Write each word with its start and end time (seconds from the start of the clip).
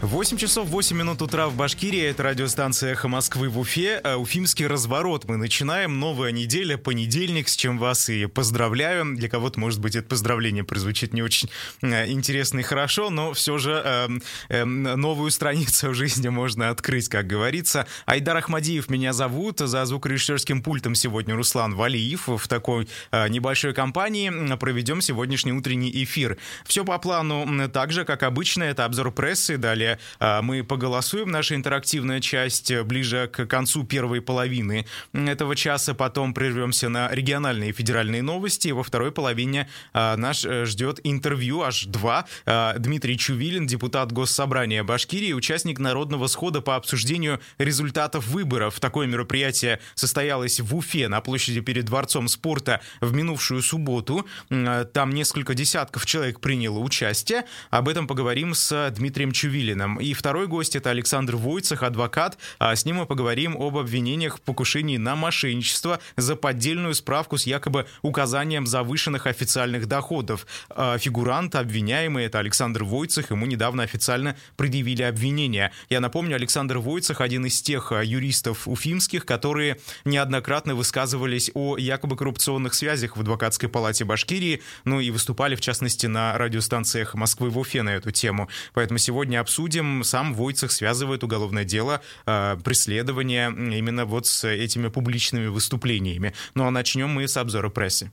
8 0.00 0.36
часов 0.36 0.68
8 0.68 0.96
минут 0.96 1.22
утра 1.22 1.48
в 1.48 1.56
Башкирии. 1.56 2.02
Это 2.02 2.22
радиостанция 2.22 2.92
«Эхо 2.92 3.08
Москвы» 3.08 3.48
в 3.48 3.58
Уфе. 3.58 4.00
А, 4.04 4.16
уфимский 4.16 4.64
разворот. 4.64 5.24
Мы 5.24 5.36
начинаем. 5.36 5.98
Новая 5.98 6.30
неделя, 6.30 6.76
понедельник, 6.76 7.48
с 7.48 7.56
чем 7.56 7.78
вас 7.78 8.08
и 8.08 8.26
поздравляю. 8.26 9.16
Для 9.16 9.28
кого-то, 9.28 9.58
может 9.58 9.80
быть, 9.80 9.96
это 9.96 10.06
поздравление 10.06 10.62
прозвучит 10.62 11.14
не 11.14 11.22
очень 11.22 11.50
а, 11.82 12.06
интересно 12.06 12.60
и 12.60 12.62
хорошо, 12.62 13.10
но 13.10 13.32
все 13.32 13.58
же 13.58 13.82
э, 13.84 14.08
э, 14.50 14.64
новую 14.64 15.32
страницу 15.32 15.88
в 15.88 15.94
жизни 15.96 16.28
можно 16.28 16.70
открыть, 16.70 17.08
как 17.08 17.26
говорится. 17.26 17.88
Айдар 18.06 18.36
Ахмадиев 18.36 18.88
меня 18.90 19.12
зовут. 19.12 19.58
За 19.58 19.84
звукорежиссерским 19.84 20.62
пультом 20.62 20.94
сегодня 20.94 21.34
Руслан 21.34 21.74
Валиев. 21.74 22.28
В 22.28 22.46
такой 22.46 22.88
э, 23.10 23.28
небольшой 23.28 23.74
компании 23.74 24.54
проведем 24.58 25.00
сегодняшний 25.00 25.52
утренний 25.52 25.90
эфир. 26.04 26.38
Все 26.66 26.84
по 26.84 26.96
плану 27.00 27.68
так 27.68 27.90
же, 27.90 28.04
как 28.04 28.22
обычно. 28.22 28.62
Это 28.62 28.84
обзор 28.84 29.10
прессы, 29.10 29.56
далее 29.56 29.87
а, 30.18 30.42
мы 30.42 30.62
поголосуем. 30.64 31.30
Наша 31.30 31.54
интерактивная 31.54 32.20
часть 32.20 32.74
ближе 32.82 33.30
к 33.32 33.46
концу 33.46 33.84
первой 33.84 34.20
половины 34.20 34.86
этого 35.12 35.56
часа. 35.56 35.94
Потом 35.94 36.34
прервемся 36.34 36.88
на 36.88 37.08
региональные 37.10 37.70
и 37.70 37.72
федеральные 37.72 38.22
новости. 38.22 38.68
Во 38.68 38.82
второй 38.82 39.12
половине 39.12 39.68
а, 39.92 40.16
нас 40.16 40.44
э, 40.44 40.66
ждет 40.66 41.00
интервью, 41.04 41.62
аж 41.62 41.84
два. 41.86 42.26
А, 42.46 42.74
Дмитрий 42.78 43.16
Чувилин, 43.16 43.66
депутат 43.66 44.12
Госсобрания 44.12 44.84
Башкирии, 44.84 45.32
участник 45.32 45.78
народного 45.78 46.26
схода 46.26 46.60
по 46.60 46.76
обсуждению 46.76 47.40
результатов 47.58 48.26
выборов. 48.26 48.80
Такое 48.80 49.06
мероприятие 49.06 49.80
состоялось 49.94 50.60
в 50.60 50.74
Уфе 50.76 51.08
на 51.08 51.20
площади 51.20 51.60
перед 51.60 51.86
Дворцом 51.86 52.28
спорта 52.28 52.80
в 53.00 53.14
минувшую 53.14 53.62
субботу. 53.62 54.26
Там 54.48 55.10
несколько 55.10 55.54
десятков 55.54 56.06
человек 56.06 56.40
приняло 56.40 56.78
участие. 56.78 57.44
Об 57.70 57.88
этом 57.88 58.06
поговорим 58.06 58.54
с 58.54 58.90
Дмитрием 58.90 59.32
Чувилиным. 59.32 59.77
Путиным. 59.78 59.96
И 60.00 60.12
второй 60.12 60.46
гость 60.46 60.76
это 60.76 60.90
Александр 60.90 61.36
Войцах, 61.36 61.82
адвокат. 61.82 62.38
А 62.58 62.74
с 62.74 62.84
ним 62.84 62.96
мы 62.96 63.06
поговорим 63.06 63.56
об 63.56 63.76
обвинениях 63.76 64.38
в 64.38 64.40
покушении 64.40 64.96
на 64.96 65.16
мошенничество 65.16 66.00
за 66.16 66.36
поддельную 66.36 66.94
справку 66.94 67.38
с 67.38 67.46
якобы 67.46 67.86
указанием 68.02 68.66
завышенных 68.66 69.26
официальных 69.26 69.86
доходов. 69.86 70.46
А 70.70 70.98
фигурант, 70.98 71.54
обвиняемый, 71.54 72.24
это 72.24 72.38
Александр 72.38 72.84
Войцах, 72.84 73.30
ему 73.30 73.46
недавно 73.46 73.82
официально 73.82 74.36
предъявили 74.56 75.02
обвинения. 75.02 75.72
Я 75.88 76.00
напомню, 76.00 76.36
Александр 76.36 76.78
Войцах 76.78 77.20
один 77.20 77.46
из 77.46 77.62
тех 77.62 77.92
а, 77.92 78.02
юристов 78.02 78.66
уфимских, 78.66 79.24
которые 79.24 79.78
неоднократно 80.04 80.74
высказывались 80.74 81.50
о 81.54 81.76
якобы 81.76 82.16
коррупционных 82.16 82.74
связях 82.74 83.16
в 83.16 83.20
адвокатской 83.20 83.68
палате 83.68 84.04
Башкирии, 84.04 84.62
ну 84.84 85.00
и 85.00 85.10
выступали, 85.10 85.54
в 85.54 85.60
частности, 85.60 86.06
на 86.06 86.36
радиостанциях 86.36 87.14
Москвы 87.14 87.50
в 87.50 87.58
Уфе 87.58 87.82
на 87.82 87.90
эту 87.90 88.10
тему. 88.10 88.48
Поэтому 88.72 88.98
сегодня 88.98 89.40
обсудим 89.40 89.67
судьям 89.68 90.02
сам 90.02 90.32
Войцах 90.32 90.72
связывает 90.72 91.22
уголовное 91.22 91.64
дело 91.64 92.00
э, 92.24 92.56
преследования 92.64 93.48
именно 93.50 94.06
вот 94.06 94.26
с 94.26 94.48
этими 94.48 94.88
публичными 94.88 95.48
выступлениями. 95.48 96.32
Ну 96.54 96.66
а 96.66 96.70
начнем 96.70 97.10
мы 97.10 97.28
с 97.28 97.36
обзора 97.36 97.68
прессы. 97.68 98.10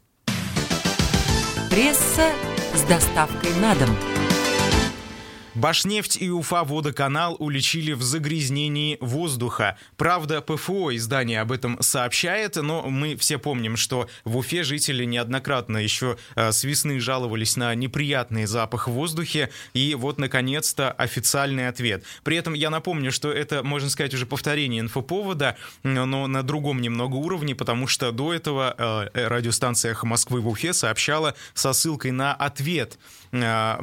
Пресса 1.69 2.29
с 2.73 2.81
доставкой 2.83 3.55
на 3.61 3.73
дом. 3.75 4.14
Башнефть 5.55 6.17
и 6.19 6.29
Уфа 6.29 6.65
водоканал 6.65 7.37
уличили 7.39 7.93
в 7.93 8.01
загрязнении 8.01 8.97
воздуха. 8.99 9.77
Правда, 9.95 10.41
ПФО 10.41 10.93
издание 10.95 11.39
об 11.39 11.53
этом 11.53 11.81
сообщает, 11.81 12.57
но 12.57 12.83
мы 12.89 13.15
все 13.15 13.37
помним, 13.37 13.77
что 13.77 14.09
в 14.25 14.35
Уфе 14.35 14.63
жители 14.63 15.05
неоднократно 15.05 15.77
еще 15.77 16.17
э, 16.35 16.51
с 16.51 16.65
весны 16.65 16.99
жаловались 16.99 17.55
на 17.55 17.73
неприятный 17.73 18.45
запах 18.47 18.89
в 18.89 18.91
воздухе, 18.91 19.49
и 19.73 19.95
вот, 19.95 20.17
наконец-то, 20.17 20.91
официальный 20.91 21.69
ответ. 21.69 22.03
При 22.23 22.35
этом 22.35 22.53
я 22.53 22.69
напомню, 22.69 23.13
что 23.13 23.31
это, 23.31 23.63
можно 23.63 23.89
сказать, 23.89 24.13
уже 24.13 24.25
повторение 24.25 24.81
инфоповода, 24.81 25.55
но 25.83 26.27
на 26.27 26.43
другом 26.43 26.81
немного 26.81 27.15
уровне, 27.15 27.55
потому 27.55 27.87
что 27.87 28.11
до 28.11 28.33
этого 28.33 28.75
э, 28.77 29.27
радиостанция 29.27 29.91
«Эхо 29.91 30.05
Москвы» 30.05 30.41
в 30.41 30.49
Уфе 30.49 30.73
сообщала 30.73 31.33
со 31.53 31.71
ссылкой 31.71 32.11
на 32.11 32.33
ответ 32.33 32.99
э, 33.31 33.77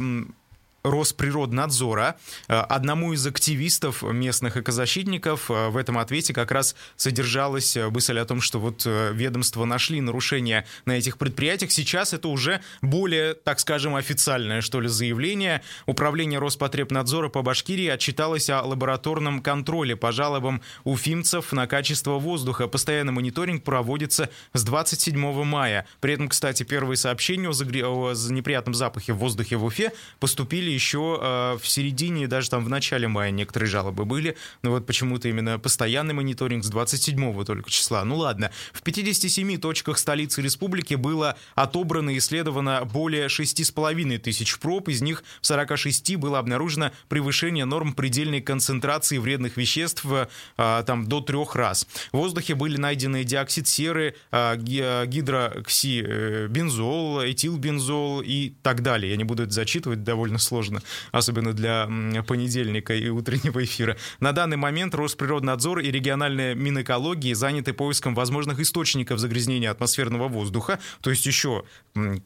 Росприроднадзора. 0.84 2.16
Э, 2.48 2.60
одному 2.60 3.12
из 3.12 3.26
активистов 3.26 4.03
местных 4.03 4.56
экозащитников 4.56 5.50
э, 5.50 5.69
в 5.69 5.76
этом 5.76 5.98
ответе 5.98 6.34
как 6.34 6.50
раз 6.50 6.75
содержалась 6.97 7.76
э, 7.76 7.88
мысль 7.88 8.19
о 8.19 8.25
том, 8.25 8.41
что 8.41 8.59
вот 8.59 8.84
ведомства 8.84 9.65
нашли 9.65 10.00
нарушения 10.00 10.66
на 10.84 10.92
этих 10.92 11.19
предприятиях. 11.19 11.71
Сейчас 11.71 12.12
это 12.12 12.28
уже 12.28 12.60
более, 12.81 13.34
так 13.34 13.60
скажем, 13.60 13.94
официальное, 13.94 14.60
что 14.60 14.81
ли, 14.81 14.88
заявление. 14.88 15.62
Управление 15.87 16.38
Роспотребнадзора 16.38 17.28
по 17.28 17.42
Башкирии 17.42 17.87
отчиталось 17.87 18.50
о 18.50 18.62
лабораторном 18.62 19.41
контроле 19.41 19.94
по 19.94 20.10
жалобам 20.10 20.62
уфимцев 20.84 21.53
на 21.53 21.66
качество 21.66 22.19
воздуха. 22.19 22.66
Постоянный 22.66 23.12
мониторинг 23.12 23.62
проводится 23.62 24.31
с 24.53 24.65
27 24.65 25.44
мая. 25.44 25.87
При 26.00 26.15
этом, 26.15 26.28
кстати, 26.28 26.65
первые 26.65 26.97
сообщения 26.97 27.48
о, 27.48 27.53
загре... 27.53 27.87
о 27.87 28.12
неприятном 28.31 28.75
запахе 28.75 29.12
в 29.12 29.19
воздухе 29.19 29.56
в 29.56 29.65
Уфе 29.65 29.92
поступили 30.19 30.72
еще 30.75 31.19
э, 31.21 31.59
в 31.60 31.69
середине, 31.69 32.27
даже 32.27 32.50
там 32.50 32.65
в 32.65 32.69
начале 32.69 33.09
мая 33.09 33.31
некоторые 33.31 33.69
жалобы 33.69 34.05
были, 34.05 34.37
но 34.62 34.71
вот 34.71 34.87
почему-то 34.87 35.28
именно 35.28 35.59
постоянный 35.59 36.15
мониторинг 36.15 36.65
с 36.65 36.69
27 36.69 37.44
только 37.44 37.71
числа. 37.71 38.05
Ну 38.05 38.16
ладно, 38.16 38.50
в 38.72 38.83
57 38.83 39.59
точках 39.59 39.99
столицы 39.99 40.43
республики 40.43 40.94
было 40.94 41.37
отобрано 41.55 42.10
и 42.10 42.19
исследовано 42.19 42.84
более 42.84 43.27
6,5 43.27 44.19
тысяч 44.19 44.59
проб, 44.59 44.88
из 44.88 45.03
них 45.03 45.25
в 45.41 45.47
46 45.47 46.16
было 46.16 46.38
обнаружено 46.38 46.93
превышение 47.09 47.65
норм 47.65 47.93
предельной 47.93 48.41
концентрации 48.41 49.19
вредных 49.19 49.56
веществ 49.56 50.04
э, 50.06 50.27
там 50.56 51.06
до 51.06 51.21
трех 51.21 51.54
раз. 51.54 51.87
В 52.12 52.19
воздухе 52.19 52.54
были 52.54 52.77
найдены 52.77 53.25
диоксид 53.25 53.66
серы, 53.69 54.15
э, 54.31 54.56
гидроксибензол, 54.56 57.25
этилбензол 57.25 58.22
и 58.22 58.53
так 58.62 58.83
далее. 58.83 59.10
Я 59.10 59.16
не 59.16 59.25
буду 59.25 59.43
это 59.44 59.53
зачитывать, 59.53 60.04
довольно 60.04 60.39
сложно 60.39 60.61
сложно, 60.62 60.82
особенно 61.10 61.52
для 61.52 61.88
понедельника 62.26 62.94
и 62.94 63.08
утреннего 63.08 63.64
эфира. 63.64 63.96
На 64.20 64.32
данный 64.32 64.56
момент 64.56 64.94
Росприроднадзор 64.94 65.80
и 65.80 65.90
региональная 65.90 66.54
Минэкологии 66.54 67.32
заняты 67.32 67.72
поиском 67.72 68.14
возможных 68.14 68.60
источников 68.60 69.18
загрязнения 69.18 69.70
атмосферного 69.70 70.28
воздуха, 70.28 70.78
то 71.00 71.10
есть 71.10 71.26
еще, 71.26 71.64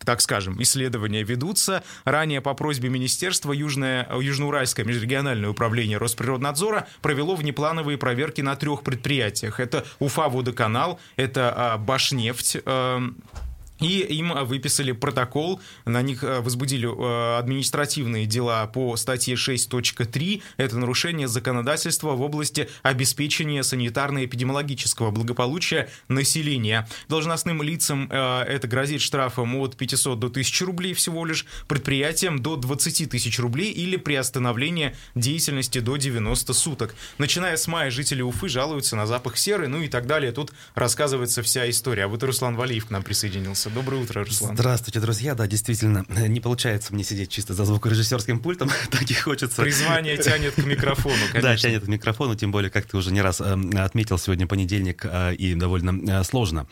так 0.04 0.20
скажем, 0.20 0.60
исследования 0.62 1.22
ведутся. 1.22 1.82
Ранее 2.04 2.40
по 2.40 2.54
просьбе 2.54 2.88
министерства 2.88 3.52
Южное, 3.52 4.06
Южноуральское 4.12 4.84
межрегиональное 4.84 5.50
управление 5.50 5.98
Росприроднадзора 5.98 6.86
провело 7.00 7.36
внеплановые 7.36 7.96
проверки 7.96 8.42
на 8.42 8.56
трех 8.56 8.82
предприятиях. 8.82 9.60
Это 9.60 9.84
Уфа-водоканал, 9.98 11.00
это 11.16 11.52
а, 11.56 11.78
Башнефть, 11.78 12.58
эм, 12.64 13.16
и 13.80 14.00
им 14.00 14.32
выписали 14.46 14.92
протокол, 14.92 15.60
на 15.84 16.02
них 16.02 16.24
э, 16.24 16.40
возбудили 16.40 16.88
э, 16.88 17.38
административные 17.38 18.26
дела 18.26 18.66
по 18.66 18.96
статье 18.96 19.34
6.3. 19.34 20.42
Это 20.56 20.78
нарушение 20.78 21.28
законодательства 21.28 22.12
в 22.12 22.22
области 22.22 22.68
обеспечения 22.82 23.62
санитарно-эпидемиологического 23.62 25.10
благополучия 25.10 25.88
населения. 26.08 26.88
Должностным 27.08 27.62
лицам 27.62 28.08
э, 28.10 28.42
это 28.42 28.66
грозит 28.66 29.00
штрафом 29.00 29.56
от 29.56 29.76
500 29.76 30.18
до 30.18 30.26
1000 30.28 30.64
рублей 30.64 30.94
всего 30.94 31.24
лишь, 31.24 31.46
предприятиям 31.68 32.40
до 32.40 32.56
20 32.56 33.10
тысяч 33.10 33.38
рублей 33.38 33.72
или 33.72 33.96
приостановление 33.96 34.94
деятельности 35.14 35.80
до 35.80 35.96
90 35.96 36.52
суток. 36.52 36.94
Начиная 37.18 37.56
с 37.56 37.66
мая 37.66 37.90
жители 37.90 38.22
Уфы 38.22 38.48
жалуются 38.48 38.96
на 38.96 39.06
запах 39.06 39.36
серы, 39.36 39.68
ну 39.68 39.82
и 39.82 39.88
так 39.88 40.06
далее. 40.06 40.32
Тут 40.32 40.52
рассказывается 40.74 41.42
вся 41.42 41.68
история. 41.68 42.04
А 42.04 42.08
вот 42.08 42.22
Руслан 42.22 42.56
Валиев 42.56 42.86
к 42.86 42.90
нам 42.90 43.02
присоединился. 43.02 43.65
Алиса. 43.66 43.70
Доброе 43.70 44.02
утро, 44.02 44.24
Руслан. 44.24 44.56
Здравствуйте, 44.56 45.00
друзья. 45.00 45.34
Да, 45.34 45.46
действительно, 45.46 46.04
не 46.08 46.40
получается 46.40 46.94
мне 46.94 47.04
сидеть 47.04 47.30
чисто 47.30 47.54
за 47.54 47.64
звукорежиссерским 47.64 48.38
пультом, 48.38 48.70
так 48.90 49.10
и 49.10 49.14
хочется. 49.14 49.62
Призвание 49.62 50.16
тянет 50.22 50.54
к 50.54 50.64
микрофону, 50.64 51.16
конечно. 51.32 51.50
Да, 51.50 51.56
тянет 51.56 51.84
к 51.84 51.88
микрофону, 51.88 52.34
тем 52.34 52.52
более, 52.52 52.70
как 52.70 52.86
ты 52.86 52.96
уже 52.96 53.12
не 53.12 53.22
раз 53.22 53.40
э, 53.40 53.56
отметил, 53.76 54.18
сегодня 54.18 54.46
понедельник 54.46 55.04
э, 55.04 55.34
и 55.34 55.54
довольно 55.54 56.20
э, 56.20 56.24
сложно. 56.24 56.66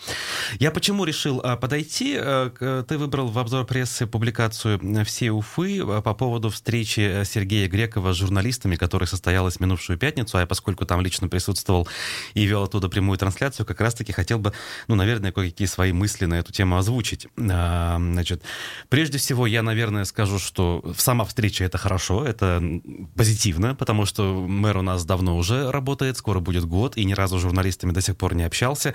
Я 0.59 0.71
почему 0.71 1.05
решил 1.05 1.41
подойти? 1.41 2.15
Ты 2.15 2.99
выбрал 2.99 3.29
в 3.29 3.39
обзор 3.39 3.65
прессы 3.67 4.07
публикацию 4.07 4.81
«Все 5.05 5.31
Уфы» 5.31 5.85
по 6.03 6.15
поводу 6.15 6.51
встречи 6.51 7.23
Сергея 7.25 7.69
Грекова 7.69 8.13
с 8.13 8.17
журналистами, 8.17 8.77
которая 8.77 9.07
состоялась 9.07 9.61
минувшую 9.61 9.99
пятницу, 9.99 10.37
а 10.37 10.41
я, 10.41 10.47
поскольку 10.47 10.87
там 10.87 11.01
лично 11.01 11.29
присутствовал 11.29 11.89
и 12.35 12.45
вел 12.45 12.65
оттуда 12.65 12.89
прямую 12.89 13.19
трансляцию, 13.19 13.67
как 13.67 13.81
раз-таки 13.81 14.13
хотел 14.13 14.39
бы, 14.39 14.53
ну, 14.89 14.95
наверное, 14.95 15.33
кое-какие 15.33 15.67
свои 15.67 15.93
мысли 15.93 16.27
на 16.27 16.35
эту 16.35 16.53
тему 16.53 16.77
озвучить. 16.85 17.27
А, 17.51 17.97
значит, 17.97 18.43
прежде 18.89 19.19
всего, 19.19 19.47
я, 19.47 19.63
наверное, 19.63 20.05
скажу, 20.05 20.39
что 20.39 20.85
сама 20.97 21.25
встреча— 21.25 21.65
это 21.67 21.79
хорошо, 21.79 22.25
это 22.25 22.63
позитивно, 23.17 23.75
потому 23.75 24.07
что 24.07 24.47
мэр 24.47 24.77
у 24.79 24.83
нас 24.83 25.05
давно 25.05 25.37
уже 25.37 25.71
работает, 25.71 26.19
скоро 26.19 26.41
будет 26.41 26.65
год, 26.67 26.97
и 26.97 27.05
ни 27.05 27.15
разу 27.15 27.39
с 27.39 27.43
журналистами 27.43 27.93
до 27.93 28.01
сих 28.01 28.17
пор 28.17 28.35
не 28.35 28.45
общался, 28.45 28.95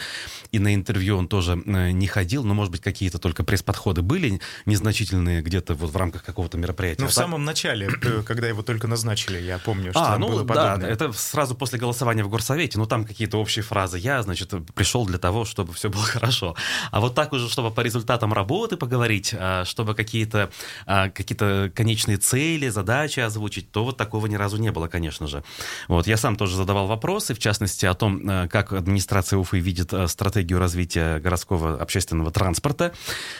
и 0.51 0.59
на 0.59 0.75
интервью 0.75 1.17
он 1.17 1.27
тоже 1.27 1.61
э, 1.65 1.91
не 1.91 2.07
ходил, 2.07 2.43
но, 2.43 2.53
может 2.53 2.71
быть, 2.71 2.81
какие-то 2.81 3.17
только 3.17 3.43
пресс-подходы 3.43 4.01
были 4.01 4.39
незначительные 4.65 5.41
где-то 5.41 5.73
вот 5.73 5.91
в 5.91 5.97
рамках 5.97 6.23
какого-то 6.23 6.57
мероприятия. 6.57 7.01
Ну, 7.01 7.07
в 7.07 7.13
самом 7.13 7.43
начале, 7.43 7.89
э, 8.01 8.23
когда 8.23 8.47
его 8.47 8.61
только 8.61 8.87
назначили, 8.87 9.41
я 9.41 9.57
помню, 9.57 9.91
что 9.91 10.13
а, 10.13 10.17
ну, 10.17 10.27
было 10.29 10.43
да, 10.43 10.53
подобное. 10.53 10.89
это 10.89 11.11
сразу 11.13 11.55
после 11.55 11.79
голосования 11.79 12.23
в 12.23 12.29
горсовете, 12.29 12.77
ну, 12.77 12.85
там 12.85 13.05
какие-то 13.05 13.37
общие 13.37 13.63
фразы. 13.63 13.97
Я, 13.97 14.21
значит, 14.21 14.53
пришел 14.75 15.05
для 15.05 15.17
того, 15.17 15.45
чтобы 15.45 15.73
все 15.73 15.89
было 15.89 16.03
хорошо. 16.15 16.55
А 16.91 16.99
вот 16.99 17.15
так 17.15 17.33
уже, 17.33 17.49
чтобы 17.49 17.71
по 17.79 17.81
результатам 17.81 18.33
работы 18.33 18.75
поговорить, 18.75 19.33
а, 19.33 19.63
чтобы 19.63 19.95
какие-то 19.95 20.51
а, 20.85 21.09
какие 21.09 21.69
конечные 21.69 22.17
цели, 22.17 22.67
задачи 22.67 23.21
озвучить, 23.21 23.71
то 23.71 23.85
вот 23.85 23.95
такого 23.95 24.27
ни 24.27 24.35
разу 24.35 24.57
не 24.57 24.69
было, 24.69 24.89
конечно 24.89 25.27
же. 25.27 25.45
Вот, 25.87 26.05
я 26.05 26.17
сам 26.17 26.35
тоже 26.35 26.57
задавал 26.57 26.87
вопросы, 26.87 27.33
в 27.33 27.39
частности, 27.39 27.85
о 27.85 27.93
том, 27.93 28.21
а, 28.27 28.49
как 28.49 28.73
администрация 28.73 29.39
Уфы 29.39 29.59
видит 29.59 29.93
стратегию 30.07 30.59
развития 30.59 31.19
городского 31.19 31.79
общественного 31.81 32.31
транспорта. 32.31 32.91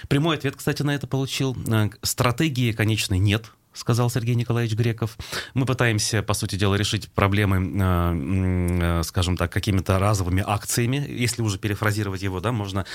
Прямой 0.07 0.37
ответ, 0.37 0.55
кстати, 0.55 0.83
на 0.83 0.95
это 0.95 1.05
получил. 1.05 1.57
Стратегии, 2.01 2.71
конечно, 2.71 3.15
нет 3.15 3.51
сказал 3.73 4.09
Сергей 4.09 4.35
Николаевич 4.35 4.75
Греков. 4.75 5.17
Мы 5.53 5.65
пытаемся, 5.65 6.21
по 6.23 6.33
сути 6.33 6.55
дела, 6.55 6.75
решить 6.75 7.09
проблемы, 7.11 7.57
э, 7.57 8.99
э, 8.99 9.03
скажем 9.03 9.37
так, 9.37 9.51
какими-то 9.51 9.99
разовыми 9.99 10.43
акциями. 10.45 11.05
Если 11.07 11.41
уже 11.41 11.57
перефразировать 11.59 12.21
его, 12.21 12.39
да, 12.39 12.51
можно 12.51 12.85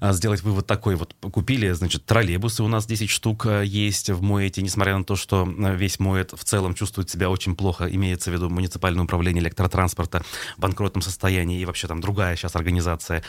э, 0.00 0.12
сделать 0.12 0.42
вывод 0.42 0.66
такой. 0.66 0.96
Вот 0.96 1.14
купили, 1.32 1.70
значит, 1.72 2.04
троллейбусы 2.04 2.62
у 2.62 2.68
нас 2.68 2.86
10 2.86 3.10
штук 3.10 3.46
есть 3.64 4.10
в 4.10 4.22
Моэте, 4.22 4.62
несмотря 4.62 4.98
на 4.98 5.04
то, 5.04 5.16
что 5.16 5.44
весь 5.46 5.98
Моэт 5.98 6.32
в 6.32 6.44
целом 6.44 6.74
чувствует 6.74 7.10
себя 7.10 7.30
очень 7.30 7.56
плохо, 7.56 7.88
имеется 7.90 8.30
в 8.30 8.34
виду 8.34 8.50
муниципальное 8.50 9.04
управление 9.04 9.42
электротранспорта 9.42 10.22
в 10.56 10.60
банкротном 10.60 11.02
состоянии 11.02 11.60
и 11.60 11.64
вообще 11.64 11.86
там 11.86 12.00
другая 12.00 12.36
сейчас 12.36 12.56
организация 12.56 13.22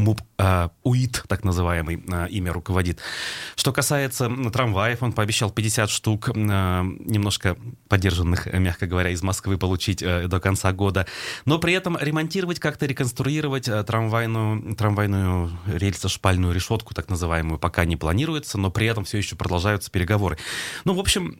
МУП 0.00 0.22
э, 0.38 0.68
УИТ, 0.82 1.24
так 1.28 1.44
называемый, 1.44 2.02
э, 2.06 2.28
имя 2.30 2.52
руководит. 2.52 2.98
Что 3.56 3.72
касается 3.72 4.30
трамваев, 4.52 5.02
он 5.02 5.12
пообещал 5.12 5.50
50 5.50 5.90
штук, 5.90 6.28
э, 6.28 6.32
немножко 6.34 7.56
поддержанных, 7.88 8.46
мягко 8.52 8.86
говоря, 8.86 9.10
из 9.10 9.22
Москвы 9.22 9.58
получить 9.58 10.02
э, 10.02 10.26
до 10.26 10.40
конца 10.40 10.72
года. 10.72 11.06
Но 11.44 11.58
при 11.58 11.74
этом 11.74 11.96
ремонтировать, 11.98 12.58
как-то 12.58 12.86
реконструировать 12.86 13.68
э, 13.68 13.82
трамвайную, 13.84 14.74
трамвайную 14.74 15.50
рельсо-шпальную 15.66 16.52
решетку, 16.52 16.94
так 16.94 17.08
называемую, 17.08 17.58
пока 17.58 17.84
не 17.84 17.96
планируется, 17.96 18.58
но 18.58 18.70
при 18.70 18.86
этом 18.86 19.04
все 19.04 19.18
еще 19.18 19.36
продолжаются 19.36 19.90
переговоры. 19.90 20.38
Ну, 20.84 20.94
в 20.94 21.00
общем, 21.00 21.38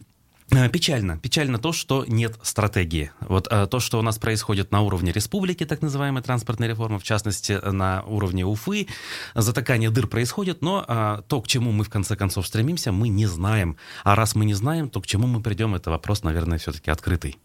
печально. 0.72 1.18
Печально 1.18 1.58
то, 1.58 1.72
что 1.72 2.04
нет 2.06 2.38
стратегии. 2.42 3.12
Вот 3.20 3.48
а, 3.50 3.66
то, 3.66 3.80
что 3.80 3.98
у 3.98 4.02
нас 4.02 4.18
происходит 4.18 4.70
на 4.72 4.80
уровне 4.80 5.12
республики, 5.12 5.64
так 5.64 5.82
называемая 5.82 6.22
транспортная 6.22 6.68
реформа, 6.68 6.98
в 6.98 7.02
частности, 7.02 7.52
на 7.52 8.02
уровне 8.02 8.44
Уфы, 8.44 8.88
затыкание 9.34 9.90
дыр 9.90 10.06
происходит, 10.06 10.62
но 10.62 10.84
а, 10.86 11.22
то, 11.22 11.40
к 11.40 11.48
чему 11.48 11.72
мы 11.72 11.84
в 11.84 11.90
конце 11.90 12.16
концов 12.16 12.46
стремимся, 12.46 12.92
мы 12.92 13.08
не 13.08 13.26
знаем. 13.26 13.76
А 14.04 14.14
раз 14.14 14.34
мы 14.34 14.44
не 14.44 14.54
знаем, 14.54 14.88
то 14.88 15.00
к 15.00 15.06
чему 15.06 15.26
мы 15.26 15.40
придем, 15.40 15.74
это 15.74 15.90
вопрос, 15.90 16.22
наверное, 16.22 16.58
все-таки 16.58 16.90
открытый. 16.90 17.36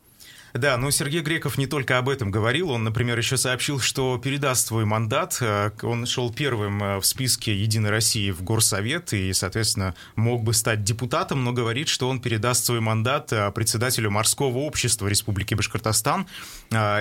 Да, 0.56 0.78
но 0.78 0.90
Сергей 0.90 1.19
Греков 1.19 1.57
не 1.57 1.68
только 1.68 1.98
об 1.98 2.07
этом 2.07 2.31
говорил, 2.31 2.72
он, 2.72 2.86
например, 2.86 3.18
еще 3.18 3.36
сообщил, 3.36 3.81
что 3.81 4.18
передаст 4.18 4.68
свой 4.68 4.86
мандат. 4.86 5.38
Э, 5.42 5.72
он 5.81 6.06
шел 6.06 6.31
первым 6.31 6.81
э, 6.81 7.00
в 7.02 7.06
списке 7.06 7.54
«Единой 7.54 7.90
России» 7.90 8.31
в 8.31 8.42
Горсовет 8.42 9.12
и, 9.12 9.34
соответственно, 9.34 9.96
мог 10.16 10.44
бы 10.44 10.54
стать 10.54 10.86
депутатом, 10.86 11.44
но 11.44 11.52
говорит, 11.52 11.90
что 11.90 12.07
он 12.07 12.22
передаст 12.22 12.63
свой 12.63 12.80
мандат 12.80 13.34
э, 13.34 13.52
председателю 13.52 14.12
морского 14.12 14.60
общества 14.60 15.07
Республики 15.07 15.56
Башкортостан. 15.56 16.25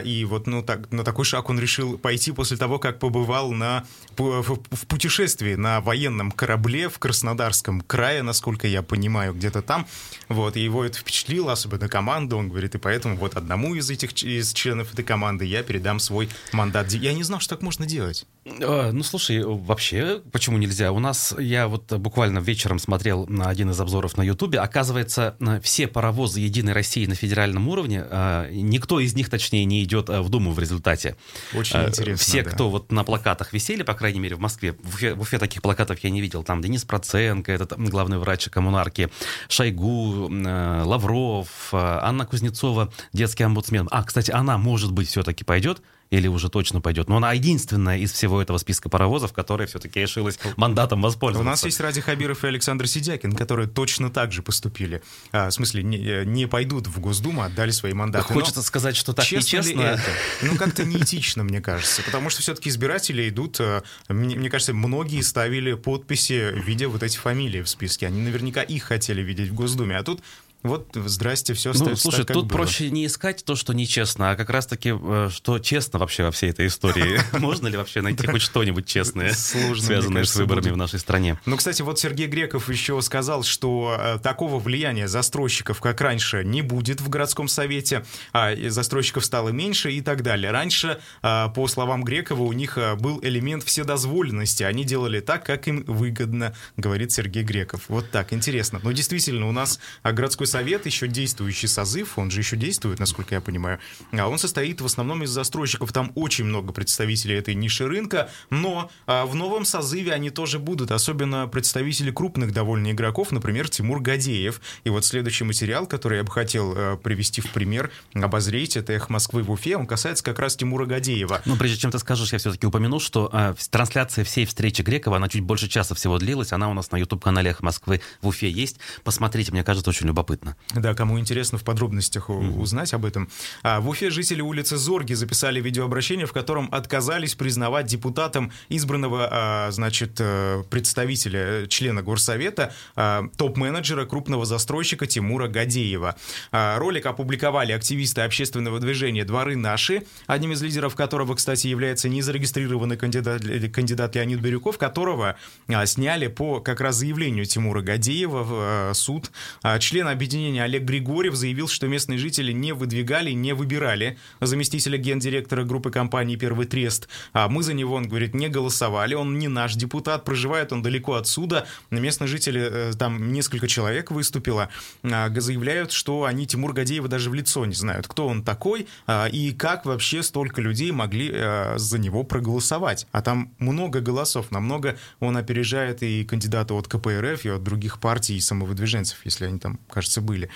И 0.04 0.26
вот 0.28 0.48
ну, 0.48 0.62
так, 0.62 0.90
на 0.90 1.04
такой 1.04 1.24
шаг 1.24 1.48
он 1.48 1.60
решил 1.60 1.96
пойти 1.96 2.32
после 2.32 2.56
того, 2.56 2.80
как 2.80 2.98
побывал 2.98 3.52
на, 3.52 3.84
в 4.16 4.86
путешествии 4.88 5.54
на 5.54 5.80
военном 5.80 6.32
корабле 6.32 6.88
в 6.88 6.98
Краснодарском 6.98 7.80
крае, 7.82 8.22
насколько 8.22 8.66
я 8.66 8.82
понимаю, 8.82 9.32
где-то 9.32 9.62
там. 9.62 9.86
Вот, 10.28 10.56
и 10.56 10.60
его 10.60 10.84
это 10.84 10.98
впечатлило, 10.98 11.52
особенно 11.52 11.88
команду, 11.88 12.36
он 12.36 12.48
говорит, 12.48 12.74
и 12.74 12.78
поэтому 12.78 13.16
вот 13.16 13.36
одному 13.44 13.74
из 13.74 13.90
этих 13.90 14.10
из 14.22 14.52
членов 14.54 14.92
этой 14.94 15.04
команды 15.04 15.44
я 15.44 15.62
передам 15.62 16.00
свой 16.00 16.28
мандат. 16.52 16.92
Я 16.92 17.12
не 17.12 17.22
знал, 17.22 17.40
что 17.40 17.54
так 17.54 17.62
можно 17.62 17.86
делать. 17.86 18.26
А, 18.46 18.90
ну, 18.90 19.02
слушай, 19.02 19.42
вообще, 19.44 20.20
почему 20.32 20.58
нельзя? 20.58 20.92
У 20.92 20.98
нас, 20.98 21.34
я 21.38 21.68
вот 21.68 21.92
буквально 21.92 22.38
вечером 22.38 22.78
смотрел 22.78 23.26
на 23.26 23.48
один 23.48 23.70
из 23.70 23.80
обзоров 23.80 24.16
на 24.16 24.22
Ютубе, 24.22 24.58
оказывается, 24.58 25.36
все 25.62 25.86
паровозы 25.86 26.40
Единой 26.40 26.72
России 26.72 27.06
на 27.06 27.14
федеральном 27.14 27.68
уровне, 27.68 28.02
а, 28.02 28.50
никто 28.50 28.98
из 29.00 29.14
них, 29.14 29.30
точнее, 29.30 29.64
не 29.64 29.82
идет 29.84 30.10
а, 30.10 30.22
в 30.22 30.28
Думу 30.28 30.52
в 30.52 30.58
результате. 30.58 31.16
Очень 31.54 31.80
интересно, 31.80 32.16
Все, 32.16 32.42
да. 32.42 32.50
кто 32.50 32.70
вот 32.70 32.90
на 32.92 33.04
плакатах 33.04 33.52
висели, 33.52 33.82
по 33.82 33.94
крайней 33.94 34.20
мере, 34.20 34.36
в 34.36 34.40
Москве, 34.40 34.72
в 34.82 34.94
Уфе, 34.94 35.14
в 35.14 35.20
Уфе 35.20 35.38
таких 35.38 35.62
плакатов 35.62 35.98
я 36.02 36.10
не 36.10 36.20
видел, 36.20 36.42
там 36.42 36.60
Денис 36.60 36.84
Проценко, 36.84 37.52
этот 37.52 37.78
главный 37.78 38.18
врач 38.18 38.48
коммунарки, 38.48 39.10
Шойгу, 39.48 40.30
Лавров, 40.30 41.68
Анна 41.72 42.26
Кузнецова, 42.26 42.92
детский 43.24 43.42
омбудсмен. 43.44 43.88
А, 43.90 44.04
кстати, 44.04 44.30
она, 44.30 44.58
может 44.58 44.92
быть, 44.92 45.08
все-таки 45.08 45.44
пойдет 45.44 45.82
или 46.10 46.28
уже 46.28 46.48
точно 46.48 46.80
пойдет. 46.80 47.08
Но 47.08 47.16
она 47.16 47.32
единственная 47.32 47.98
из 47.98 48.12
всего 48.12 48.40
этого 48.40 48.58
списка 48.58 48.88
паровозов, 48.88 49.32
которая 49.32 49.66
все-таки 49.66 50.00
решилась 50.00 50.38
мандатом 50.56 51.02
воспользоваться. 51.02 51.48
У 51.48 51.50
нас 51.50 51.64
есть 51.64 51.80
Ради 51.80 52.00
Хабиров 52.00 52.44
и 52.44 52.46
Александр 52.48 52.86
Сидякин, 52.86 53.32
которые 53.32 53.68
точно 53.68 54.10
так 54.10 54.30
же 54.30 54.42
поступили. 54.42 55.02
А, 55.32 55.48
в 55.48 55.52
смысле, 55.52 55.82
не, 55.82 55.98
э, 55.98 56.24
не 56.24 56.46
пойдут 56.46 56.86
в 56.86 57.00
Госдуму, 57.00 57.42
отдали 57.42 57.70
свои 57.70 57.94
мандаты. 57.94 58.32
Хочется 58.32 58.60
Но 58.60 58.62
сказать, 58.62 58.96
что 58.96 59.12
так 59.12 59.24
честно 59.24 59.58
нечестно. 59.58 59.80
Это? 59.80 60.02
Ну, 60.42 60.56
как-то 60.56 60.84
неэтично, 60.84 61.42
мне 61.42 61.60
кажется. 61.60 62.02
Потому 62.02 62.30
что 62.30 62.42
все-таки 62.42 62.68
избиратели 62.68 63.28
идут... 63.28 63.58
Э, 63.60 63.82
мне, 64.08 64.36
мне 64.36 64.50
кажется, 64.50 64.74
многие 64.74 65.20
ставили 65.22 65.74
подписи, 65.74 66.52
видя 66.54 66.88
вот 66.88 67.02
эти 67.02 67.16
фамилии 67.16 67.62
в 67.62 67.68
списке. 67.68 68.06
Они 68.06 68.20
наверняка 68.20 68.62
их 68.62 68.84
хотели 68.84 69.22
видеть 69.22 69.48
в 69.48 69.54
Госдуме. 69.54 69.96
А 69.96 70.02
тут 70.02 70.22
вот, 70.64 70.88
здрасте, 70.94 71.52
все 71.52 71.68
ну, 71.68 71.74
остается 71.74 72.02
слушай, 72.02 72.24
так, 72.24 72.32
тут 72.32 72.46
было. 72.46 72.56
проще 72.56 72.90
не 72.90 73.04
искать 73.04 73.44
то, 73.44 73.54
что 73.54 73.74
нечестно, 73.74 74.30
а 74.30 74.36
как 74.36 74.48
раз-таки, 74.48 74.94
э, 74.98 75.28
что 75.30 75.58
честно 75.58 75.98
вообще 75.98 76.24
во 76.24 76.30
всей 76.30 76.50
этой 76.50 76.68
истории. 76.68 77.20
Можно 77.38 77.68
ли 77.68 77.76
вообще 77.76 78.00
найти 78.00 78.26
хоть 78.26 78.40
что-нибудь 78.40 78.86
честное, 78.86 79.34
связанное 79.34 80.24
с 80.24 80.34
выборами 80.36 80.70
в 80.70 80.78
нашей 80.78 81.00
стране? 81.00 81.38
Ну, 81.44 81.58
кстати, 81.58 81.82
вот 81.82 81.98
Сергей 81.98 82.28
Греков 82.28 82.70
еще 82.70 83.02
сказал, 83.02 83.42
что 83.42 83.94
э, 84.00 84.18
такого 84.20 84.58
влияния 84.58 85.06
застройщиков, 85.06 85.82
как 85.82 86.00
раньше, 86.00 86.42
не 86.44 86.62
будет 86.62 87.02
в 87.02 87.10
городском 87.10 87.46
совете, 87.46 88.02
а 88.32 88.54
застройщиков 88.70 89.22
стало 89.22 89.50
меньше 89.50 89.92
и 89.92 90.00
так 90.00 90.22
далее. 90.22 90.50
Раньше, 90.50 90.98
э, 91.22 91.48
по 91.54 91.68
словам 91.68 92.04
Грекова, 92.04 92.42
у 92.42 92.54
них 92.54 92.78
был 93.00 93.20
элемент 93.22 93.64
вседозволенности. 93.64 94.62
Они 94.62 94.84
делали 94.84 95.20
так, 95.20 95.44
как 95.44 95.68
им 95.68 95.84
выгодно, 95.84 96.54
говорит 96.78 97.12
Сергей 97.12 97.42
Греков. 97.42 97.82
Вот 97.88 98.10
так, 98.10 98.32
интересно. 98.32 98.80
Но 98.82 98.92
действительно, 98.92 99.46
у 99.46 99.52
нас 99.52 99.78
городской 100.02 100.46
совет, 100.46 100.53
еще 100.60 101.08
действующий 101.08 101.66
созыв, 101.66 102.18
он 102.18 102.30
же 102.30 102.40
еще 102.40 102.56
действует, 102.56 102.98
насколько 102.98 103.34
я 103.34 103.40
понимаю, 103.40 103.78
а 104.12 104.28
он 104.28 104.38
состоит 104.38 104.80
в 104.80 104.86
основном 104.86 105.22
из 105.24 105.30
застройщиков. 105.30 105.92
Там 105.92 106.12
очень 106.14 106.44
много 106.44 106.72
представителей 106.72 107.36
этой 107.36 107.54
ниши 107.54 107.86
рынка, 107.86 108.30
но 108.50 108.90
а, 109.06 109.26
в 109.26 109.34
новом 109.34 109.64
созыве 109.64 110.12
они 110.12 110.30
тоже 110.30 110.58
будут, 110.58 110.90
особенно 110.90 111.48
представители 111.48 112.10
крупных 112.10 112.52
довольно 112.52 112.92
игроков, 112.92 113.32
например, 113.32 113.68
Тимур 113.68 114.00
Гадеев. 114.00 114.60
И 114.84 114.90
вот 114.90 115.04
следующий 115.04 115.44
материал, 115.44 115.86
который 115.86 116.18
я 116.18 116.24
бы 116.24 116.30
хотел 116.30 116.74
а, 116.76 116.96
привести 116.96 117.40
в 117.40 117.50
пример, 117.50 117.90
обозреть, 118.14 118.76
это 118.76 118.92
«Эх 118.92 119.08
Москвы 119.08 119.42
в 119.42 119.50
Уфе», 119.50 119.76
он 119.76 119.86
касается 119.86 120.22
как 120.22 120.38
раз 120.38 120.56
Тимура 120.56 120.86
Гадеева. 120.86 121.42
Ну, 121.44 121.56
прежде 121.56 121.78
чем 121.78 121.90
ты 121.90 121.98
скажешь, 121.98 122.32
я 122.32 122.38
все-таки 122.38 122.66
упомяну, 122.66 123.00
что 123.00 123.28
а, 123.32 123.54
трансляция 123.70 124.24
всей 124.24 124.46
встречи 124.46 124.82
Грекова, 124.82 125.16
она 125.16 125.28
чуть 125.28 125.42
больше 125.42 125.68
часа 125.68 125.94
всего 125.94 126.18
длилась, 126.18 126.52
она 126.52 126.70
у 126.70 126.74
нас 126.74 126.90
на 126.90 126.96
YouTube-канале 126.96 127.50
«Эх 127.50 127.62
Москвы 127.62 128.00
в 128.20 128.28
Уфе» 128.28 128.50
есть. 128.50 128.78
Посмотрите, 129.02 129.52
мне 129.52 129.64
кажется, 129.64 129.90
очень 129.90 130.06
любопытно 130.06 130.43
понятно. 130.44 130.56
Да, 130.74 130.94
кому 130.94 131.18
интересно 131.18 131.58
в 131.58 131.64
подробностях 131.64 132.28
mm-hmm. 132.28 132.58
узнать 132.58 132.94
об 132.94 133.04
этом. 133.04 133.28
А, 133.62 133.80
в 133.80 133.88
Уфе 133.88 134.10
жители 134.10 134.40
улицы 134.40 134.76
Зорги 134.76 135.14
записали 135.14 135.60
видеообращение, 135.60 136.26
в 136.26 136.32
котором 136.32 136.68
отказались 136.72 137.34
признавать 137.34 137.86
депутатом 137.86 138.52
избранного, 138.68 139.28
а, 139.30 139.70
значит, 139.70 140.16
э, 140.18 140.62
представителя, 140.70 141.66
члена 141.68 142.02
горсовета, 142.02 142.72
а, 142.96 143.28
топ-менеджера 143.36 144.06
крупного 144.06 144.44
застройщика 144.44 145.06
Тимура 145.06 145.48
Гадеева. 145.48 146.16
А, 146.52 146.78
ролик 146.78 147.06
опубликовали 147.06 147.72
активисты 147.72 148.22
общественного 148.22 148.80
движения 148.80 149.24
«Дворы 149.24 149.56
наши», 149.56 150.04
одним 150.26 150.52
из 150.52 150.62
лидеров 150.62 150.94
которого, 150.94 151.34
кстати, 151.34 151.66
является 151.66 152.08
незарегистрированный 152.08 152.96
кандидат, 152.96 153.42
кандидат 153.72 154.14
Леонид 154.14 154.40
Бирюков, 154.40 154.78
которого 154.78 155.36
а, 155.68 155.86
сняли 155.86 156.26
по 156.26 156.60
как 156.60 156.80
раз 156.80 156.96
заявлению 156.96 157.46
Тимура 157.46 157.82
Гадеева 157.82 158.42
в 158.42 158.52
а, 158.52 158.92
суд. 158.94 159.30
А, 159.62 159.78
член 159.78 160.06
объединения 160.08 160.33
объединения 160.34 160.64
Олег 160.64 160.82
Григорьев 160.82 161.34
заявил, 161.34 161.68
что 161.68 161.86
местные 161.86 162.18
жители 162.18 162.50
не 162.50 162.72
выдвигали, 162.72 163.30
не 163.30 163.54
выбирали 163.54 164.18
заместителя 164.40 164.98
гендиректора 164.98 165.64
группы 165.64 165.90
компании 165.90 166.34
«Первый 166.34 166.66
трест». 166.66 167.08
А 167.32 167.48
мы 167.48 167.62
за 167.62 167.72
него, 167.72 167.94
он 167.94 168.08
говорит, 168.08 168.34
не 168.34 168.48
голосовали, 168.48 169.14
он 169.14 169.38
не 169.38 169.46
наш 169.46 169.74
депутат, 169.74 170.24
проживает 170.24 170.72
он 170.72 170.82
далеко 170.82 171.14
отсюда. 171.14 171.66
Местные 171.90 172.26
жители, 172.26 172.68
э, 172.68 172.92
там 172.98 173.32
несколько 173.32 173.68
человек 173.68 174.10
выступило, 174.10 174.70
а, 175.04 175.30
заявляют, 175.40 175.92
что 175.92 176.24
они 176.24 176.46
Тимур 176.46 176.72
Гадеева 176.72 177.06
даже 177.08 177.30
в 177.30 177.34
лицо 177.34 177.64
не 177.64 177.74
знают, 177.74 178.08
кто 178.08 178.26
он 178.26 178.42
такой 178.42 178.88
а, 179.06 179.26
и 179.26 179.52
как 179.52 179.86
вообще 179.86 180.22
столько 180.22 180.60
людей 180.60 180.90
могли 180.90 181.30
э, 181.32 181.78
за 181.78 181.98
него 181.98 182.24
проголосовать. 182.24 183.06
А 183.12 183.22
там 183.22 183.52
много 183.58 184.00
голосов, 184.00 184.50
намного 184.50 184.96
он 185.20 185.36
опережает 185.36 186.02
и 186.02 186.24
кандидата 186.24 186.74
от 186.74 186.88
КПРФ, 186.88 187.44
и 187.44 187.50
от 187.50 187.62
других 187.62 188.00
партий 188.00 188.36
и 188.36 188.40
самовыдвиженцев, 188.40 189.18
если 189.24 189.44
они 189.44 189.58
там, 189.58 189.78
кажется, 189.88 190.23
были. 190.24 190.48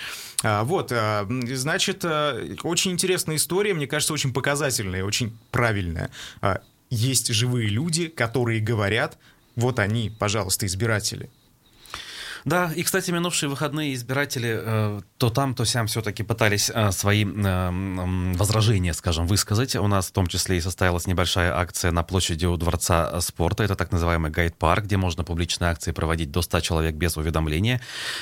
А, 0.43 0.63
вот, 0.63 0.91
значит, 0.91 2.03
э, 2.03 2.55
очень 2.63 2.91
интересная 2.91 3.37
история, 3.37 3.73
мне 3.73 3.87
кажется, 3.87 4.13
очень 4.13 4.33
показательная, 4.33 5.03
очень 5.03 5.37
правильная. 5.51 6.09
Есть 6.89 7.31
живые 7.33 7.69
люди, 7.69 8.07
которые 8.07 8.59
говорят, 8.59 9.17
вот 9.55 9.79
они, 9.79 10.09
пожалуйста, 10.09 10.65
избиратели, 10.65 11.29
да, 12.45 12.71
и, 12.75 12.83
кстати, 12.83 13.11
минувшие 13.11 13.49
выходные 13.49 13.93
избиратели 13.93 14.59
э, 14.61 15.01
то 15.17 15.29
там, 15.29 15.53
то 15.53 15.65
сям 15.65 15.87
все-таки 15.87 16.23
пытались 16.23 16.71
э, 16.73 16.91
свои 16.91 17.25
э, 17.25 18.33
возражения, 18.35 18.93
скажем, 18.93 19.27
высказать. 19.27 19.75
У 19.75 19.87
нас 19.87 20.07
в 20.07 20.11
том 20.11 20.27
числе 20.27 20.57
и 20.57 20.61
состоялась 20.61 21.07
небольшая 21.07 21.57
акция 21.57 21.91
на 21.91 22.03
площади 22.03 22.45
у 22.45 22.55
Дворца 22.57 23.19
спорта. 23.21 23.63
Это 23.63 23.75
так 23.75 23.91
называемый 23.91 24.31
гайд-парк, 24.31 24.85
где 24.85 24.97
можно 24.97 25.23
публичные 25.23 25.71
акции 25.71 25.91
проводить 25.91 26.31
до 26.31 26.41
100 26.41 26.61
человек 26.61 26.95
без 26.95 27.17
уведомления. 27.17 27.81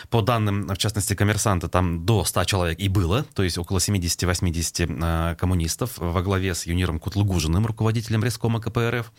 По 0.10 0.22
данным, 0.22 0.68
в 0.68 0.78
частности, 0.78 1.14
коммерсанта, 1.14 1.68
там 1.68 2.06
до 2.06 2.24
100 2.24 2.44
человек 2.46 2.80
и 2.80 2.90
было, 2.90 3.24
то 3.24 3.44
есть 3.44 3.58
около 3.58 3.78
70-80 3.78 5.32
э, 5.32 5.36
коммунистов 5.36 5.92
во 5.98 6.22
главе 6.22 6.56
с 6.56 6.66
Юниром 6.66 7.00
Кутлугужиным, 7.00 7.66
руководителем 7.66 8.24
Рескома 8.24 8.60
КПРФ. 8.60 9.12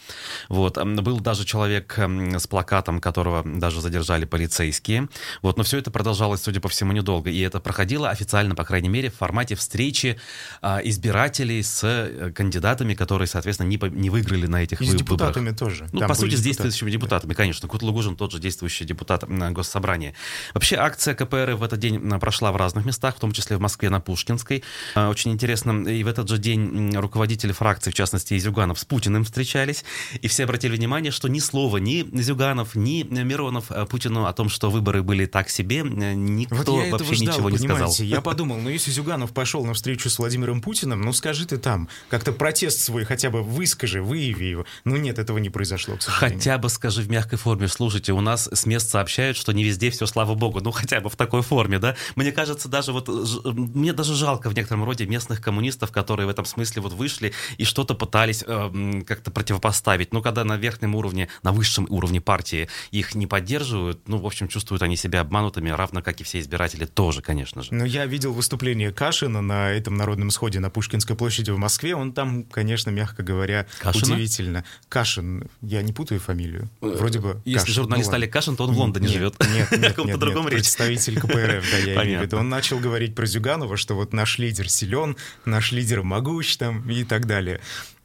Вот. 0.48 0.84
Был 0.84 1.20
даже 1.20 1.44
человек 1.44 1.98
с 1.98 2.46
плакатом, 2.46 3.00
которого 3.00 3.42
даже 3.44 3.80
задержали 3.80 4.24
полицейские 4.24 4.87
близкие. 4.88 5.08
Вот, 5.42 5.56
но 5.56 5.64
все 5.64 5.78
это 5.78 5.90
продолжалось, 5.90 6.42
судя 6.42 6.60
по 6.60 6.68
всему, 6.68 6.92
недолго. 6.92 7.30
И 7.30 7.40
это 7.40 7.60
проходило 7.60 8.10
официально, 8.10 8.54
по 8.54 8.64
крайней 8.64 8.88
мере, 8.88 9.10
в 9.10 9.14
формате 9.14 9.54
встречи 9.54 10.18
а, 10.62 10.80
избирателей 10.82 11.62
с 11.62 11.80
э, 11.84 12.32
кандидатами, 12.34 12.94
которые, 12.94 13.28
соответственно, 13.28 13.68
не, 13.68 13.78
не 13.90 14.10
выиграли 14.10 14.46
на 14.46 14.62
этих 14.62 14.80
и 14.80 14.84
выборах. 14.84 15.00
с 15.00 15.04
депутатами 15.04 15.50
тоже. 15.50 15.88
Ну, 15.92 16.00
Там 16.00 16.08
по 16.08 16.14
сути, 16.14 16.34
с 16.34 16.40
действующими 16.40 16.90
депутатами, 16.90 17.30
да. 17.30 17.36
конечно. 17.36 17.68
Кутлугужин 17.68 18.16
тот 18.16 18.32
же 18.32 18.38
действующий 18.38 18.84
депутат 18.84 19.24
Госсобрания. 19.28 20.14
Вообще, 20.54 20.76
акция 20.76 21.14
КПР 21.14 21.56
в 21.56 21.62
этот 21.62 21.78
день 21.78 22.18
прошла 22.20 22.52
в 22.52 22.56
разных 22.56 22.84
местах, 22.84 23.16
в 23.16 23.20
том 23.20 23.32
числе 23.32 23.56
в 23.56 23.60
Москве 23.60 23.90
на 23.90 24.00
Пушкинской. 24.00 24.62
А, 24.94 25.08
очень 25.08 25.32
интересно, 25.32 25.88
и 25.88 26.02
в 26.02 26.08
этот 26.08 26.28
же 26.28 26.38
день 26.38 26.96
руководители 26.96 27.52
фракции, 27.52 27.90
в 27.90 27.94
частности, 27.94 28.36
Изюганов, 28.36 28.78
с 28.78 28.84
Путиным 28.84 29.24
встречались, 29.24 29.84
и 30.20 30.28
все 30.28 30.44
обратили 30.44 30.76
внимание, 30.76 31.12
что 31.12 31.28
ни 31.28 31.40
слова 31.40 31.78
ни 31.78 32.06
Зюганов, 32.20 32.74
ни 32.74 33.02
Миронов 33.02 33.70
а, 33.70 33.86
Путину 33.86 34.26
о 34.26 34.32
том, 34.32 34.48
что 34.48 34.70
выборы 34.78 35.02
были 35.02 35.26
так 35.26 35.50
себе, 35.50 35.82
никто 35.82 36.76
вот 36.76 36.90
вообще 36.90 37.14
ждал, 37.14 37.34
ничего 37.34 37.50
не 37.50 37.58
сказал. 37.58 37.94
Я 37.98 38.20
подумал, 38.20 38.58
ну 38.58 38.70
если 38.70 38.90
Зюганов 38.90 39.32
пошел 39.32 39.64
на 39.64 39.74
встречу 39.74 40.08
с 40.08 40.18
Владимиром 40.18 40.60
Путиным, 40.60 41.02
ну 41.02 41.12
скажи 41.12 41.46
ты 41.46 41.58
там, 41.58 41.88
как-то 42.08 42.32
протест 42.32 42.80
свой 42.80 43.04
хотя 43.04 43.30
бы 43.30 43.42
выскажи, 43.42 44.00
выяви 44.02 44.48
его. 44.48 44.66
Ну 44.84 44.96
нет, 44.96 45.18
этого 45.18 45.38
не 45.38 45.50
произошло, 45.50 45.96
к 45.96 46.02
сожалению. 46.02 46.38
Хотя 46.38 46.58
бы 46.58 46.68
скажи 46.68 47.02
в 47.02 47.10
мягкой 47.10 47.38
форме, 47.38 47.68
слушайте, 47.68 48.12
у 48.12 48.20
нас 48.20 48.48
с 48.52 48.66
мест 48.66 48.90
сообщают, 48.90 49.36
что 49.36 49.52
не 49.52 49.64
везде 49.64 49.90
все, 49.90 50.06
слава 50.06 50.34
богу, 50.34 50.60
ну 50.60 50.70
хотя 50.70 51.00
бы 51.00 51.10
в 51.10 51.16
такой 51.16 51.42
форме, 51.42 51.78
да? 51.78 51.96
Мне 52.14 52.32
кажется, 52.32 52.68
даже 52.68 52.92
вот, 52.92 53.08
мне 53.44 53.92
даже 53.92 54.14
жалко 54.14 54.48
в 54.48 54.54
некотором 54.54 54.84
роде 54.84 55.06
местных 55.06 55.40
коммунистов, 55.40 55.90
которые 55.90 56.26
в 56.26 56.30
этом 56.30 56.44
смысле 56.44 56.82
вот 56.82 56.92
вышли 56.92 57.32
и 57.56 57.64
что-то 57.64 57.94
пытались 57.94 58.44
э, 58.46 59.02
как-то 59.06 59.30
противопоставить. 59.30 60.12
Ну, 60.12 60.22
когда 60.22 60.44
на 60.44 60.56
верхнем 60.56 60.94
уровне, 60.94 61.28
на 61.42 61.52
высшем 61.52 61.86
уровне 61.90 62.20
партии 62.20 62.68
их 62.90 63.14
не 63.14 63.26
поддерживают, 63.26 64.06
ну, 64.06 64.18
в 64.18 64.26
общем, 64.26 64.48
чувствуют 64.68 64.82
они 64.82 64.96
себя 64.96 65.20
обманутыми, 65.20 65.70
равно 65.70 66.02
как 66.02 66.20
и 66.20 66.24
все 66.24 66.40
избиратели 66.40 66.84
тоже, 66.84 67.22
конечно 67.22 67.62
же. 67.62 67.72
Но 67.72 67.86
я 67.86 68.04
видел 68.04 68.34
выступление 68.34 68.92
Кашина 68.92 69.40
на 69.40 69.70
этом 69.70 69.96
народном 69.96 70.30
сходе 70.30 70.60
на 70.60 70.68
Пушкинской 70.68 71.16
площади 71.16 71.50
в 71.50 71.58
Москве. 71.58 71.94
Он 71.94 72.12
там, 72.12 72.44
конечно, 72.44 72.90
мягко 72.90 73.22
говоря, 73.22 73.66
Кашина? 73.80 74.14
удивительно. 74.14 74.64
Кашин, 74.90 75.48
я 75.62 75.80
не 75.80 75.94
путаю 75.94 76.20
фамилию. 76.20 76.68
Э, 76.82 76.96
Вроде 76.98 77.18
бы 77.18 77.40
Если 77.46 77.60
Кашин. 77.60 77.74
журналист 77.74 78.10
ну, 78.10 78.16
Олег 78.16 78.30
Кашин, 78.30 78.56
то 78.56 78.64
он 78.64 78.74
в 78.74 78.78
Лондоне 78.78 79.06
нет, 79.06 79.14
живет. 79.14 79.34
Нет, 79.40 79.70
нет, 79.70 79.80
каком-то 79.88 80.10
нет, 80.10 80.20
другом 80.20 80.44
нет, 80.44 80.52
речи. 80.52 80.64
представитель 80.64 81.18
КПРФ, 81.18 81.70
да, 81.70 81.78
я 81.78 82.04
имею 82.04 82.20
в 82.20 82.22
виду. 82.24 82.36
Он 82.36 82.50
начал 82.50 82.78
говорить 82.78 83.14
про 83.14 83.24
Зюганова, 83.24 83.78
что 83.78 83.94
вот 83.94 84.12
наш 84.12 84.36
лидер 84.38 84.68
силен, 84.68 85.16
наш 85.46 85.72
лидер 85.72 86.02
могущ 86.02 86.56
там 86.56 86.88
и 86.90 87.04
так 87.04 87.26
далее. 87.26 87.60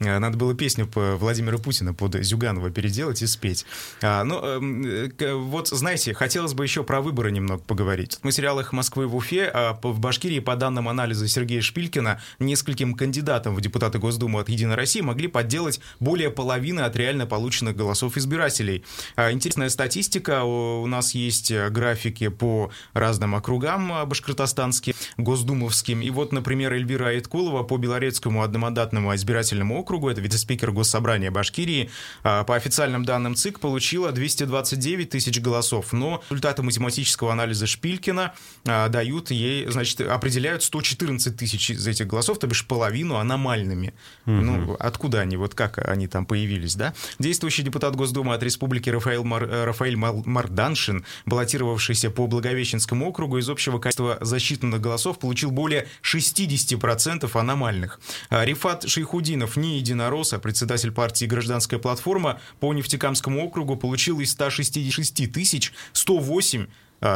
А, 0.07 0.19
Надо 0.19 0.37
было 0.37 0.53
песню 0.53 0.87
по 0.87 1.15
Владимира 1.17 1.57
Путина 1.57 1.93
под 1.93 2.15
Зюганова 2.23 2.69
переделать 2.69 3.21
и 3.21 3.27
спеть. 3.27 3.65
А, 4.01 4.23
ну, 4.23 4.39
эм, 4.43 5.11
к- 5.11 5.35
вот, 5.35 5.67
знаете, 5.69 6.13
хотелось 6.13 6.53
бы 6.53 6.63
еще 6.63 6.83
про 6.83 7.01
выборы 7.01 7.31
немного 7.31 7.61
поговорить. 7.63 8.19
В 8.21 8.23
материалах 8.25 8.73
Москвы 8.73 9.07
в 9.07 9.15
Уфе 9.15 9.45
а, 9.53 9.79
в 9.81 9.99
Башкирии, 9.99 10.39
по 10.39 10.55
данным 10.55 10.87
анализа 10.89 11.27
Сергея 11.27 11.61
Шпилькина, 11.61 12.21
нескольким 12.39 12.93
кандидатам 12.93 13.55
в 13.55 13.61
депутаты 13.61 13.99
Госдумы 13.99 14.39
от 14.39 14.49
«Единой 14.49 14.75
России» 14.75 15.01
могли 15.01 15.27
подделать 15.27 15.79
более 15.99 16.29
половины 16.31 16.81
от 16.81 16.95
реально 16.95 17.25
полученных 17.25 17.75
голосов 17.75 18.17
избирателей. 18.17 18.83
А, 19.15 19.31
Интересная 19.31 19.69
статистика. 19.69 20.43
У 20.43 20.85
нас 20.87 21.15
есть 21.15 21.51
э, 21.51 21.69
графики 21.69 22.27
по 22.27 22.71
разным 22.93 23.35
округам 23.35 23.91
а, 23.93 24.05
башкортостанским, 24.05 24.93
госдумовским. 25.17 26.01
И 26.01 26.09
вот, 26.09 26.31
например, 26.31 26.73
Эльвира 26.73 27.07
Айткулова 27.07 27.63
по 27.63 27.77
Белорецкому 27.77 28.43
одномандатному 28.43 29.13
избирательному 29.15 29.79
округу, 29.79 29.92
это 30.11 30.21
вице-спикер 30.21 30.71
Госсобрания 30.71 31.31
Башкирии, 31.31 31.89
а, 32.23 32.43
по 32.43 32.55
официальным 32.55 33.05
данным 33.05 33.35
ЦИК 33.35 33.59
получила 33.59 34.11
229 34.11 35.09
тысяч 35.09 35.39
голосов, 35.39 35.93
но 35.93 36.23
результаты 36.29 36.63
математического 36.63 37.31
анализа 37.31 37.67
Шпилькина 37.67 38.33
а, 38.65 38.89
дают 38.89 39.31
ей, 39.31 39.67
значит, 39.69 40.01
определяют 40.01 40.63
114 40.63 41.35
тысяч 41.35 41.71
из 41.71 41.85
этих 41.85 42.07
голосов, 42.07 42.39
то 42.39 42.47
бишь 42.47 42.65
половину 42.65 43.15
аномальными. 43.15 43.93
Ну, 44.25 44.75
откуда 44.79 45.21
они, 45.21 45.37
вот 45.37 45.55
как 45.55 45.77
они 45.77 46.07
там 46.07 46.25
появились, 46.25 46.75
да? 46.75 46.93
Действующий 47.19 47.63
депутат 47.63 47.95
Госдумы 47.95 48.33
от 48.33 48.43
Республики 48.43 48.89
Рафаэль, 48.89 49.21
Мар- 49.21 49.49
э, 49.49 49.65
Рафаэль 49.65 49.95
Марданшин, 49.95 51.05
баллотировавшийся 51.25 52.09
по 52.09 52.27
Благовещенскому 52.27 53.07
округу, 53.07 53.37
из 53.37 53.49
общего 53.49 53.79
количества 53.79 54.17
засчитанных 54.21 54.81
голосов 54.81 55.19
получил 55.19 55.51
более 55.51 55.87
60% 56.01 57.35
аномальных. 57.35 57.99
А 58.29 58.45
Рифат 58.45 58.87
Шейхудинов, 58.87 59.55
не 59.57 59.79
единорос, 59.83 60.33
а 60.33 60.39
председатель 60.39 60.91
партии 60.91 61.25
«Гражданская 61.25 61.79
платформа» 61.79 62.39
по 62.59 62.73
Нефтекамскому 62.73 63.45
округу 63.45 63.75
получил 63.75 64.19
из 64.19 64.31
166 64.31 65.31
тысяч 65.31 65.73
108 65.93 66.63
а, 66.63 66.67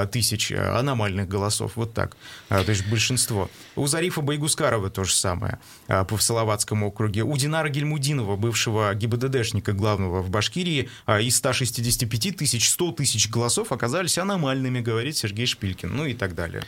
тысяч 0.05 0.51
а, 0.51 0.79
аномальных 0.79 1.27
голосов. 1.27 1.73
Вот 1.75 1.93
так. 1.93 2.17
А, 2.49 2.63
То 2.63 2.71
есть 2.71 2.87
большинство. 2.87 3.49
У 3.75 3.87
Зарифа 3.87 4.21
Байгускарова 4.21 4.89
то 4.89 5.03
же 5.03 5.13
самое 5.13 5.59
а, 5.87 6.03
по 6.03 6.17
Салаватскому 6.17 6.87
округе. 6.87 7.23
У 7.23 7.37
Динара 7.37 7.69
Гельмудинова, 7.69 8.35
бывшего 8.35 8.93
ГИБДДшника 8.93 9.73
главного 9.73 10.21
в 10.21 10.29
Башкирии, 10.29 10.89
а, 11.05 11.21
из 11.21 11.37
165 11.37 12.35
тысяч 12.35 12.69
100 12.69 12.91
тысяч 12.91 13.29
голосов 13.29 13.71
оказались 13.71 14.17
аномальными, 14.17 14.81
говорит 14.81 15.15
Сергей 15.15 15.45
Шпилькин. 15.45 15.95
Ну 15.95 16.05
и 16.05 16.13
так 16.13 16.35
далее. 16.35 16.63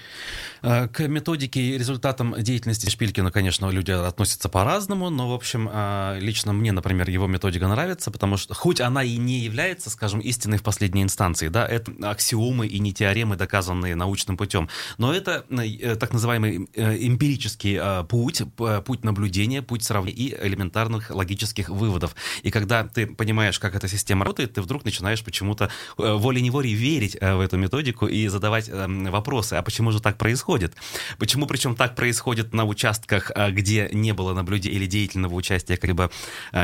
Э, 0.61 0.88
К 0.88 1.07
методике 1.07 1.61
и 1.61 1.77
результатам 1.77 2.35
деятельности 2.38 2.89
Шпилькина, 2.89 3.31
конечно, 3.31 3.69
люди 3.69 3.91
относятся 3.91 4.49
по-разному, 4.49 5.09
но, 5.09 5.29
в 5.29 5.33
общем, 5.33 5.69
э, 5.71 6.19
лично 6.19 6.53
мне, 6.53 6.71
например, 6.71 7.09
его 7.09 7.27
методика 7.27 7.67
нравится, 7.67 8.11
потому 8.11 8.38
что, 8.38 8.53
хоть 8.53 8.81
она 8.81 9.03
и 9.03 9.17
не 9.17 9.39
является, 9.39 9.89
скажем, 9.89 10.19
истиной 10.19 10.57
в 10.57 10.63
последней 10.63 11.03
инстанции, 11.03 11.47
да, 11.47 11.65
это 11.65 11.91
аксиомы 12.01 12.67
и 12.67 12.79
не 12.79 12.93
теоремы, 13.09 13.35
доказанные 13.35 13.95
научным 13.95 14.37
путем, 14.37 14.69
но 14.97 15.13
это 15.13 15.45
э, 15.49 15.95
так 15.95 16.13
называемый 16.13 16.69
э, 16.75 16.97
эмпирический 17.07 17.77
э, 17.81 18.03
путь, 18.03 18.43
путь 18.85 19.03
наблюдения, 19.03 19.61
путь 19.61 19.83
сравнения 19.83 20.17
и 20.17 20.47
элементарных 20.47 21.09
логических 21.09 21.69
выводов. 21.69 22.15
И 22.43 22.51
когда 22.51 22.83
ты 22.83 23.07
понимаешь, 23.07 23.57
как 23.59 23.75
эта 23.75 23.87
система 23.87 24.25
работает, 24.25 24.53
ты 24.53 24.61
вдруг 24.61 24.85
начинаешь 24.85 25.23
почему-то 25.23 25.71
э, 25.97 26.13
волей-неволей 26.13 26.73
верить 26.73 27.17
э, 27.19 27.35
в 27.35 27.39
эту 27.39 27.57
методику 27.57 28.07
и 28.07 28.27
задавать 28.27 28.69
э, 28.69 28.87
вопросы, 29.09 29.55
а 29.55 29.61
почему 29.63 29.91
же 29.91 29.99
так 29.99 30.17
происходит? 30.17 30.75
Почему 31.17 31.47
причем 31.47 31.75
так 31.75 31.95
происходит 31.95 32.53
на 32.53 32.65
участках, 32.65 33.31
э, 33.33 33.51
где 33.51 33.89
не 33.91 34.13
было 34.13 34.33
наблюдения 34.33 34.75
или 34.75 34.85
деятельного 34.85 35.33
участия 35.33 35.79
либо 35.81 36.11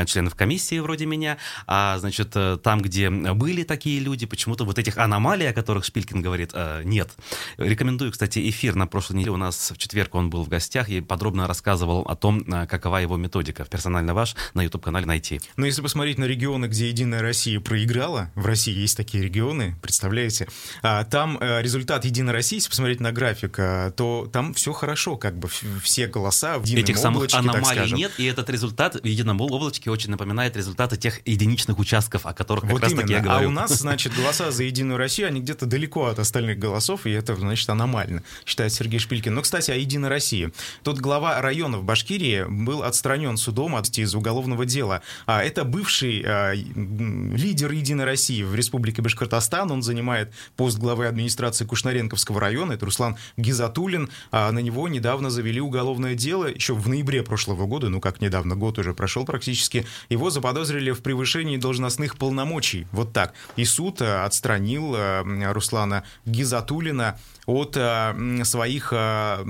членов 0.06 0.34
комиссии 0.34 0.78
вроде 0.78 1.06
меня, 1.06 1.38
а 1.66 1.98
значит 1.98 2.32
э, 2.34 2.58
там, 2.62 2.80
где 2.80 3.10
были 3.10 3.64
такие 3.64 3.98
люди, 3.98 4.26
почему-то 4.26 4.64
вот 4.64 4.78
этих 4.78 4.98
аномалий, 4.98 5.48
о 5.48 5.52
которых 5.52 5.84
Шпилькин 5.84 6.20
говорит, 6.20 6.35
говорит 6.36 6.50
э, 6.54 6.82
нет. 6.84 7.10
Рекомендую, 7.56 8.12
кстати, 8.12 8.48
эфир 8.50 8.74
на 8.74 8.86
прошлой 8.86 9.16
неделе. 9.16 9.32
У 9.32 9.36
нас 9.36 9.70
в 9.70 9.78
четверг 9.78 10.14
он 10.14 10.30
был 10.30 10.44
в 10.44 10.48
гостях 10.48 10.88
и 10.88 11.00
подробно 11.00 11.46
рассказывал 11.46 12.02
о 12.02 12.14
том, 12.14 12.40
э, 12.40 12.66
какова 12.66 12.98
его 12.98 13.16
методика. 13.16 13.64
Персонально 13.64 14.14
ваш 14.14 14.36
на 14.54 14.62
YouTube-канале 14.62 15.06
найти. 15.06 15.40
Но 15.56 15.66
если 15.66 15.82
посмотреть 15.82 16.18
на 16.18 16.24
регионы, 16.24 16.66
где 16.66 16.88
Единая 16.88 17.22
Россия 17.22 17.58
проиграла, 17.60 18.30
в 18.34 18.44
России 18.44 18.74
есть 18.76 18.96
такие 18.96 19.24
регионы, 19.24 19.76
представляете, 19.80 20.48
а, 20.82 21.04
там 21.04 21.38
э, 21.40 21.62
результат 21.62 22.04
Единой 22.04 22.32
России, 22.32 22.56
если 22.56 22.68
посмотреть 22.68 23.00
на 23.00 23.12
график, 23.12 23.58
э, 23.58 23.92
то 23.96 24.28
там 24.32 24.52
все 24.54 24.72
хорошо, 24.72 25.16
как 25.16 25.38
бы 25.38 25.48
все 25.82 26.06
голоса 26.06 26.58
в 26.58 26.64
едином 26.64 26.84
Этих 26.84 26.98
самых 26.98 27.18
облачке, 27.18 27.38
аномалий 27.38 27.92
нет, 27.92 28.12
и 28.18 28.24
этот 28.26 28.50
результат 28.50 28.94
в 28.94 29.04
едином 29.04 29.40
облачке 29.40 29.90
очень 29.90 30.10
напоминает 30.10 30.56
результаты 30.56 30.96
тех 30.96 31.26
единичных 31.26 31.78
участков, 31.78 32.26
о 32.26 32.34
которых 32.34 32.64
как 32.64 32.72
Вот 32.72 32.82
раз 32.82 32.92
именно. 32.92 33.02
таки 33.02 33.14
я 33.14 33.20
говорю. 33.20 33.46
А 33.46 33.48
у 33.48 33.52
нас, 33.52 33.72
значит, 33.72 34.14
голоса 34.14 34.50
за 34.50 34.64
Единую 34.64 34.98
Россию, 34.98 35.28
они 35.28 35.40
где-то 35.40 35.66
далеко 35.66 36.06
от 36.06 36.18
остальных 36.26 36.58
голосов, 36.58 37.06
и 37.06 37.10
это, 37.10 37.34
значит, 37.34 37.68
аномально, 37.70 38.22
считает 38.44 38.72
Сергей 38.72 39.00
Шпилькин. 39.00 39.34
Но, 39.34 39.42
кстати, 39.42 39.70
о 39.70 39.74
Единой 39.74 40.08
России. 40.08 40.52
Тут 40.82 40.98
глава 40.98 41.40
района 41.40 41.78
в 41.78 41.84
Башкирии 41.84 42.44
был 42.48 42.82
отстранен 42.82 43.36
судом 43.36 43.74
от 43.74 43.86
из 43.98 44.14
уголовного 44.14 44.66
дела. 44.66 45.02
А 45.26 45.42
это 45.42 45.64
бывший 45.64 46.22
а, 46.26 46.52
лидер 46.54 47.72
Единой 47.72 48.04
России 48.04 48.42
в 48.42 48.54
Республике 48.54 49.02
Башкортостан. 49.02 49.70
Он 49.70 49.82
занимает 49.82 50.32
пост 50.56 50.78
главы 50.78 51.06
администрации 51.06 51.64
Кушнаренковского 51.64 52.40
района. 52.40 52.72
Это 52.72 52.84
Руслан 52.84 53.16
Гизатулин. 53.36 54.10
А 54.30 54.50
на 54.52 54.58
него 54.58 54.88
недавно 54.88 55.30
завели 55.30 55.60
уголовное 55.60 56.14
дело, 56.14 56.46
еще 56.46 56.74
в 56.74 56.88
ноябре 56.88 57.22
прошлого 57.22 57.66
года, 57.66 57.88
ну 57.88 58.00
как 58.00 58.20
недавно, 58.20 58.56
год 58.56 58.78
уже 58.78 58.94
прошел 58.94 59.24
практически. 59.24 59.86
Его 60.08 60.30
заподозрили 60.30 60.90
в 60.90 61.00
превышении 61.00 61.56
должностных 61.56 62.16
полномочий. 62.16 62.86
Вот 62.92 63.12
так. 63.12 63.34
И 63.56 63.64
суд 63.64 64.02
а, 64.02 64.24
отстранил 64.24 64.94
а, 64.96 65.52
Руслана 65.52 66.04
Гизатулина 66.24 67.18
от 67.46 67.76
э, 67.76 68.44
своих, 68.44 68.92
э, 68.92 69.44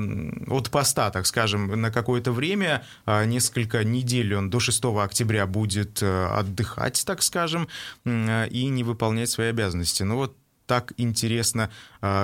от 0.49 0.71
поста, 0.71 1.11
так 1.11 1.27
скажем, 1.27 1.81
на 1.81 1.91
какое-то 1.91 2.33
время, 2.33 2.85
э, 3.07 3.25
несколько 3.25 3.85
недель 3.85 4.35
он 4.35 4.51
до 4.51 4.61
6 4.61 4.85
октября 5.03 5.47
будет 5.47 6.03
отдыхать, 6.03 7.03
так 7.07 7.23
скажем, 7.23 7.69
и 8.05 8.69
не 8.71 8.85
выполнять 8.85 9.31
свои 9.31 9.49
обязанности. 9.49 10.03
Ну 10.03 10.17
вот 10.17 10.37
так 10.67 10.93
интересно, 10.97 11.71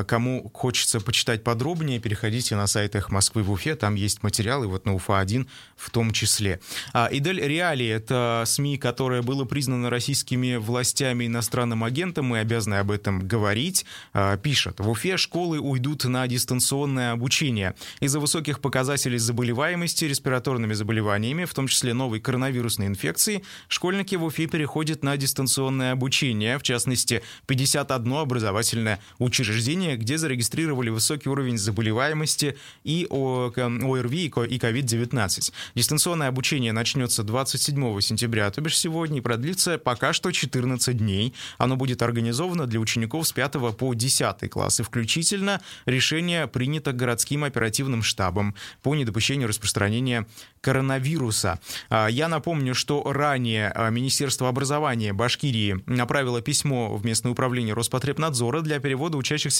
кому 0.07 0.51
хочется 0.53 1.01
почитать 1.01 1.45
подробнее, 1.45 2.01
переходите 2.01 2.57
на 2.57 2.67
сайт 2.67 2.95
«Эх 2.97 3.11
Москвы» 3.11 3.43
в 3.43 3.51
Уфе, 3.51 3.75
там 3.75 3.95
есть 3.95 4.23
материалы, 4.23 4.67
вот 4.67 4.87
на 4.87 4.95
УФА-1 4.95 5.47
в 5.77 5.91
том 5.91 6.13
числе. 6.13 6.61
А, 6.93 7.09
Идель 7.11 7.41
Реали— 7.41 7.87
это 7.89 8.45
СМИ, 8.47 8.79
которое 8.79 9.23
было 9.23 9.45
признано 9.45 9.91
российскими 9.91 10.57
властями 10.57 11.27
иностранным 11.27 11.85
агентом, 11.85 12.27
мы 12.27 12.39
обязаны 12.39 12.77
об 12.77 12.91
этом 12.91 13.27
говорить, 13.27 13.85
а, 14.13 14.37
пишет, 14.37 14.81
в 14.81 14.89
Уфе 14.89 15.17
школы 15.17 15.59
уйдут 15.59 16.05
на 16.05 16.27
дистанционное 16.27 17.13
обучение. 17.13 17.75
Из-за 18.01 18.21
высоких 18.21 18.61
показателей 18.61 19.19
заболеваемости 19.19 20.05
респираторными 20.05 20.75
заболеваниями, 20.75 21.45
в 21.45 21.55
том 21.55 21.67
числе 21.67 21.95
новой 21.95 22.21
коронавирусной 22.21 22.87
инфекции, 22.87 23.43
школьники 23.69 24.15
в 24.15 24.25
Уфе 24.25 24.47
переходят 24.47 25.03
на 25.03 25.17
дистанционное 25.17 25.93
обучение, 25.93 26.59
в 26.59 26.63
частности, 26.63 27.23
51 27.47 28.13
образовательное 28.15 29.01
учреждение, 29.19 29.72
где 29.75 30.19
зарегистрировали 30.19 30.91
высокий 30.91 31.29
уровень 31.29 31.59
заболеваемости 31.59 32.57
и 32.85 33.07
ОРВИ 33.11 34.27
и 34.27 34.29
COVID-19. 34.29 35.53
Дистанционное 35.75 36.29
обучение 36.29 36.73
начнется 36.73 37.23
27 37.23 38.01
сентября, 38.01 38.51
то 38.51 38.61
бишь 38.61 38.79
сегодня, 38.79 39.19
и 39.19 39.21
продлится 39.21 39.79
пока 39.79 40.13
что 40.13 40.31
14 40.31 40.97
дней. 40.97 41.35
Оно 41.59 41.77
будет 41.77 42.03
организовано 42.03 42.67
для 42.67 42.81
учеников 42.81 43.27
с 43.27 43.33
5 43.33 43.77
по 43.77 43.95
10 43.95 44.51
классы 44.51 44.83
включительно. 44.83 45.61
Решение 45.87 46.47
принято 46.47 46.93
городским 46.93 47.45
оперативным 47.45 48.03
штабом 48.03 48.55
по 48.83 48.95
недопущению 48.95 49.49
распространения 49.49 50.27
коронавируса. 50.61 51.61
А, 51.91 52.07
я 52.09 52.29
напомню, 52.29 52.75
что 52.75 53.03
ранее 53.13 53.71
а, 53.71 53.91
Министерство 53.91 54.49
образования 54.49 55.13
Башкирии 55.13 55.83
направило 55.87 56.41
письмо 56.41 56.97
в 56.97 57.05
местное 57.05 57.33
управление 57.33 57.75
Роспотребнадзора 57.75 58.61
для 58.61 58.79
перевода 58.79 59.19
учащихся 59.19 59.52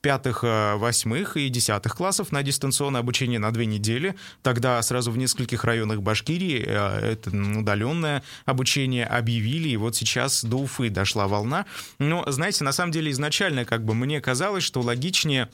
пятых, 0.00 0.40
а, 0.42 0.76
восьмых 0.76 1.36
и 1.36 1.48
десятых 1.48 1.96
классов 1.96 2.32
на 2.32 2.42
дистанционное 2.42 3.00
обучение 3.00 3.38
на 3.38 3.50
две 3.52 3.66
недели. 3.66 4.16
Тогда 4.42 4.80
сразу 4.82 5.10
в 5.10 5.18
нескольких 5.18 5.64
районах 5.64 6.02
Башкирии 6.02 6.60
это 6.60 7.30
удаленное 7.30 8.22
обучение 8.44 9.06
объявили, 9.06 9.68
и 9.68 9.76
вот 9.76 9.96
сейчас 9.96 10.44
до 10.44 10.56
Уфы 10.56 10.90
дошла 10.90 11.28
волна. 11.28 11.66
Но, 11.98 12.24
знаете, 12.30 12.64
на 12.64 12.72
самом 12.72 12.92
деле 12.92 13.10
изначально 13.10 13.64
как 13.64 13.84
бы 13.84 13.94
мне 13.94 14.20
казалось, 14.20 14.64
что 14.64 14.80
логичнее 14.80 15.48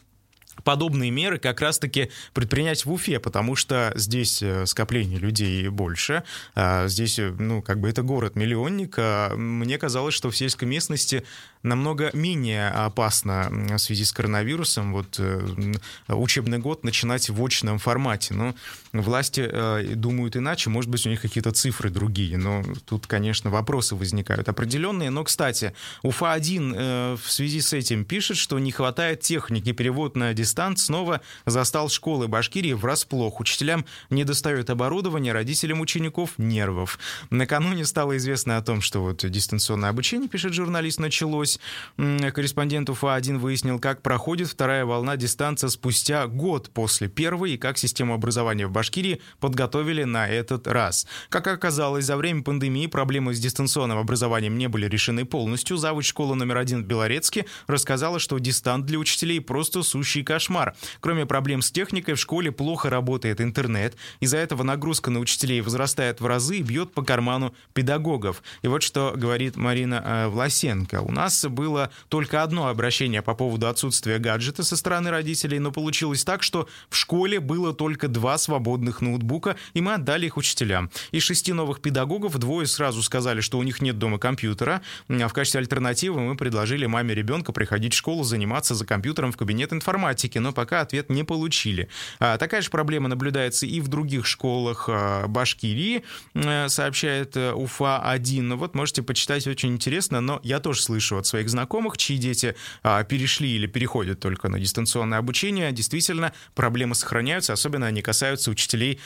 подобные 0.64 1.10
меры 1.10 1.38
как 1.38 1.60
раз-таки 1.60 2.10
предпринять 2.34 2.84
в 2.84 2.92
Уфе, 2.92 3.18
потому 3.18 3.56
что 3.56 3.92
здесь 3.96 4.42
э, 4.42 4.66
скопление 4.66 5.18
людей 5.18 5.68
больше, 5.68 6.24
а 6.54 6.88
здесь, 6.88 7.18
э, 7.18 7.34
ну, 7.38 7.62
как 7.62 7.80
бы 7.80 7.88
это 7.88 8.02
город-миллионник. 8.02 8.94
А 8.98 9.34
мне 9.34 9.78
казалось, 9.78 10.14
что 10.14 10.30
в 10.30 10.36
сельской 10.36 10.68
местности 10.68 11.24
намного 11.62 12.10
менее 12.12 12.68
опасно 12.68 13.48
в 13.50 13.78
связи 13.78 14.04
с 14.04 14.12
коронавирусом 14.12 14.92
вот 14.92 15.16
э, 15.18 15.74
учебный 16.08 16.58
год 16.58 16.84
начинать 16.84 17.28
в 17.28 17.44
очном 17.44 17.78
формате. 17.78 18.34
Но 18.34 18.54
власти 18.92 19.94
думают 19.94 20.36
иначе, 20.36 20.70
может 20.70 20.90
быть, 20.90 21.06
у 21.06 21.10
них 21.10 21.20
какие-то 21.20 21.52
цифры 21.52 21.90
другие, 21.90 22.36
но 22.36 22.62
тут, 22.84 23.06
конечно, 23.06 23.50
вопросы 23.50 23.94
возникают 23.94 24.48
определенные. 24.48 25.10
Но, 25.10 25.24
кстати, 25.24 25.74
Уфа-1 26.02 27.16
в 27.16 27.30
связи 27.30 27.60
с 27.60 27.72
этим 27.72 28.04
пишет, 28.04 28.36
что 28.36 28.58
не 28.58 28.72
хватает 28.72 29.20
техники, 29.20 29.72
перевод 29.72 30.16
на 30.16 30.34
дистант 30.34 30.78
снова 30.78 31.20
застал 31.46 31.88
школы 31.88 32.28
Башкирии 32.28 32.72
врасплох. 32.72 33.40
Учителям 33.40 33.84
не 34.10 34.24
достает 34.24 34.70
оборудования, 34.70 35.32
родителям 35.32 35.80
учеников 35.80 36.32
нервов. 36.38 36.98
Накануне 37.30 37.84
стало 37.84 38.16
известно 38.16 38.56
о 38.56 38.62
том, 38.62 38.80
что 38.80 39.02
вот 39.02 39.24
дистанционное 39.28 39.90
обучение, 39.90 40.28
пишет 40.28 40.52
журналист, 40.52 41.00
началось. 41.00 41.51
Корреспондент 41.96 42.88
УФА-1 42.90 43.38
выяснил, 43.38 43.78
как 43.78 44.02
проходит 44.02 44.48
вторая 44.48 44.84
волна 44.84 45.16
дистанция 45.16 45.68
спустя 45.68 46.26
год 46.26 46.70
после 46.70 47.08
первой 47.08 47.52
и 47.52 47.58
как 47.58 47.78
систему 47.78 48.14
образования 48.14 48.66
в 48.66 48.70
Башкирии 48.70 49.20
подготовили 49.40 50.04
на 50.04 50.28
этот 50.28 50.66
раз. 50.66 51.06
Как 51.28 51.46
оказалось, 51.46 52.04
за 52.04 52.16
время 52.16 52.42
пандемии 52.42 52.86
проблемы 52.86 53.34
с 53.34 53.40
дистанционным 53.40 53.98
образованием 53.98 54.58
не 54.58 54.68
были 54.68 54.86
решены 54.86 55.24
полностью. 55.24 55.76
Завуч 55.76 56.06
школы 56.06 56.34
номер 56.34 56.58
один 56.58 56.82
в 56.82 56.86
Белорецке 56.86 57.46
рассказала, 57.66 58.18
что 58.18 58.38
дистант 58.38 58.86
для 58.86 58.98
учителей 58.98 59.40
просто 59.40 59.82
сущий 59.82 60.22
кошмар. 60.22 60.74
Кроме 61.00 61.26
проблем 61.26 61.62
с 61.62 61.70
техникой, 61.70 62.14
в 62.14 62.20
школе 62.20 62.52
плохо 62.52 62.90
работает 62.90 63.40
интернет. 63.40 63.96
Из-за 64.20 64.38
этого 64.38 64.62
нагрузка 64.62 65.10
на 65.10 65.20
учителей 65.20 65.60
возрастает 65.60 66.20
в 66.20 66.26
разы 66.26 66.58
и 66.58 66.62
бьет 66.62 66.92
по 66.92 67.02
карману 67.02 67.54
педагогов. 67.72 68.42
И 68.62 68.68
вот 68.68 68.82
что 68.82 69.14
говорит 69.16 69.56
Марина 69.56 70.02
э, 70.04 70.28
Власенко. 70.28 71.00
У 71.00 71.10
нас 71.10 71.41
было 71.48 71.90
только 72.08 72.42
одно 72.42 72.68
обращение 72.68 73.22
по 73.22 73.34
поводу 73.34 73.68
отсутствия 73.68 74.18
гаджета 74.18 74.62
со 74.62 74.76
стороны 74.76 75.10
родителей, 75.10 75.58
но 75.58 75.72
получилось 75.72 76.24
так, 76.24 76.42
что 76.42 76.68
в 76.90 76.96
школе 76.96 77.40
было 77.40 77.72
только 77.72 78.08
два 78.08 78.38
свободных 78.38 79.00
ноутбука, 79.00 79.56
и 79.74 79.80
мы 79.80 79.94
отдали 79.94 80.26
их 80.26 80.36
учителям. 80.36 80.90
Из 81.10 81.22
шести 81.22 81.52
новых 81.52 81.80
педагогов 81.80 82.38
двое 82.38 82.66
сразу 82.66 83.02
сказали, 83.02 83.40
что 83.40 83.58
у 83.58 83.62
них 83.62 83.80
нет 83.80 83.98
дома 83.98 84.18
компьютера. 84.18 84.82
А 85.08 85.28
в 85.28 85.32
качестве 85.32 85.60
альтернативы 85.60 86.20
мы 86.20 86.36
предложили 86.36 86.86
маме 86.86 87.14
ребенка 87.14 87.52
приходить 87.52 87.94
в 87.94 87.96
школу 87.96 88.22
заниматься 88.24 88.74
за 88.74 88.84
компьютером 88.84 89.32
в 89.32 89.36
кабинет 89.36 89.72
информатики 89.72 90.38
но 90.42 90.52
пока 90.52 90.80
ответ 90.80 91.08
не 91.08 91.24
получили. 91.24 91.88
А, 92.18 92.36
такая 92.36 92.60
же 92.60 92.70
проблема 92.70 93.08
наблюдается 93.08 93.64
и 93.64 93.80
в 93.80 93.88
других 93.88 94.26
школах 94.26 94.88
а, 94.88 95.26
Башкирии, 95.26 96.02
э, 96.34 96.68
сообщает 96.68 97.36
э, 97.36 97.52
УФА-1. 97.52 98.42
Ну 98.42 98.56
вот 98.56 98.74
можете 98.74 99.02
почитать, 99.02 99.46
очень 99.46 99.70
интересно, 99.70 100.20
но 100.20 100.40
я 100.42 100.60
тоже 100.60 100.82
слышу 100.82 101.16
от 101.16 101.26
своих 101.32 101.48
знакомых, 101.48 101.96
чьи 101.96 102.18
дети 102.18 102.54
а, 102.82 103.02
перешли 103.04 103.50
или 103.50 103.66
переходят 103.66 104.20
только 104.20 104.48
на 104.48 104.60
дистанционное 104.60 105.18
обучение, 105.18 105.72
действительно 105.72 106.32
проблемы 106.54 106.94
сохраняются, 106.94 107.52
особенно 107.52 107.86
они 107.86 108.02
касаются 108.02 108.50
учителей 108.50 109.00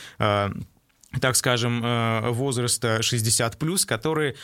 так 1.20 1.36
скажем, 1.36 1.82
э, 1.84 2.30
возраста 2.30 2.98
60+, 3.00 3.86
которые 3.86 4.34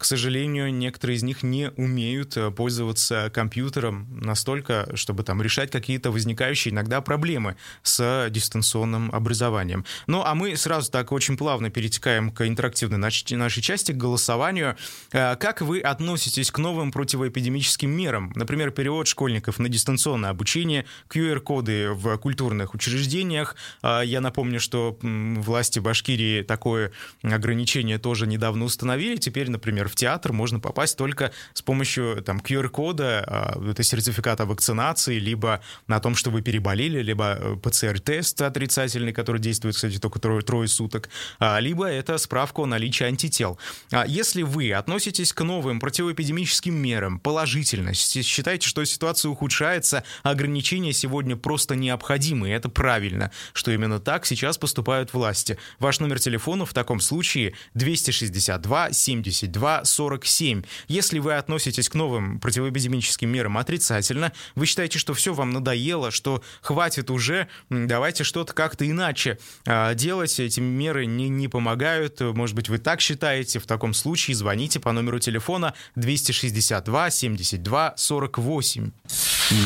к 0.00 0.04
сожалению, 0.06 0.72
некоторые 0.72 1.18
из 1.18 1.22
них 1.22 1.42
не 1.42 1.72
умеют 1.76 2.34
э, 2.34 2.50
пользоваться 2.50 3.30
компьютером 3.34 4.08
настолько, 4.10 4.88
чтобы 4.94 5.24
там 5.24 5.42
решать 5.42 5.70
какие-то 5.70 6.10
возникающие 6.10 6.72
иногда 6.72 7.02
проблемы 7.02 7.56
с 7.82 8.30
дистанционным 8.30 9.10
образованием. 9.14 9.84
Ну, 10.06 10.22
а 10.24 10.34
мы 10.34 10.56
сразу 10.56 10.90
так 10.90 11.12
очень 11.12 11.36
плавно 11.36 11.68
перетекаем 11.68 12.30
к 12.30 12.48
интерактивной 12.48 12.96
нашей 12.96 13.60
части, 13.60 13.92
к 13.92 13.98
голосованию. 13.98 14.74
Э, 15.12 15.36
как 15.36 15.60
вы 15.60 15.80
относитесь 15.80 16.50
к 16.50 16.56
новым 16.56 16.92
противоэпидемическим 16.92 17.90
мерам? 17.90 18.32
Например, 18.36 18.70
перевод 18.70 19.06
школьников 19.06 19.58
на 19.58 19.68
дистанционное 19.68 20.30
обучение, 20.30 20.86
QR-коды 21.10 21.90
в 21.90 22.16
культурных 22.16 22.72
учреждениях. 22.72 23.54
Э, 23.82 24.00
я 24.02 24.22
напомню, 24.22 24.60
что 24.60 24.96
власти 25.02 25.78
Башкирии 25.78 26.40
такое 26.40 26.90
ограничение 27.22 27.98
тоже 27.98 28.26
недавно 28.26 28.64
установили. 28.64 29.16
Теперь, 29.16 29.50
например, 29.50 29.89
в 29.90 29.96
театр 29.96 30.32
можно 30.32 30.60
попасть 30.60 30.96
только 30.96 31.32
с 31.52 31.62
помощью 31.62 32.22
там 32.22 32.38
QR-кода, 32.38 33.24
а, 33.26 33.70
это 33.70 33.82
сертификата 33.82 34.46
вакцинации, 34.46 35.18
либо 35.18 35.60
на 35.86 36.00
том, 36.00 36.14
что 36.14 36.30
вы 36.30 36.42
переболели, 36.42 37.02
либо 37.02 37.36
э, 37.38 37.56
ПЦР-тест 37.56 38.40
отрицательный, 38.42 39.12
который 39.12 39.40
действует, 39.40 39.74
кстати, 39.74 39.98
только 39.98 40.18
трое, 40.18 40.42
трое 40.42 40.68
суток, 40.68 41.08
а, 41.38 41.58
либо 41.60 41.86
это 41.86 42.16
справка 42.18 42.60
о 42.60 42.66
наличии 42.66 43.04
антител. 43.04 43.58
А 43.90 44.06
если 44.06 44.42
вы 44.42 44.72
относитесь 44.72 45.32
к 45.32 45.42
новым 45.42 45.80
противоэпидемическим 45.80 46.74
мерам 46.74 47.18
положительно, 47.18 47.94
считаете, 47.94 48.68
что 48.68 48.84
ситуация 48.84 49.30
ухудшается, 49.30 50.04
ограничения 50.22 50.92
сегодня 50.92 51.36
просто 51.36 51.76
необходимы, 51.76 52.48
и 52.48 52.52
это 52.52 52.68
правильно, 52.68 53.30
что 53.52 53.70
именно 53.70 54.00
так 54.00 54.26
сейчас 54.26 54.58
поступают 54.58 55.12
власти. 55.12 55.58
Ваш 55.78 56.00
номер 56.00 56.20
телефона 56.20 56.64
в 56.66 56.74
таком 56.74 57.00
случае 57.00 57.54
262 57.74 58.92
72 58.92 59.79
47. 59.84 60.62
Если 60.88 61.18
вы 61.18 61.34
относитесь 61.34 61.88
к 61.88 61.94
новым 61.94 62.40
противоэпидемическим 62.40 63.28
мерам 63.28 63.58
отрицательно, 63.58 64.32
вы 64.54 64.66
считаете, 64.66 64.98
что 64.98 65.14
все 65.14 65.32
вам 65.34 65.50
надоело, 65.50 66.10
что 66.10 66.42
хватит 66.60 67.10
уже, 67.10 67.48
давайте 67.68 68.24
что-то 68.24 68.52
как-то 68.52 68.88
иначе 68.88 69.38
а, 69.66 69.94
делать, 69.94 70.38
эти 70.40 70.60
меры 70.60 71.06
не, 71.06 71.28
не 71.28 71.48
помогают, 71.48 72.20
может 72.20 72.56
быть, 72.56 72.68
вы 72.68 72.78
так 72.78 73.00
считаете, 73.00 73.58
в 73.58 73.66
таком 73.66 73.94
случае 73.94 74.36
звоните 74.36 74.80
по 74.80 74.92
номеру 74.92 75.18
телефона 75.18 75.74
262 75.96 77.10
72 77.10 77.94
48. 77.96 78.90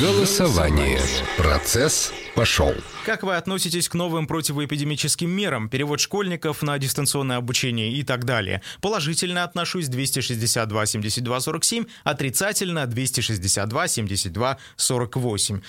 Голосование. 0.00 1.00
Процесс 1.36 2.12
пошел. 2.34 2.74
Как 3.04 3.22
вы 3.22 3.36
относитесь 3.36 3.88
к 3.90 3.94
новым 3.94 4.26
противоэпидемическим 4.26 5.30
мерам, 5.30 5.68
перевод 5.68 6.00
школьников 6.00 6.62
на 6.62 6.78
дистанционное 6.78 7.36
обучение 7.36 7.92
и 7.92 8.02
так 8.02 8.24
далее? 8.24 8.62
Положительно 8.80 9.44
отношусь 9.44 9.88
262 10.12 10.86
72 10.86 11.40
47, 11.40 11.84
отрицательно 12.04 12.86
262 12.86 13.88
72 13.88 14.58
48. 14.76 15.60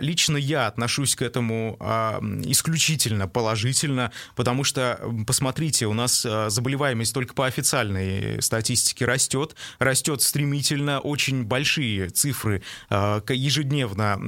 Лично 0.00 0.36
я 0.36 0.66
отношусь 0.66 1.16
к 1.16 1.22
этому 1.22 1.76
а, 1.80 2.20
исключительно 2.44 3.28
положительно, 3.28 4.12
потому 4.36 4.64
что, 4.64 5.00
посмотрите, 5.26 5.86
у 5.86 5.92
нас 5.92 6.24
а, 6.26 6.50
заболеваемость 6.50 7.14
только 7.14 7.34
по 7.34 7.46
официальной 7.46 8.42
статистике 8.42 9.04
растет, 9.04 9.56
растет 9.78 10.22
стремительно, 10.22 11.00
очень 11.00 11.44
большие 11.44 12.10
цифры 12.10 12.62
а, 12.88 13.22
ежедневно 13.28 14.18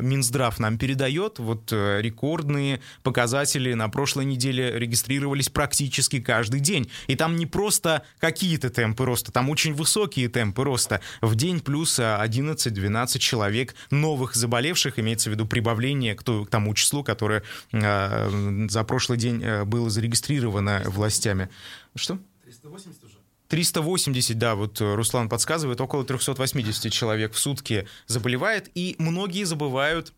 Минздрав 0.00 0.58
нам 0.58 0.78
передает, 0.78 1.38
вот 1.38 1.72
э, 1.72 2.00
рекордные 2.00 2.80
показатели 3.02 3.72
на 3.74 3.88
прошлой 3.88 4.24
неделе 4.24 4.78
регистрировались 4.78 5.48
практически 5.48 6.20
каждый 6.20 6.60
день. 6.60 6.90
И 7.06 7.16
там 7.16 7.36
не 7.36 7.46
просто 7.46 8.02
какие-то 8.18 8.70
темпы 8.70 8.97
роста, 9.04 9.32
там 9.32 9.50
очень 9.50 9.74
высокие 9.74 10.28
темпы 10.28 10.64
роста. 10.64 11.00
В 11.20 11.34
день 11.34 11.60
плюс 11.60 11.98
11-12 11.98 13.18
человек 13.18 13.74
новых 13.90 14.34
заболевших, 14.34 14.98
имеется 14.98 15.30
в 15.30 15.32
виду 15.32 15.46
прибавление 15.46 16.14
к 16.14 16.22
тому 16.50 16.74
числу, 16.74 17.02
которое 17.02 17.42
э, 17.72 18.66
за 18.68 18.84
прошлый 18.84 19.18
день 19.18 19.42
э, 19.42 19.64
было 19.64 19.90
зарегистрировано 19.90 20.82
властями. 20.86 21.48
Что? 21.94 22.18
380 22.44 23.04
уже. 23.04 23.18
380, 23.48 24.38
да, 24.38 24.54
вот 24.54 24.80
Руслан 24.80 25.28
подсказывает, 25.28 25.80
около 25.80 26.04
380 26.04 26.92
человек 26.92 27.32
в 27.32 27.38
сутки 27.38 27.88
заболевает, 28.06 28.70
и 28.74 28.94
многие 28.98 29.44
забывают 29.44 30.12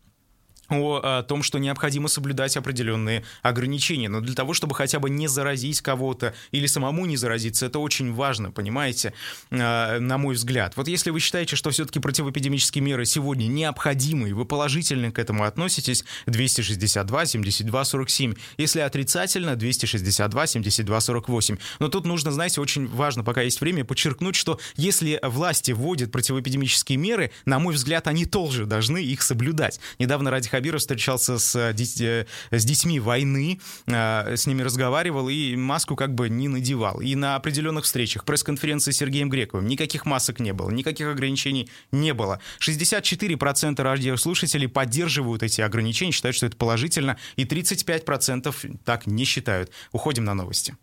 о, 0.71 1.23
том, 1.23 1.43
что 1.43 1.59
необходимо 1.59 2.07
соблюдать 2.07 2.57
определенные 2.57 3.23
ограничения. 3.41 4.09
Но 4.09 4.21
для 4.21 4.35
того, 4.35 4.53
чтобы 4.53 4.75
хотя 4.75 4.99
бы 4.99 5.09
не 5.09 5.27
заразить 5.27 5.81
кого-то 5.81 6.33
или 6.51 6.65
самому 6.67 7.05
не 7.05 7.17
заразиться, 7.17 7.65
это 7.65 7.79
очень 7.79 8.13
важно, 8.13 8.51
понимаете, 8.51 9.13
а, 9.51 9.99
на 9.99 10.17
мой 10.17 10.35
взгляд. 10.35 10.73
Вот 10.75 10.87
если 10.87 11.09
вы 11.09 11.19
считаете, 11.19 11.55
что 11.55 11.69
все-таки 11.71 11.99
противоэпидемические 11.99 12.83
меры 12.83 13.05
сегодня 13.05 13.47
необходимы, 13.47 14.29
и 14.29 14.33
вы 14.33 14.45
положительно 14.45 15.11
к 15.11 15.19
этому 15.19 15.43
относитесь, 15.43 16.05
262, 16.27 17.25
72, 17.25 17.85
47. 17.85 18.33
Если 18.57 18.79
отрицательно, 18.79 19.55
262, 19.55 20.47
72, 20.47 20.99
48. 20.99 21.57
Но 21.79 21.87
тут 21.87 22.05
нужно, 22.05 22.31
знаете, 22.31 22.61
очень 22.61 22.87
важно, 22.87 23.23
пока 23.23 23.41
есть 23.41 23.61
время, 23.61 23.85
подчеркнуть, 23.85 24.35
что 24.35 24.59
если 24.75 25.19
власти 25.23 25.71
вводят 25.71 26.11
противоэпидемические 26.11 26.97
меры, 26.97 27.31
на 27.45 27.59
мой 27.59 27.73
взгляд, 27.73 28.07
они 28.07 28.25
тоже 28.25 28.65
должны 28.65 28.99
их 28.99 29.21
соблюдать. 29.21 29.79
Недавно 29.99 30.31
ради 30.31 30.49
Хабиров 30.61 30.81
встречался 30.81 31.39
с, 31.39 31.55
э, 31.55 31.73
э, 31.73 32.25
с 32.51 32.65
детьми 32.65 32.99
войны, 32.99 33.59
э, 33.87 34.35
с 34.35 34.45
ними 34.45 34.61
разговаривал 34.61 35.27
и 35.27 35.55
маску 35.55 35.95
как 35.95 36.13
бы 36.13 36.29
не 36.29 36.47
надевал. 36.47 37.01
И 37.01 37.15
на 37.15 37.35
определенных 37.35 37.85
встречах, 37.85 38.25
пресс-конференции 38.25 38.91
с 38.91 38.97
Сергеем 38.97 39.29
Грековым, 39.29 39.67
никаких 39.67 40.05
масок 40.05 40.39
не 40.39 40.53
было, 40.53 40.69
никаких 40.69 41.07
ограничений 41.07 41.67
не 41.91 42.13
было. 42.13 42.39
64% 42.59 43.81
радиослушателей 43.81 44.67
поддерживают 44.67 45.41
эти 45.41 45.61
ограничения, 45.61 46.11
считают, 46.11 46.35
что 46.35 46.45
это 46.45 46.55
положительно, 46.55 47.17
и 47.37 47.45
35% 47.45 48.53
так 48.85 49.07
не 49.07 49.25
считают. 49.25 49.71
Уходим 49.91 50.25
на 50.25 50.35
новости. 50.35 50.75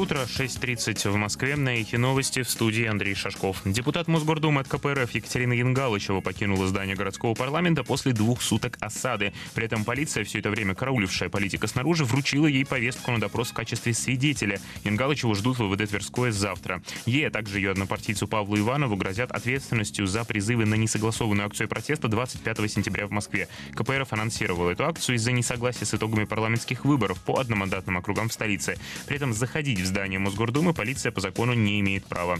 Утро, 0.00 0.20
6.30 0.20 1.10
в 1.10 1.16
Москве. 1.16 1.56
На 1.56 1.68
эти 1.70 1.96
новости 1.96 2.42
в 2.42 2.48
студии 2.48 2.86
Андрей 2.86 3.14
Шашков. 3.14 3.60
Депутат 3.66 4.08
Мосгордумы 4.08 4.62
от 4.62 4.68
КПРФ 4.68 5.10
Екатерина 5.10 5.52
Янгалычева 5.52 6.22
покинула 6.22 6.66
здание 6.68 6.96
городского 6.96 7.34
парламента 7.34 7.84
после 7.84 8.12
двух 8.12 8.40
суток 8.40 8.78
осады. 8.80 9.34
При 9.54 9.66
этом 9.66 9.84
полиция, 9.84 10.24
все 10.24 10.38
это 10.38 10.48
время 10.48 10.74
караулившая 10.74 11.28
политика 11.28 11.66
снаружи, 11.66 12.06
вручила 12.06 12.46
ей 12.46 12.64
повестку 12.64 13.10
на 13.10 13.20
допрос 13.20 13.50
в 13.50 13.52
качестве 13.52 13.92
свидетеля. 13.92 14.58
Янгалычеву 14.84 15.34
ждут 15.34 15.58
в 15.58 15.68
ВВД 15.68 15.90
Тверское 15.90 16.32
завтра. 16.32 16.80
Ей, 17.04 17.28
а 17.28 17.30
также 17.30 17.58
ее 17.58 17.72
однопартийцу 17.72 18.26
Павлу 18.26 18.56
Иванову 18.58 18.96
грозят 18.96 19.30
ответственностью 19.30 20.06
за 20.06 20.24
призывы 20.24 20.64
на 20.64 20.76
несогласованную 20.76 21.46
акцию 21.46 21.68
протеста 21.68 22.08
25 22.08 22.70
сентября 22.72 23.06
в 23.06 23.10
Москве. 23.10 23.48
КПРФ 23.74 24.10
анонсировал 24.14 24.70
эту 24.70 24.86
акцию 24.86 25.16
из-за 25.16 25.32
несогласия 25.32 25.84
с 25.84 25.92
итогами 25.92 26.24
парламентских 26.24 26.86
выборов 26.86 27.20
по 27.20 27.38
одномандатным 27.38 27.98
округам 27.98 28.30
в 28.30 28.32
столице. 28.32 28.78
При 29.06 29.16
этом 29.16 29.34
заходить 29.34 29.80
в 29.80 29.89
здание 29.90 30.18
Мосгордумы 30.18 30.72
полиция 30.72 31.12
по 31.12 31.20
закону 31.20 31.52
не 31.52 31.80
имеет 31.80 32.06
права. 32.06 32.38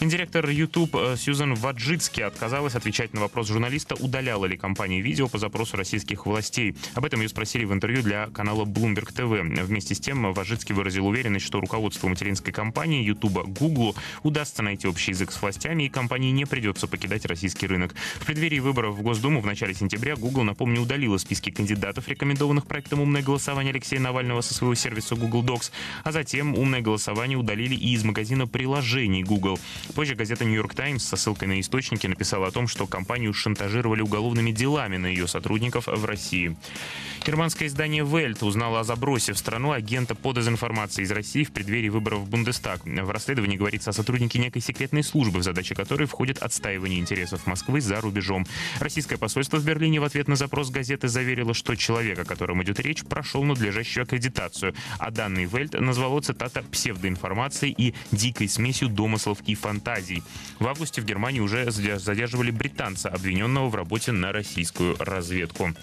Директор 0.00 0.48
YouTube 0.48 0.94
э, 0.94 1.16
Сьюзан 1.16 1.54
Ваджицки 1.54 2.20
отказалась 2.20 2.74
отвечать 2.74 3.14
на 3.14 3.20
вопрос 3.20 3.48
журналиста, 3.48 3.94
удаляла 3.94 4.46
ли 4.46 4.56
компания 4.56 5.00
видео 5.00 5.28
по 5.28 5.38
запросу 5.38 5.76
российских 5.76 6.26
властей. 6.26 6.74
Об 6.94 7.04
этом 7.04 7.20
ее 7.20 7.28
спросили 7.28 7.64
в 7.64 7.72
интервью 7.72 8.02
для 8.02 8.26
канала 8.28 8.64
Bloomberg 8.64 9.14
TV. 9.14 9.62
Вместе 9.64 9.94
с 9.94 10.00
тем 10.00 10.32
Ваджицкий 10.32 10.74
выразил 10.74 11.06
уверенность, 11.06 11.46
что 11.46 11.60
руководству 11.60 12.08
материнской 12.08 12.52
компании 12.52 13.04
YouTube 13.04 13.46
Google 13.58 13.94
удастся 14.22 14.62
найти 14.62 14.88
общий 14.88 15.12
язык 15.12 15.30
с 15.30 15.40
властями, 15.40 15.84
и 15.84 15.88
компании 15.88 16.32
не 16.32 16.44
придется 16.44 16.88
покидать 16.88 17.24
российский 17.26 17.66
рынок. 17.66 17.94
В 18.20 18.26
преддверии 18.26 18.58
выборов 18.58 18.96
в 18.96 19.02
Госдуму 19.02 19.40
в 19.40 19.46
начале 19.46 19.74
сентября 19.74 20.16
Google, 20.16 20.42
напомню, 20.42 20.82
удалила 20.82 21.18
списки 21.18 21.50
кандидатов, 21.50 22.08
рекомендованных 22.08 22.66
проектом 22.66 23.00
«Умное 23.00 23.22
голосование» 23.22 23.70
Алексея 23.70 24.00
Навального 24.00 24.40
со 24.40 24.54
своего 24.54 24.74
сервиса 24.74 25.14
Google 25.14 25.44
Docs, 25.44 25.70
а 26.02 26.12
затем 26.12 26.54
умное 26.54 26.79
голосование 26.82 27.38
удалили 27.38 27.74
и 27.74 27.92
из 27.94 28.04
магазина 28.04 28.46
приложений 28.46 29.24
Google. 29.24 29.58
Позже 29.94 30.14
газета 30.14 30.44
New 30.44 30.54
York 30.54 30.74
Times 30.74 31.04
со 31.04 31.16
ссылкой 31.16 31.48
на 31.48 31.60
источники 31.60 32.06
написала 32.06 32.48
о 32.48 32.50
том, 32.50 32.68
что 32.68 32.86
компанию 32.86 33.32
шантажировали 33.32 34.02
уголовными 34.02 34.50
делами 34.52 34.96
на 34.96 35.06
ее 35.06 35.28
сотрудников 35.28 35.86
в 35.86 36.04
России. 36.04 36.56
Германское 37.26 37.68
издание 37.68 38.02
Welt 38.02 38.44
узнало 38.44 38.80
о 38.80 38.84
забросе 38.84 39.34
в 39.34 39.38
страну 39.38 39.72
агента 39.72 40.14
по 40.14 40.32
дезинформации 40.32 41.02
из 41.02 41.10
России 41.10 41.44
в 41.44 41.52
преддверии 41.52 41.90
выборов 41.90 42.20
в 42.20 42.30
Бундестаг. 42.30 42.80
В 42.84 43.10
расследовании 43.10 43.56
говорится 43.56 43.90
о 43.90 43.92
сотруднике 43.92 44.38
некой 44.38 44.62
секретной 44.62 45.02
службы, 45.02 45.40
в 45.40 45.42
задачи 45.42 45.74
которой 45.74 46.06
входит 46.06 46.38
отстаивание 46.38 46.98
интересов 46.98 47.46
Москвы 47.46 47.80
за 47.80 48.00
рубежом. 48.00 48.46
Российское 48.78 49.18
посольство 49.18 49.58
в 49.58 49.64
Берлине 49.64 50.00
в 50.00 50.04
ответ 50.04 50.28
на 50.28 50.36
запрос 50.36 50.70
газеты 50.70 51.08
заверило, 51.08 51.52
что 51.52 51.74
человек, 51.74 52.18
о 52.18 52.24
котором 52.24 52.62
идет 52.62 52.80
речь, 52.80 53.04
прошел 53.04 53.44
надлежащую 53.44 54.04
аккредитацию, 54.04 54.74
а 54.98 55.10
данный 55.10 55.44
Вельт 55.44 55.78
назвало, 55.78 56.20
цитата, 56.20 56.64
псевдоинформацией 56.70 57.74
и 57.76 57.94
дикой 58.12 58.48
смесью 58.48 58.88
домыслов 58.88 59.38
и 59.46 59.54
фантазий. 59.54 60.22
В 60.58 60.66
августе 60.66 61.00
в 61.00 61.04
Германии 61.04 61.40
уже 61.40 61.70
задерживали 61.70 62.50
британца, 62.50 63.08
обвиненного 63.08 63.68
в 63.68 63.74
работе 63.74 64.12
на 64.12 64.32
российскую 64.32 64.96
разведку. 64.98 65.74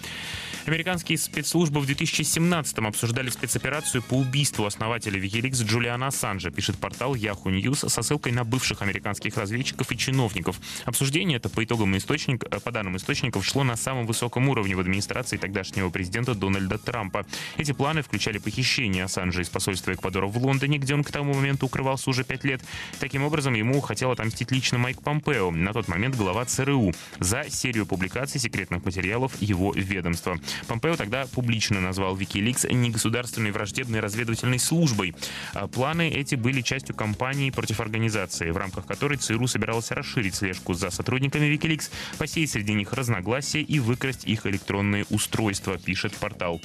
Американские 0.68 1.16
спецслужбы 1.16 1.80
в 1.80 1.86
2017-м 1.88 2.86
обсуждали 2.86 3.30
спецоперацию 3.30 4.02
по 4.02 4.16
убийству 4.16 4.66
основателя 4.66 5.18
Wikileaks 5.18 5.64
Джулиана 5.64 6.08
Ассанжа, 6.08 6.50
пишет 6.50 6.76
портал 6.76 7.14
Yahoo 7.14 7.44
News 7.46 7.88
со 7.88 8.02
ссылкой 8.02 8.32
на 8.32 8.44
бывших 8.44 8.82
американских 8.82 9.38
разведчиков 9.38 9.90
и 9.90 9.96
чиновников. 9.96 10.60
Обсуждение 10.84 11.38
это 11.38 11.48
по 11.48 11.64
итогам 11.64 11.96
источник, 11.96 12.44
э, 12.44 12.60
по 12.60 12.70
данным 12.70 12.98
источников 12.98 13.46
шло 13.46 13.64
на 13.64 13.76
самом 13.76 14.04
высоком 14.06 14.46
уровне 14.50 14.76
в 14.76 14.80
администрации 14.80 15.38
тогдашнего 15.38 15.88
президента 15.88 16.34
Дональда 16.34 16.76
Трампа. 16.76 17.24
Эти 17.56 17.72
планы 17.72 18.02
включали 18.02 18.36
похищение 18.36 19.04
Ассанжа 19.04 19.40
из 19.40 19.48
посольства 19.48 19.94
Эквадора 19.94 20.26
в 20.26 20.36
Лондоне, 20.36 20.76
где 20.76 20.92
он 20.92 21.02
к 21.02 21.10
тому 21.10 21.32
моменту 21.32 21.64
укрывался 21.64 22.10
уже 22.10 22.24
пять 22.24 22.44
лет. 22.44 22.60
Таким 23.00 23.24
образом, 23.24 23.54
ему 23.54 23.80
хотел 23.80 24.10
отомстить 24.10 24.50
лично 24.50 24.76
Майк 24.76 25.00
Помпео, 25.00 25.50
на 25.50 25.72
тот 25.72 25.88
момент 25.88 26.14
глава 26.14 26.44
ЦРУ, 26.44 26.92
за 27.20 27.48
серию 27.48 27.86
публикаций 27.86 28.38
секретных 28.38 28.84
материалов 28.84 29.32
его 29.40 29.72
ведомства. 29.72 30.38
Помпео 30.66 30.96
тогда 30.96 31.26
публично 31.26 31.80
назвал 31.80 32.16
Wikileaks 32.16 32.72
негосударственной 32.72 33.50
враждебной 33.50 34.00
разведывательной 34.00 34.58
службой. 34.58 35.14
А 35.54 35.66
планы 35.68 36.10
эти 36.10 36.34
были 36.34 36.60
частью 36.60 36.94
кампании 36.94 37.50
против 37.50 37.80
организации, 37.80 38.50
в 38.50 38.56
рамках 38.56 38.86
которой 38.86 39.18
ЦРУ 39.18 39.46
собиралась 39.46 39.90
расширить 39.90 40.34
слежку 40.34 40.74
за 40.74 40.90
сотрудниками 40.90 41.46
Wikileaks, 41.54 41.90
посеять 42.18 42.50
среди 42.50 42.74
них 42.74 42.92
разногласия 42.92 43.60
и 43.60 43.78
выкрасть 43.78 44.24
их 44.24 44.46
электронные 44.46 45.04
устройства, 45.10 45.78
пишет 45.78 46.14
портал. 46.14 46.60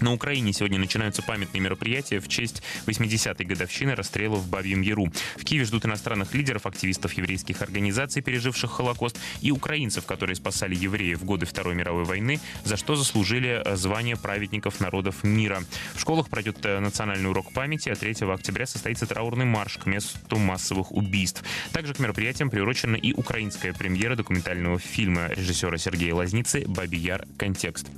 На 0.00 0.14
Украине 0.14 0.52
сегодня 0.54 0.78
начинаются 0.78 1.22
памятные 1.22 1.60
мероприятия 1.60 2.20
в 2.20 2.28
честь 2.28 2.62
80-й 2.86 3.44
годовщины 3.44 3.94
расстрела 3.94 4.36
в 4.36 4.48
Бабьем 4.48 4.80
Яру. 4.80 5.12
В 5.36 5.44
Киеве 5.44 5.66
ждут 5.66 5.84
иностранных 5.84 6.34
лидеров, 6.34 6.64
активистов 6.64 7.12
еврейских 7.12 7.60
организаций, 7.60 8.22
переживших 8.22 8.70
Холокост, 8.70 9.18
и 9.42 9.50
украинцев, 9.50 10.06
которые 10.06 10.36
спасали 10.36 10.74
евреев 10.74 11.20
в 11.20 11.24
годы 11.24 11.44
Второй 11.44 11.74
мировой 11.74 12.04
войны, 12.04 12.40
за 12.64 12.78
что 12.78 12.96
заслужили 12.96 13.62
э, 13.62 13.76
звание 13.76 14.16
праведников 14.16 14.80
народов 14.80 15.22
мира. 15.22 15.62
В 15.94 16.00
школах 16.00 16.30
пройдет 16.30 16.64
э, 16.64 16.78
национальный 16.78 17.28
урок 17.28 17.52
памяти, 17.52 17.90
а 17.90 17.94
3 17.94 18.26
октября 18.32 18.66
состоится 18.66 19.06
траурный 19.06 19.44
марш 19.44 19.76
к 19.76 19.84
месту 19.84 20.38
массовых 20.38 20.92
убийств. 20.92 21.44
Также 21.72 21.92
к 21.92 21.98
мероприятиям 21.98 22.48
приурочена 22.48 22.96
и 22.96 23.12
украинская 23.12 23.74
премьера 23.74 24.16
документального 24.16 24.78
фильма 24.78 25.28
режиссера 25.28 25.76
Сергея 25.76 26.14
Лазницы 26.14 26.64
«Бабий 26.66 27.00
Яр. 27.00 27.26
Контекст». 27.36 27.88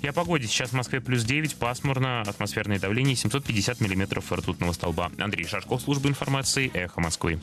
И 0.00 0.06
о 0.06 0.12
погоде. 0.12 0.46
Сейчас 0.46 0.70
в 0.70 0.74
Москве 0.74 1.00
плюс 1.00 1.24
9, 1.24 1.39
9, 1.40 1.56
пасмурно, 1.56 2.20
атмосферное 2.20 2.78
давление 2.78 3.16
750 3.16 3.80
миллиметров 3.80 4.30
ртутного 4.30 4.72
столба. 4.72 5.10
Андрей 5.18 5.46
Шашков, 5.46 5.80
служба 5.80 6.08
информации, 6.08 6.70
Эхо 6.74 7.00
Москвы. 7.00 7.40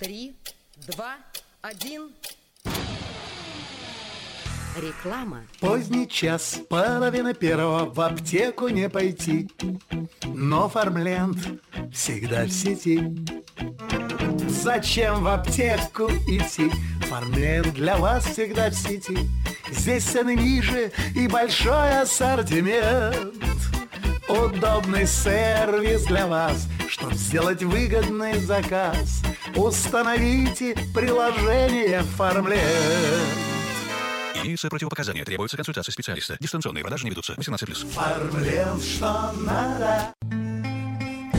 Три, 0.00 0.34
два, 0.88 1.14
один. 1.62 2.10
Реклама. 4.76 5.44
Поздний 5.60 6.08
час, 6.08 6.60
половина 6.68 7.32
первого, 7.32 7.84
в 7.84 8.00
аптеку 8.00 8.66
не 8.68 8.88
пойти. 8.88 9.48
Но 10.24 10.68
фармленд 10.68 11.38
всегда 11.94 12.44
в 12.44 12.50
сети. 12.50 13.00
Зачем 14.48 15.22
в 15.22 15.28
аптеку 15.28 16.10
идти? 16.26 16.70
Фармленд 17.02 17.72
для 17.74 17.96
вас 17.96 18.26
всегда 18.26 18.68
в 18.68 18.74
сети. 18.74 19.16
Здесь 19.70 20.04
цены 20.04 20.34
ниже 20.34 20.92
и 21.14 21.28
большой 21.28 22.00
ассортимент. 22.00 23.34
Удобный 24.28 25.06
сервис 25.06 26.04
для 26.04 26.26
вас, 26.26 26.66
чтобы 26.88 27.14
сделать 27.14 27.62
выгодный 27.62 28.38
заказ. 28.38 29.22
Установите 29.54 30.74
приложение 30.94 32.02
«Фармлент». 32.16 32.62
Имеются 34.42 34.68
противопоказания. 34.68 35.24
Требуется 35.24 35.56
консультация 35.56 35.92
специалиста. 35.92 36.36
Дистанционные 36.40 36.82
продажи 36.82 37.04
не 37.04 37.10
ведутся. 37.10 37.34
18+. 37.34 37.90
Фармлент, 37.92 38.82
что 38.82 39.32
надо. 39.40 40.45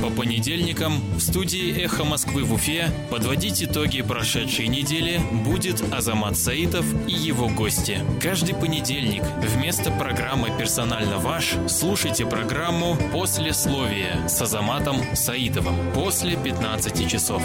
По 0.08 0.14
понедельникам 0.14 1.02
в 1.18 1.20
студии 1.20 1.84
«Эхо 1.84 2.06
Москвы» 2.06 2.46
в 2.46 2.54
Уфе 2.54 2.90
подводить 3.12 3.62
итоги 3.62 4.02
прошедшей 4.02 4.70
недели 4.70 5.20
будет 5.44 5.82
Азамат 5.94 6.38
Саитов 6.38 6.86
и 7.10 7.12
его 7.12 7.50
гости. 7.50 8.00
Каждый 8.22 8.56
понедельник 8.56 9.22
вместо 9.42 9.92
программы 9.92 10.50
«Персонально 10.58 11.18
ваш» 11.18 11.56
слушайте 11.68 12.26
программу 12.26 12.98
«Послесловие» 13.12 14.30
с 14.30 14.42
Азаматом 14.42 14.96
Саитовым 15.14 15.76
после 15.92 16.38
15 16.38 17.10
часов. 17.10 17.44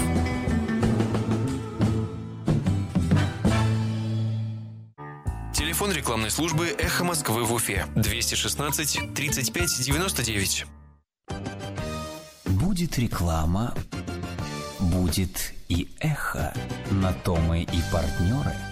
Телефон 5.52 5.90
рекламной 5.90 6.30
службы 6.30 6.68
«Эхо 6.78 7.02
Москвы» 7.02 7.42
в 7.42 7.52
Уфе 7.52 7.86
216 7.96 9.14
35 9.16 9.84
99. 9.84 10.66
Будет 12.72 12.98
реклама, 12.98 13.74
будет 14.80 15.52
и 15.68 15.88
эхо. 16.00 16.54
На 16.90 17.12
то 17.12 17.36
мы 17.36 17.64
и 17.64 17.82
партнеры. 17.92 18.71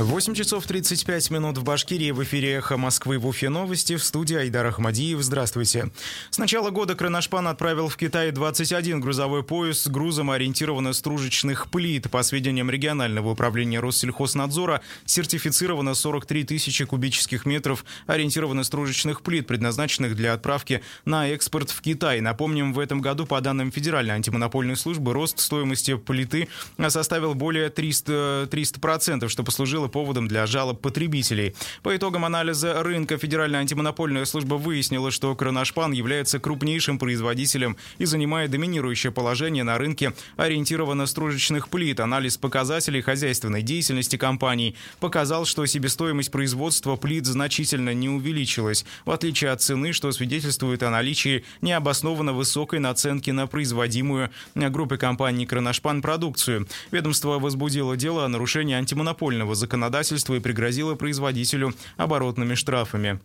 Восемь 0.00 0.32
часов 0.32 0.66
35 0.66 1.30
минут 1.30 1.58
в 1.58 1.62
Башкирии. 1.62 2.10
В 2.10 2.22
эфире 2.22 2.54
«Эхо 2.54 2.78
Москвы» 2.78 3.18
в 3.18 3.26
Уфе 3.26 3.50
новости. 3.50 3.96
В 3.96 4.02
студии 4.02 4.34
Айдар 4.34 4.64
Ахмадиев. 4.64 5.20
Здравствуйте. 5.20 5.90
С 6.30 6.38
начала 6.38 6.70
года 6.70 6.94
Кронашпан 6.94 7.46
отправил 7.46 7.90
в 7.90 7.98
Китай 7.98 8.30
21 8.30 9.00
грузовой 9.00 9.42
поезд 9.42 9.82
с 9.82 9.88
грузом 9.88 10.30
ориентированно-стружечных 10.30 11.68
плит. 11.70 12.10
По 12.10 12.22
сведениям 12.22 12.70
регионального 12.70 13.28
управления 13.28 13.78
Россельхознадзора, 13.80 14.80
сертифицировано 15.04 15.92
43 15.92 16.44
тысячи 16.44 16.86
кубических 16.86 17.44
метров 17.44 17.84
ориентированно-стружечных 18.06 19.20
плит, 19.20 19.46
предназначенных 19.46 20.16
для 20.16 20.32
отправки 20.32 20.82
на 21.04 21.28
экспорт 21.28 21.68
в 21.68 21.82
Китай. 21.82 22.22
Напомним, 22.22 22.72
в 22.72 22.78
этом 22.78 23.02
году, 23.02 23.26
по 23.26 23.38
данным 23.42 23.70
Федеральной 23.70 24.14
антимонопольной 24.14 24.76
службы, 24.76 25.12
рост 25.12 25.40
стоимости 25.40 25.94
плиты 25.98 26.48
составил 26.88 27.34
более 27.34 27.68
300%, 27.68 28.48
300% 28.48 29.28
что 29.28 29.42
послужило 29.42 29.89
поводом 29.90 30.28
для 30.28 30.46
жалоб 30.46 30.80
потребителей. 30.80 31.54
По 31.82 31.94
итогам 31.94 32.24
анализа 32.24 32.82
рынка 32.82 33.18
Федеральная 33.18 33.60
антимонопольная 33.60 34.24
служба 34.24 34.54
выяснила, 34.54 35.10
что 35.10 35.34
Кронашпан 35.34 35.92
является 35.92 36.38
крупнейшим 36.38 36.98
производителем 36.98 37.76
и 37.98 38.04
занимает 38.04 38.50
доминирующее 38.50 39.12
положение 39.12 39.64
на 39.64 39.76
рынке 39.76 40.14
ориентированно-стружечных 40.36 41.68
плит. 41.68 42.00
Анализ 42.00 42.36
показателей 42.36 43.02
хозяйственной 43.02 43.62
деятельности 43.62 44.16
компаний 44.16 44.76
показал, 45.00 45.44
что 45.44 45.66
себестоимость 45.66 46.30
производства 46.30 46.96
плит 46.96 47.26
значительно 47.26 47.92
не 47.92 48.08
увеличилась, 48.08 48.84
в 49.04 49.10
отличие 49.10 49.50
от 49.50 49.60
цены, 49.60 49.92
что 49.92 50.12
свидетельствует 50.12 50.82
о 50.82 50.90
наличии 50.90 51.44
необоснованно 51.60 52.32
высокой 52.32 52.78
наценки 52.78 53.30
на 53.30 53.46
производимую 53.46 54.30
группой 54.54 54.98
компаний 54.98 55.46
Кронашпан 55.46 56.02
продукцию. 56.02 56.68
Ведомство 56.90 57.38
возбудило 57.38 57.96
дело 57.96 58.24
о 58.24 58.28
нарушении 58.28 58.74
антимонопольного 58.74 59.54
законодательства 59.54 59.79
законодательства 59.80 60.34
и 60.34 60.40
пригрозила 60.40 60.94
производителю 60.94 61.74
оборотными 61.96 62.54
штрафами. 62.54 63.18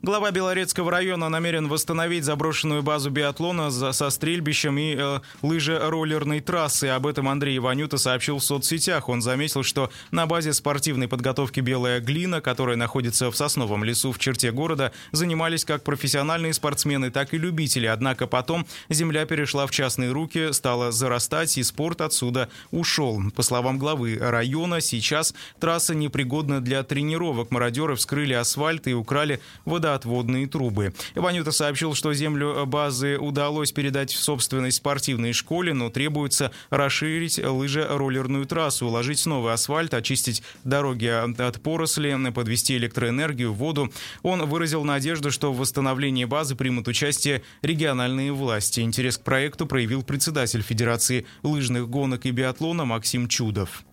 Глава 0.00 0.30
Белорецкого 0.30 0.92
района 0.92 1.28
намерен 1.28 1.66
восстановить 1.66 2.22
заброшенную 2.22 2.84
базу 2.84 3.10
биатлона 3.10 3.70
со 3.70 4.10
стрельбищем 4.10 4.78
и 4.78 4.94
э, 4.96 5.20
лыжероллерной 5.42 6.40
трассы. 6.40 6.84
Об 6.84 7.04
этом 7.08 7.28
Андрей 7.28 7.58
Иванюта 7.58 7.98
сообщил 7.98 8.38
в 8.38 8.44
соцсетях. 8.44 9.08
Он 9.08 9.20
заметил, 9.20 9.64
что 9.64 9.90
на 10.12 10.26
базе 10.26 10.52
спортивной 10.52 11.08
подготовки 11.08 11.58
«Белая 11.58 11.98
глина», 11.98 12.40
которая 12.40 12.76
находится 12.76 13.28
в 13.32 13.36
Сосновом 13.36 13.82
лесу 13.82 14.12
в 14.12 14.20
черте 14.20 14.52
города, 14.52 14.92
занимались 15.10 15.64
как 15.64 15.82
профессиональные 15.82 16.52
спортсмены, 16.52 17.10
так 17.10 17.34
и 17.34 17.38
любители. 17.38 17.86
Однако 17.86 18.28
потом 18.28 18.68
земля 18.88 19.26
перешла 19.26 19.66
в 19.66 19.72
частные 19.72 20.12
руки, 20.12 20.52
стала 20.52 20.92
зарастать, 20.92 21.58
и 21.58 21.64
спорт 21.64 22.02
отсюда 22.02 22.48
ушел. 22.70 23.20
По 23.34 23.42
словам 23.42 23.78
главы 23.78 24.16
района, 24.20 24.80
сейчас 24.80 25.34
трасса 25.58 25.96
непригодна 25.96 26.60
для 26.60 26.84
тренировок. 26.84 27.50
Мародеры 27.50 27.96
вскрыли 27.96 28.34
асфальт 28.34 28.86
и 28.86 28.94
украли 28.94 29.40
водоотводные 29.88 30.46
трубы. 30.46 30.92
Иванюта 31.14 31.52
сообщил, 31.52 31.94
что 31.94 32.12
землю 32.12 32.64
базы 32.66 33.16
удалось 33.18 33.72
передать 33.72 34.12
в 34.12 34.22
собственность 34.22 34.78
спортивной 34.78 35.32
школе, 35.32 35.72
но 35.72 35.90
требуется 35.90 36.52
расширить 36.70 37.38
лыжероллерную 37.38 38.46
трассу, 38.46 38.86
уложить 38.86 39.24
новый 39.26 39.52
асфальт, 39.52 39.94
очистить 39.94 40.42
дороги 40.64 41.06
от 41.06 41.62
поросли, 41.62 42.08
подвести 42.34 42.76
электроэнергию, 42.76 43.52
воду. 43.52 43.90
Он 44.22 44.44
выразил 44.46 44.84
надежду, 44.84 45.30
что 45.30 45.52
в 45.52 45.58
восстановлении 45.58 46.24
базы 46.24 46.54
примут 46.54 46.88
участие 46.88 47.42
региональные 47.62 48.32
власти. 48.32 48.80
Интерес 48.80 49.18
к 49.18 49.22
проекту 49.22 49.66
проявил 49.66 50.02
председатель 50.02 50.62
Федерации 50.62 51.26
лыжных 51.42 51.88
гонок 51.88 52.26
и 52.26 52.30
биатлона 52.30 52.84
Максим 52.84 53.28
Чудов. 53.28 53.84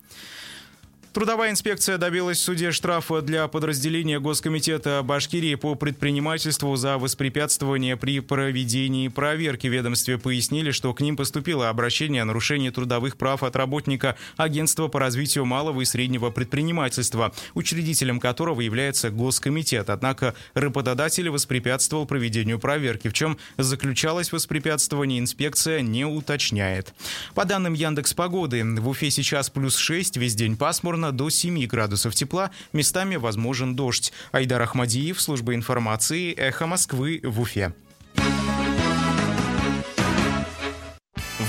Трудовая 1.16 1.50
инспекция 1.50 1.96
добилась 1.96 2.36
в 2.36 2.42
суде 2.42 2.72
штрафа 2.72 3.22
для 3.22 3.48
подразделения 3.48 4.20
Госкомитета 4.20 5.00
Башкирии 5.02 5.54
по 5.54 5.74
предпринимательству 5.74 6.76
за 6.76 6.98
воспрепятствование 6.98 7.96
при 7.96 8.20
проведении 8.20 9.08
проверки. 9.08 9.66
Ведомстве 9.66 10.18
пояснили, 10.18 10.72
что 10.72 10.92
к 10.92 11.00
ним 11.00 11.16
поступило 11.16 11.70
обращение 11.70 12.20
о 12.20 12.26
нарушении 12.26 12.68
трудовых 12.68 13.16
прав 13.16 13.42
от 13.44 13.56
работника 13.56 14.18
Агентства 14.36 14.88
по 14.88 15.00
развитию 15.00 15.46
малого 15.46 15.80
и 15.80 15.86
среднего 15.86 16.28
предпринимательства, 16.28 17.32
учредителем 17.54 18.20
которого 18.20 18.60
является 18.60 19.08
Госкомитет. 19.08 19.88
Однако 19.88 20.34
работодатель 20.52 21.30
воспрепятствовал 21.30 22.04
проведению 22.04 22.58
проверки. 22.58 23.08
В 23.08 23.14
чем 23.14 23.38
заключалось 23.56 24.32
воспрепятствование, 24.32 25.20
инспекция 25.20 25.80
не 25.80 26.04
уточняет. 26.04 26.92
По 27.34 27.46
данным 27.46 27.72
Яндекс 27.72 28.12
Погоды, 28.12 28.62
в 28.62 28.86
Уфе 28.86 29.10
сейчас 29.10 29.48
плюс 29.48 29.78
6, 29.78 30.18
весь 30.18 30.34
день 30.34 30.58
пасмурно, 30.58 31.05
до 31.12 31.30
7 31.30 31.66
градусов 31.66 32.14
тепла, 32.14 32.50
местами 32.72 33.16
возможен 33.16 33.74
дождь. 33.74 34.12
Айдар 34.32 34.62
Ахмадиев, 34.62 35.20
служба 35.20 35.54
информации, 35.54 36.34
Эхо 36.34 36.66
Москвы 36.66 37.20
в 37.22 37.40
Уфе. 37.40 37.72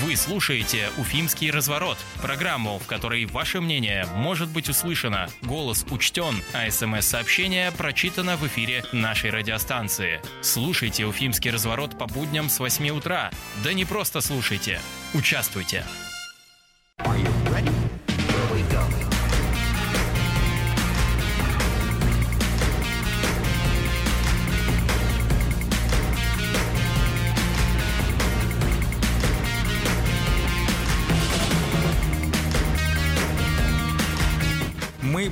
Вы 0.08 0.16
слушаете 0.16 0.90
«Уфимский 0.96 1.50
разворот»– 1.50 1.98
программу, 2.22 2.78
в 2.78 2.86
которой 2.86 3.26
ваше 3.26 3.60
мнение 3.60 4.06
может 4.14 4.48
быть 4.48 4.70
услышано, 4.70 5.28
голос 5.42 5.84
учтен, 5.90 6.34
а 6.54 6.70
СМС-сообщение 6.70 7.70
прочитано 7.72 8.36
в 8.36 8.46
эфире 8.46 8.84
нашей 8.92 9.28
радиостанции. 9.30 10.22
Слушайте 10.40 11.04
«Уфимский 11.04 11.50
разворот» 11.50 11.98
по 11.98 12.06
будням 12.06 12.48
с 12.48 12.58
8 12.58 12.88
утра. 12.88 13.30
Да 13.62 13.74
не 13.74 13.84
просто 13.84 14.22
слушайте, 14.22 14.80
участвуйте. 15.12 15.84
Мы 17.04 17.37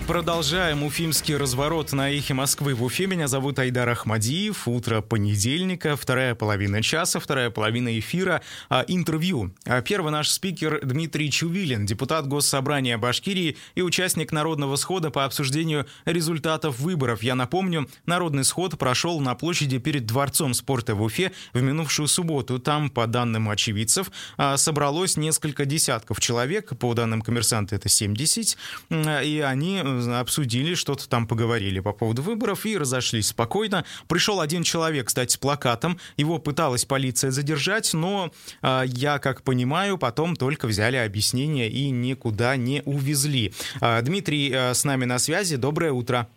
продолжаем 0.06 0.84
уфимский 0.84 1.36
разворот 1.36 1.92
на 1.92 2.10
эхе 2.10 2.32
Москвы 2.32 2.74
в 2.74 2.84
Уфе. 2.84 3.06
Меня 3.06 3.26
зовут 3.26 3.58
Айдар 3.58 3.88
Ахмадиев. 3.88 4.68
Утро 4.68 5.00
понедельника, 5.00 5.96
вторая 5.96 6.36
половина 6.36 6.80
часа, 6.80 7.18
вторая 7.18 7.50
половина 7.50 7.98
эфира. 7.98 8.40
А, 8.68 8.84
интервью. 8.86 9.52
А, 9.64 9.82
первый 9.82 10.12
наш 10.12 10.30
спикер 10.30 10.80
Дмитрий 10.84 11.30
Чувилин, 11.30 11.86
депутат 11.86 12.28
Госсобрания 12.28 12.98
Башкирии 12.98 13.56
и 13.74 13.82
участник 13.82 14.30
Народного 14.30 14.76
схода 14.76 15.10
по 15.10 15.24
обсуждению 15.24 15.86
результатов 16.04 16.78
выборов. 16.78 17.22
Я 17.24 17.34
напомню, 17.34 17.88
Народный 18.06 18.44
сход 18.44 18.78
прошел 18.78 19.18
на 19.20 19.34
площади 19.34 19.78
перед 19.78 20.06
Дворцом 20.06 20.54
спорта 20.54 20.94
в 20.94 21.02
Уфе 21.02 21.32
в 21.52 21.60
минувшую 21.60 22.06
субботу. 22.06 22.60
Там, 22.60 22.90
по 22.90 23.08
данным 23.08 23.48
очевидцев, 23.48 24.12
а, 24.36 24.56
собралось 24.56 25.16
несколько 25.16 25.64
десятков 25.64 26.20
человек. 26.20 26.78
По 26.78 26.94
данным 26.94 27.22
коммерсанта 27.22 27.74
это 27.74 27.88
70. 27.88 28.56
И 28.90 29.44
они 29.44 29.82
э, 29.84 29.95
обсудили, 30.20 30.74
что-то 30.74 31.08
там 31.08 31.26
поговорили 31.26 31.80
по 31.80 31.92
поводу 31.92 32.22
выборов 32.22 32.66
и 32.66 32.76
разошлись 32.76 33.28
спокойно. 33.28 33.84
Пришел 34.08 34.40
один 34.40 34.62
человек, 34.62 35.06
кстати, 35.06 35.32
с 35.32 35.36
плакатом. 35.36 35.98
Его 36.16 36.38
пыталась 36.38 36.84
полиция 36.84 37.30
задержать, 37.30 37.92
но 37.94 38.30
э, 38.62 38.82
я, 38.86 39.18
как 39.18 39.42
понимаю, 39.42 39.98
потом 39.98 40.36
только 40.36 40.66
взяли 40.66 40.96
объяснение 40.96 41.68
и 41.68 41.90
никуда 41.90 42.56
не 42.56 42.82
увезли. 42.84 43.52
Э, 43.80 44.00
Дмитрий 44.02 44.50
э, 44.52 44.74
с 44.74 44.84
нами 44.84 45.04
на 45.04 45.18
связи. 45.18 45.56
Доброе 45.56 45.92
утро. 45.92 46.28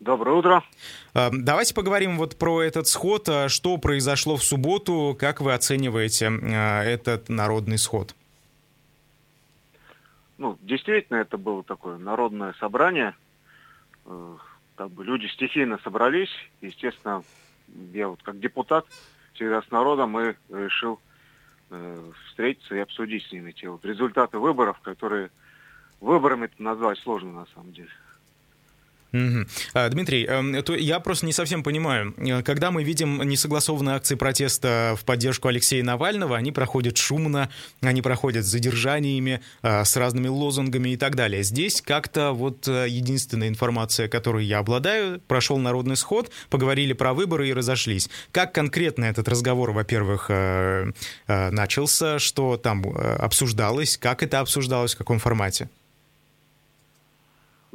Доброе 0.00 0.36
утро. 0.36 0.64
Э, 1.14 1.30
Давайте 1.32 1.74
поговорим 1.74 2.18
вот 2.18 2.36
про 2.36 2.62
этот 2.62 2.88
сход. 2.88 3.28
Э, 3.28 3.48
Что 3.48 3.78
произошло 3.78 4.36
в 4.36 4.44
субботу? 4.44 5.16
Как 5.18 5.40
вы 5.40 5.54
оцениваете 5.54 6.26
э, 6.26 6.82
этот 6.82 7.28
народный 7.28 7.78
сход? 7.78 8.14
Ну, 10.44 10.58
действительно, 10.60 11.16
это 11.16 11.38
было 11.38 11.64
такое 11.64 11.96
народное 11.96 12.52
собрание. 12.60 13.14
Э, 14.04 14.36
Как 14.76 14.90
бы 14.90 15.02
люди 15.02 15.24
стихийно 15.28 15.78
собрались. 15.82 16.28
Естественно, 16.60 17.24
я 17.94 18.08
вот 18.08 18.22
как 18.22 18.38
депутат 18.38 18.84
всегда 19.32 19.62
с 19.62 19.70
народом 19.70 20.20
и 20.20 20.34
решил 20.50 21.00
э, 21.70 22.12
встретиться 22.26 22.74
и 22.74 22.80
обсудить 22.80 23.24
с 23.24 23.32
ними 23.32 23.52
те 23.52 23.70
вот 23.70 23.86
результаты 23.86 24.38
выборов, 24.38 24.78
которые 24.80 25.30
выборами 26.02 26.44
это 26.44 26.62
назвать 26.62 26.98
сложно 26.98 27.32
на 27.32 27.46
самом 27.54 27.72
деле. 27.72 27.88
А, 29.74 29.88
Дмитрий, 29.88 30.24
эм, 30.26 30.56
я 30.76 31.00
просто 31.00 31.26
не 31.26 31.32
совсем 31.32 31.62
понимаю, 31.62 32.14
э, 32.16 32.42
когда 32.42 32.70
мы 32.70 32.82
видим 32.82 33.22
несогласованные 33.22 33.96
акции 33.96 34.16
протеста 34.16 34.96
в 34.98 35.04
поддержку 35.04 35.48
Алексея 35.48 35.84
Навального, 35.84 36.36
они 36.36 36.50
проходят 36.50 36.96
шумно, 36.96 37.48
они 37.80 38.02
проходят 38.02 38.44
с 38.44 38.48
задержаниями, 38.48 39.40
а, 39.62 39.84
с 39.84 39.96
разными 39.96 40.28
лозунгами 40.28 40.90
и 40.90 40.96
так 40.96 41.14
далее. 41.14 41.42
Здесь 41.42 41.80
как-то 41.80 42.32
вот 42.32 42.66
э, 42.66 42.86
единственная 42.88 43.48
информация, 43.48 44.08
которой 44.08 44.44
я 44.44 44.58
обладаю, 44.58 45.20
прошел 45.20 45.58
народный 45.58 45.96
сход, 45.96 46.30
поговорили 46.50 46.92
про 46.92 47.14
выборы 47.14 47.48
и 47.48 47.52
разошлись. 47.52 48.08
Как 48.32 48.52
конкретно 48.52 49.04
этот 49.04 49.28
разговор, 49.28 49.70
во-первых, 49.70 50.26
э, 50.28 50.92
э, 51.26 51.50
начался, 51.50 52.18
что 52.18 52.56
там 52.56 52.82
э, 52.84 53.16
обсуждалось, 53.16 53.96
как 53.96 54.22
это 54.22 54.40
обсуждалось, 54.40 54.94
в 54.94 54.98
каком 54.98 55.18
формате? 55.18 55.68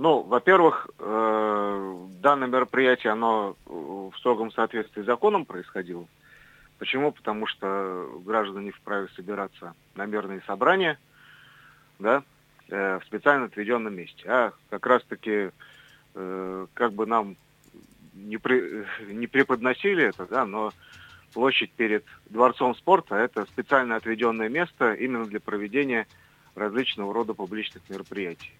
Ну, 0.02 0.22
во-первых, 0.22 0.88
э, 0.98 2.06
данное 2.22 2.48
мероприятие, 2.48 3.12
оно 3.12 3.58
э, 3.66 3.70
в 3.70 4.14
строгом 4.18 4.50
соответствии 4.50 5.02
с 5.02 5.06
законом 5.06 5.44
происходило. 5.44 6.06
Почему? 6.78 7.12
Потому 7.12 7.48
что 7.48 8.10
граждане 8.26 8.72
вправе 8.72 9.10
собираться 9.18 9.74
на 9.96 10.06
мирные 10.06 10.42
собрания, 10.48 10.98
да, 12.00 12.24
э, 12.70 13.00
в 13.00 13.06
специально 13.08 13.48
отведенном 13.48 13.94
месте. 13.94 14.24
А 14.26 14.54
как 14.70 14.86
раз-таки, 14.86 15.52
как 16.14 16.94
бы 16.94 17.06
нам 17.06 17.36
не, 18.14 18.38
при- 18.38 18.86
не 19.12 19.28
преподносили 19.28 20.06
это, 20.06 20.26
да, 20.28 20.46
но 20.46 20.72
площадь 21.34 21.74
перед 21.74 22.06
Дворцом 22.30 22.74
спорта– 22.76 23.16
это 23.18 23.44
специально 23.48 23.98
отведенное 23.98 24.48
место 24.48 24.94
именно 24.94 25.26
для 25.26 25.42
проведения 25.42 26.08
различного 26.56 27.14
рода 27.14 27.34
публичных 27.34 27.84
мероприятий. 27.90 28.54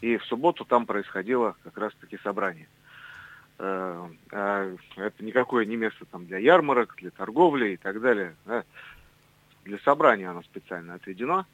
И 0.00 0.16
в 0.18 0.24
субботу 0.24 0.64
там 0.64 0.86
происходило 0.86 1.56
как 1.64 1.78
раз-таки 1.78 2.18
собрание. 2.18 2.68
Э, 3.58 4.08
а 4.32 4.76
Это 4.96 5.24
никакое 5.24 5.64
не 5.64 5.76
место 5.76 6.04
там 6.04 6.26
для 6.26 6.38
ярмарок, 6.38 6.94
для 6.98 7.10
торговли 7.10 7.70
и 7.70 7.76
так 7.76 8.00
далее. 8.00 8.34
да. 8.44 8.64
Для 9.64 9.78
собрания 9.78 10.30
оно 10.30 10.42
специально 10.42 10.94
отведено. 10.94 11.44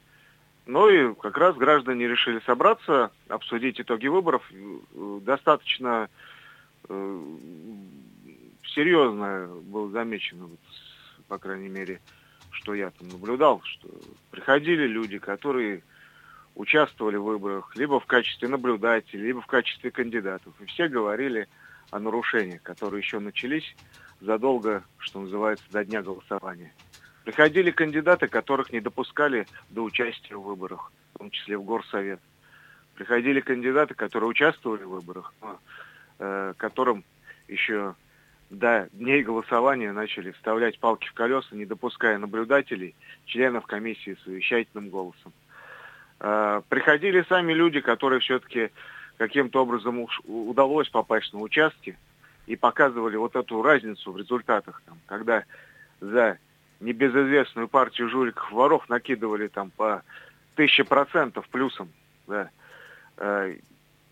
Ну 0.65 0.87
и 0.89 1.13
как 1.15 1.37
раз 1.37 1.55
граждане 1.55 2.07
решили 2.07 2.39
собраться, 2.45 3.11
обсудить 3.27 3.79
итоги 3.81 4.07
выборов. 4.07 4.49
Э, 4.51 5.19
Достаточно 5.21 6.09
э, 6.89 7.23
серьезно 8.65 9.47
было 9.63 9.89
замечено, 9.89 10.49
по 11.27 11.37
крайней 11.37 11.69
мере, 11.69 12.01
что 12.51 12.73
я 12.73 12.91
там 12.91 13.07
наблюдал, 13.09 13.61
что 13.63 13.89
приходили 14.31 14.85
люди, 14.87 15.17
которые 15.17 15.83
участвовали 16.55 17.17
в 17.17 17.23
выборах 17.23 17.75
либо 17.75 17.99
в 17.99 18.05
качестве 18.05 18.47
наблюдателей, 18.47 19.27
либо 19.27 19.41
в 19.41 19.47
качестве 19.47 19.91
кандидатов. 19.91 20.53
И 20.59 20.65
все 20.65 20.87
говорили 20.87 21.47
о 21.91 21.99
нарушениях, 21.99 22.61
которые 22.61 22.99
еще 22.99 23.19
начались 23.19 23.75
задолго, 24.21 24.83
что 24.97 25.21
называется, 25.21 25.65
до 25.71 25.83
дня 25.83 26.01
голосования. 26.01 26.73
Приходили 27.23 27.71
кандидаты, 27.71 28.27
которых 28.27 28.71
не 28.71 28.81
допускали 28.81 29.47
до 29.69 29.83
участия 29.83 30.35
в 30.35 30.43
выборах, 30.43 30.91
в 31.13 31.19
том 31.19 31.31
числе 31.31 31.57
в 31.57 31.63
Горсовет. 31.63 32.19
Приходили 32.95 33.39
кандидаты, 33.39 33.95
которые 33.95 34.29
участвовали 34.29 34.83
в 34.83 34.89
выборах, 34.89 35.33
но 35.41 35.59
э, 36.19 36.53
которым 36.57 37.03
еще 37.47 37.95
до 38.49 38.87
дней 38.91 39.23
голосования 39.23 39.91
начали 39.91 40.31
вставлять 40.31 40.79
палки 40.79 41.07
в 41.07 41.13
колеса, 41.13 41.55
не 41.55 41.65
допуская 41.65 42.17
наблюдателей, 42.17 42.95
членов 43.25 43.65
комиссии 43.65 44.15
с 44.15 44.23
совещательным 44.23 44.89
голосом. 44.89 45.33
Э, 46.23 46.61
Приходили 46.69 47.23
сами 47.27 47.53
люди, 47.53 47.81
которые 47.81 48.21
все-таки 48.21 48.71
каким-то 49.17 49.61
образом 49.61 50.07
удалось 50.25 50.89
попасть 50.89 51.33
на 51.33 51.39
участки 51.39 51.97
и 52.47 52.55
показывали 52.55 53.17
вот 53.17 53.35
эту 53.35 53.61
разницу 53.61 54.11
в 54.11 54.17
результатах, 54.17 54.81
там, 54.85 54.97
когда 55.05 55.43
за 55.99 56.39
небезызвестную 56.79 57.67
партию 57.67 58.09
жуликов-воров 58.09 58.89
накидывали 58.89 59.47
там 59.47 59.69
по 59.71 60.01
тысяче 60.55 60.83
процентов 60.83 61.47
плюсом. 61.49 61.89
Да. 62.27 62.49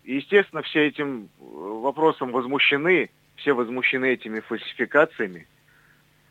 И, 0.04 0.16
Естественно, 0.16 0.62
все 0.62 0.88
этим 0.88 1.24
э, 1.24 1.44
вопросом 1.44 2.32
возмущены, 2.32 3.10
все 3.36 3.52
возмущены 3.52 4.06
этими 4.06 4.40
фальсификациями. 4.40 5.46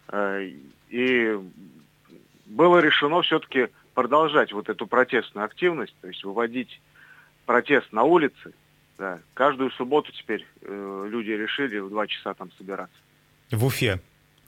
Э, 0.09 0.49
И 0.89 1.39
было 2.45 2.79
решено 2.79 3.21
все-таки 3.21 3.69
продолжать 4.01 4.51
вот 4.51 4.67
эту 4.67 4.87
протестную 4.87 5.45
активность, 5.45 5.93
то 6.01 6.07
есть 6.07 6.23
выводить 6.23 6.81
протест 7.45 7.93
на 7.93 8.01
улице, 8.01 8.51
да, 8.97 9.19
каждую 9.35 9.69
субботу 9.71 10.11
теперь 10.11 10.43
э, 10.63 11.07
люди 11.07 11.29
решили 11.29 11.77
в 11.77 11.89
два 11.89 12.07
часа 12.07 12.33
там 12.33 12.51
собираться. 12.57 12.95
В 13.51 13.63
Уфе. 13.63 13.99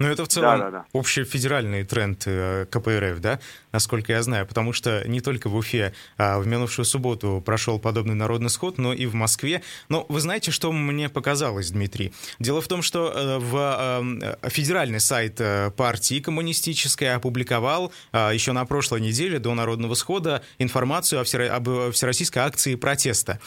Ну, 0.04 0.10
это 0.10 0.26
в 0.26 0.28
целом 0.28 0.60
Да, 0.60 0.66
да, 0.66 0.72
да. 0.72 1.00
общефедеральный 1.00 1.86
тренд 1.86 2.24
э, 2.26 2.66
КПРФ, 2.70 3.20
да, 3.22 3.40
насколько 3.72 4.12
я 4.12 4.22
знаю, 4.22 4.46
потому 4.46 4.74
что 4.74 5.02
не 5.08 5.22
только 5.22 5.48
в 5.48 5.56
Уфе, 5.56 5.94
а 6.18 6.40
в 6.40 6.48
минувшую 6.48 6.86
субботу 6.86 7.42
прошел 7.46 7.80
подобный 7.80 8.14
народный 8.14 8.50
сход, 8.50 8.78
но 8.78 8.94
и 8.94 9.06
в 9.06 9.14
Москве. 9.16 9.62
Но 9.88 10.06
вы 10.10 10.20
знаете, 10.20 10.52
что 10.52 10.74
мне 10.74 11.08
показалось, 11.08 11.72
Дмитрий? 11.72 12.14
Дело 12.38 12.60
в 12.62 12.68
том, 12.68 12.82
что 12.82 13.14
э, 13.16 13.38
в 13.40 14.38
э, 14.44 14.50
федеральный 14.50 15.00
сайт 15.00 15.42
партии 15.78 16.20
коммунистической 16.20 17.16
опубликовал 17.16 17.94
еще 18.12 18.52
на 18.52 18.66
прошлой 18.66 19.00
неделе 19.00 19.40
до 19.40 19.54
народного 19.54 19.96
схода 19.96 20.44
информацию 20.58 21.22
об 21.22 21.92
всероссийской 21.92 22.44
акции 22.44 22.76
протеста. 22.76 23.40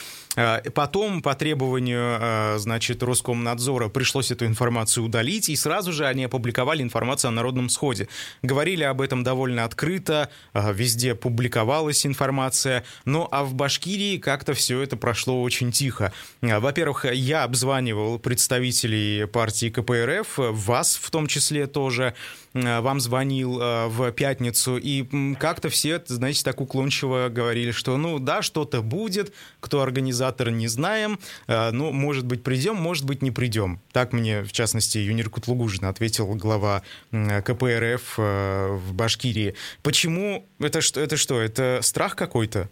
Потом 0.75 1.23
по 1.23 1.35
требованию, 1.35 2.59
значит, 2.59 3.03
Роскомнадзора 3.03 3.89
пришлось 3.89 4.31
эту 4.31 4.47
информацию 4.47 5.05
удалить, 5.05 5.49
и 5.49 5.57
сразу 5.57 5.93
же 5.93 6.07
они 6.07 6.25
опубликовали 6.25 6.46
информацию 6.83 7.29
о 7.29 7.33
народном 7.33 7.69
сходе. 7.69 8.09
Говорили 8.43 8.83
об 8.85 9.01
этом 9.01 9.25
довольно 9.25 9.65
открыто, 9.65 10.31
э, 10.55 10.73
везде 10.73 11.15
публиковалась 11.15 12.07
информация, 12.07 12.85
ну 13.05 13.29
а 13.31 13.45
в 13.45 13.55
Башкирии 13.55 14.19
как-то 14.19 14.55
все 14.55 14.81
это 14.81 14.97
прошло 14.97 15.43
очень 15.43 15.73
тихо. 15.73 16.13
Э, 16.43 16.59
Во-первых, 16.59 17.05
я 17.05 17.45
обзванивал 17.45 18.19
представителей 18.19 19.27
партии 19.27 19.71
КПРФ, 19.71 20.35
вас 20.37 20.97
в 20.97 21.11
том 21.11 21.27
числе 21.27 21.67
тоже, 21.67 22.15
вам 22.57 23.01
звонил 23.01 23.61
э, 23.61 23.87
в 23.87 24.11
пятницу, 24.13 24.77
и 24.77 25.05
как-то 25.37 25.69
все, 25.69 26.03
знаете, 26.07 26.45
так 26.45 26.61
уклончиво 26.61 27.29
говорили, 27.29 27.71
что 27.71 27.97
ну 27.97 28.19
да, 28.19 28.43
что-то 28.43 28.83
будет, 28.83 29.33
кто 29.61 29.83
организатор, 29.83 30.51
не 30.51 30.69
знаем, 30.69 31.19
э, 31.47 31.71
ну, 31.71 31.93
может 31.93 32.27
быть, 32.27 32.43
придем, 32.43 32.77
может 32.77 33.05
быть, 33.05 33.23
не 33.23 33.31
придем. 33.31 33.81
Так 33.93 34.13
мне, 34.13 34.43
в 34.43 34.53
частности, 34.53 34.99
Юнир 34.99 35.31
Кутлугужин 35.31 35.85
ответил 35.85 36.27
глава 36.35 36.83
КПРФ 37.11 38.15
э, 38.19 38.69
в 38.73 38.95
Башкирии. 38.95 39.55
Почему? 39.83 40.45
Это 40.59 40.81
что? 40.81 41.01
Это, 41.01 41.17
что? 41.17 41.41
это 41.41 41.81
страх 41.83 42.17
какой-то? 42.17 42.69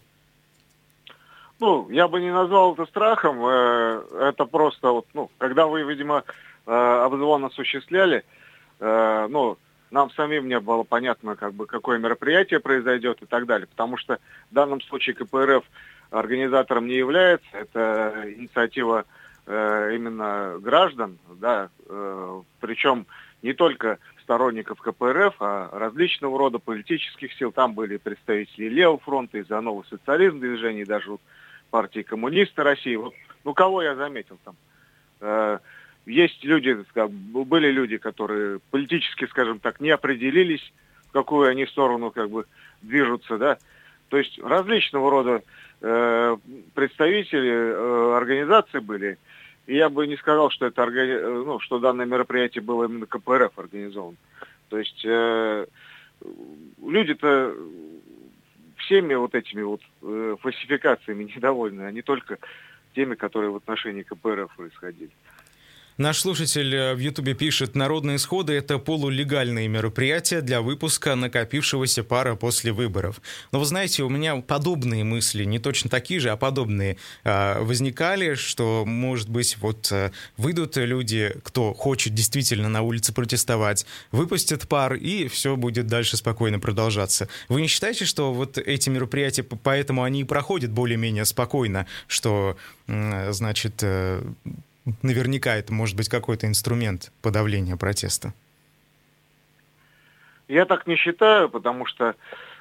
Ну, 1.59 1.89
я 1.89 2.07
бы 2.07 2.19
не 2.19 2.31
назвал 2.31 2.73
это 2.73 2.85
страхом, 2.85 3.45
э, 3.45 4.01
это 4.29 4.45
просто 4.45 4.91
вот, 4.91 5.05
ну, 5.13 5.29
когда 5.37 5.67
вы, 5.67 5.83
видимо, 5.83 6.23
э, 6.65 6.71
обзвон 6.71 7.45
осуществляли, 7.45 8.25
э, 8.79 9.27
ну, 9.29 9.57
нам 9.91 10.09
самим 10.11 10.47
не 10.47 10.59
было 10.59 10.83
понятно, 10.83 11.35
как 11.35 11.53
бы, 11.53 11.65
какое 11.65 11.97
мероприятие 11.97 12.59
произойдет 12.59 13.21
и 13.21 13.25
так 13.25 13.45
далее, 13.45 13.67
потому 13.67 13.97
что 13.97 14.19
в 14.51 14.53
данном 14.53 14.81
случае 14.81 15.15
КПРФ 15.15 15.63
организатором 16.11 16.87
не 16.87 16.95
является, 16.95 17.47
это 17.51 18.25
инициатива 18.37 19.05
э, 19.45 19.91
именно 19.95 20.57
граждан, 20.59 21.17
да, 21.39 21.69
э, 21.87 22.41
причем 22.59 23.05
не 23.41 23.53
только 23.53 23.99
сторонников 24.25 24.81
КПРФ, 24.81 25.35
а 25.39 25.69
различного 25.71 26.37
рода 26.39 26.57
политических 26.57 27.31
сил. 27.33 27.51
Там 27.51 27.73
были 27.73 27.97
представители 27.97 28.69
Левого 28.69 28.97
фронта, 28.97 29.37
из-за 29.37 29.61
нового 29.61 29.85
социализма 29.87 30.39
движения, 30.39 30.83
даже 30.83 31.11
вот 31.11 31.21
партии 31.69 32.01
коммунисты 32.01 32.63
России. 32.63 32.95
Вот, 32.95 33.13
ну, 33.43 33.53
кого 33.53 33.83
я 33.83 33.95
заметил 33.95 34.39
там? 34.43 34.55
Э, 35.21 35.59
есть 36.05 36.43
люди, 36.43 36.77
были 36.95 37.71
люди, 37.71 37.97
которые 37.97 38.59
политически, 38.71 39.25
скажем 39.25 39.59
так, 39.59 39.79
не 39.79 39.89
определились, 39.89 40.73
в 41.09 41.11
какую 41.11 41.49
они 41.49 41.65
сторону 41.65 42.11
как 42.11 42.29
бы 42.29 42.45
движутся, 42.81 43.37
да. 43.37 43.57
То 44.09 44.17
есть 44.17 44.39
различного 44.39 45.09
рода 45.09 45.41
э, 45.81 46.37
представители 46.73 47.51
э, 47.51 48.15
организаций 48.15 48.81
были. 48.81 49.17
И 49.65 49.75
я 49.75 49.89
бы 49.89 50.05
не 50.05 50.15
сказал, 50.17 50.51
что 50.51 50.67
это 50.67 50.83
органи... 50.83 51.11
э, 51.11 51.43
ну, 51.45 51.59
что 51.59 51.79
данное 51.79 52.05
мероприятие 52.05 52.61
было 52.61 52.85
именно 52.85 53.07
КПРФ 53.07 53.57
организовано. 53.57 54.17
То 54.69 54.77
есть 54.77 55.03
э, 55.05 55.65
люди-то 56.85 57.55
всеми 58.77 59.15
вот 59.15 59.33
этими 59.33 59.63
вот 59.63 59.81
э, 60.03 60.35
фальсификациями 60.39 61.23
недовольны, 61.23 61.81
а 61.81 61.91
не 61.91 62.01
только 62.01 62.37
теми, 62.93 63.15
которые 63.15 63.51
в 63.51 63.55
отношении 63.55 64.03
КПРФ 64.03 64.55
происходили. 64.55 65.11
Наш 65.97 66.19
слушатель 66.19 66.75
э, 66.75 66.93
в 66.93 66.99
Ютубе 66.99 67.35
пишет, 67.35 67.73
народные 67.73 68.19
сходы– 68.19 68.51
это 68.55 68.79
полулегальные 68.79 69.69
мероприятия 69.69 70.41
для 70.41 70.61
выпуска 70.61 71.15
накопившегося 71.15 72.03
пара 72.03 72.35
после 72.35 72.73
выборов. 72.73 73.21
Но 73.53 73.59
вы 73.59 73.65
знаете, 73.65 74.03
у 74.03 74.09
меня 74.09 74.35
подобные 74.35 75.05
мысли, 75.05 75.45
не 75.45 75.57
точно 75.57 75.89
такие 75.89 76.19
же, 76.19 76.31
а 76.31 76.35
подобные, 76.35 76.97
э, 77.23 77.61
возникали, 77.61 78.33
что, 78.33 78.83
может 78.85 79.29
быть, 79.29 79.55
вот 79.61 79.89
э, 79.93 80.11
выйдут 80.35 80.75
люди, 80.75 81.33
кто 81.43 81.73
хочет 81.73 82.13
действительно 82.13 82.67
на 82.67 82.81
улице 82.81 83.13
протестовать, 83.13 83.85
выпустят 84.11 84.67
пар, 84.67 84.95
и 84.95 85.29
все 85.29 85.55
будет 85.55 85.87
дальше 85.87 86.17
спокойно 86.17 86.59
продолжаться. 86.59 87.29
Вы 87.47 87.61
не 87.61 87.67
считаете, 87.67 88.03
что 88.03 88.33
вот 88.33 88.57
эти 88.57 88.89
мероприятия, 88.89 89.43
поэтому 89.43 90.03
они 90.03 90.21
и 90.21 90.25
проходят 90.25 90.71
более-менее 90.71 91.23
спокойно, 91.23 91.87
что, 92.07 92.57
м, 92.87 93.31
значит, 93.31 93.75
э, 93.81 94.21
наверняка 95.01 95.55
это 95.55 95.73
может 95.73 95.95
быть 95.95 96.09
какой-то 96.09 96.47
инструмент 96.47 97.11
подавления 97.21 97.75
протеста. 97.75 98.33
Я 100.47 100.65
так 100.65 100.85
не 100.85 100.95
считаю, 100.95 101.49
потому 101.49 101.85
что 101.87 102.15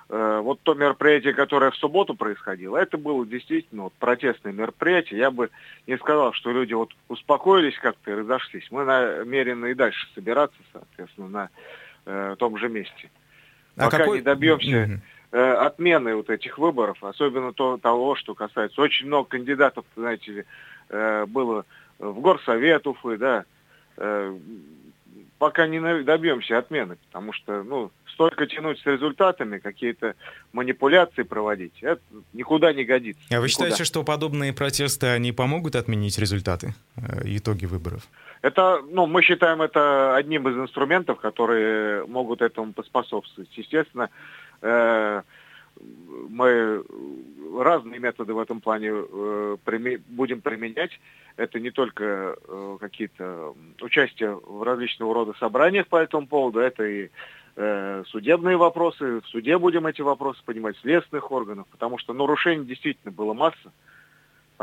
э, 0.09 0.41
вот 0.43 0.61
то 0.63 0.75
мероприятие, 0.75 1.35
которое 1.35 1.71
в 1.71 1.77
субботу 1.77 2.15
происходило, 2.15 2.79
это 2.79 2.97
было 2.97 3.27
действительно 3.27 3.85
вот, 3.85 3.93
протестное 3.95 4.53
мероприятие. 4.53 5.21
Я 5.21 5.31
бы 5.31 5.51
не 5.87 5.99
сказал, 5.99 6.33
что 6.33 6.51
люди 6.51 6.73
вот 6.73 6.93
успокоились 7.09 7.79
как-то 7.79 8.11
и 8.11 8.15
разошлись. 8.15 8.67
Мы 8.71 8.85
намерены 8.85 9.73
и 9.73 9.75
дальше 9.75 10.07
собираться, 10.15 10.57
соответственно, 10.73 11.29
на 11.29 11.51
э, 12.07 12.37
том 12.39 12.57
же 12.57 12.69
месте. 12.71 13.11
А 13.77 13.85
Пока 13.85 13.99
какой- 13.99 14.19
не 14.19 14.23
добьемся 14.23 15.01
э, 15.33 15.53
отмены 15.53 16.15
вот 16.15 16.31
этих 16.31 16.59
выборов, 16.59 17.03
особенно 17.03 17.53
то, 17.53 17.77
того, 17.77 18.15
что 18.15 18.35
касается 18.35 18.81
очень 18.81 19.09
много 19.09 19.29
кандидатов, 19.31 19.85
знаете 19.97 20.33
ли, 20.33 20.45
э, 20.89 21.27
было 21.27 21.67
в 21.99 22.21
горсовет 22.21 22.87
Уфы, 22.87 23.17
да, 23.17 23.45
э, 23.97 24.37
пока 25.39 25.67
не 25.67 25.81
добьемся 26.05 26.59
отмены, 26.59 26.97
потому 27.07 27.33
что, 27.33 27.63
ну, 27.63 27.91
столько 28.07 28.47
тянуть 28.47 28.79
с 28.81 28.87
результатами, 28.87 29.59
какие-то 29.59 30.15
манипуляции 30.53 31.23
проводить, 31.23 31.75
это 31.83 32.01
никуда 32.33 32.73
не 32.73 32.85
годится. 32.85 33.21
А 33.31 33.41
вы 33.41 33.47
Никуда. 33.47 33.49
считаете, 33.49 33.85
что 33.85 34.05
подобные 34.05 34.53
протесты, 34.53 35.09
они 35.09 35.33
помогут 35.33 35.77
отменить 35.77 36.19
результаты, 36.19 36.75
э, 36.97 37.23
итоги 37.25 37.67
выборов? 37.67 38.03
Это, 38.43 38.83
ну, 38.91 39.07
мы 39.07 39.23
считаем 39.23 39.63
это 39.63 40.15
одним 40.17 40.49
из 40.49 40.57
инструментов, 40.57 41.19
которые 41.19 42.07
могут 42.07 42.41
этому 42.41 42.73
поспособствовать. 42.73 43.51
Естественно, 43.57 44.11
э, 44.63 45.23
мы 46.29 46.85
разные 47.59 47.99
методы 48.01 48.33
в 48.35 48.39
этом 48.39 48.61
плане 48.61 48.91
э, 48.91 49.57
приме- 49.65 50.01
будем 50.09 50.41
применять. 50.41 50.93
Это 51.37 51.59
не 51.59 51.71
только 51.71 52.37
э, 52.37 52.77
какие-то 52.81 53.55
участия 53.81 54.31
в 54.31 54.63
различного 54.63 55.13
рода 55.15 55.33
собраниях 55.39 55.89
по 55.89 55.97
этому 55.97 56.29
поводу, 56.29 56.61
это 56.61 56.85
и 56.85 57.11
э, 57.57 58.05
судебные 58.07 58.57
вопросы. 58.57 59.21
В 59.21 59.27
суде 59.27 59.59
будем 59.59 59.87
эти 59.87 60.01
вопросы 60.01 60.41
поднимать, 60.45 60.77
следственных 60.79 61.33
органов, 61.33 61.67
потому 61.73 61.99
что 61.99 62.13
нарушений 62.13 62.65
действительно 62.65 63.11
было 63.13 63.35
масса. 63.35 63.73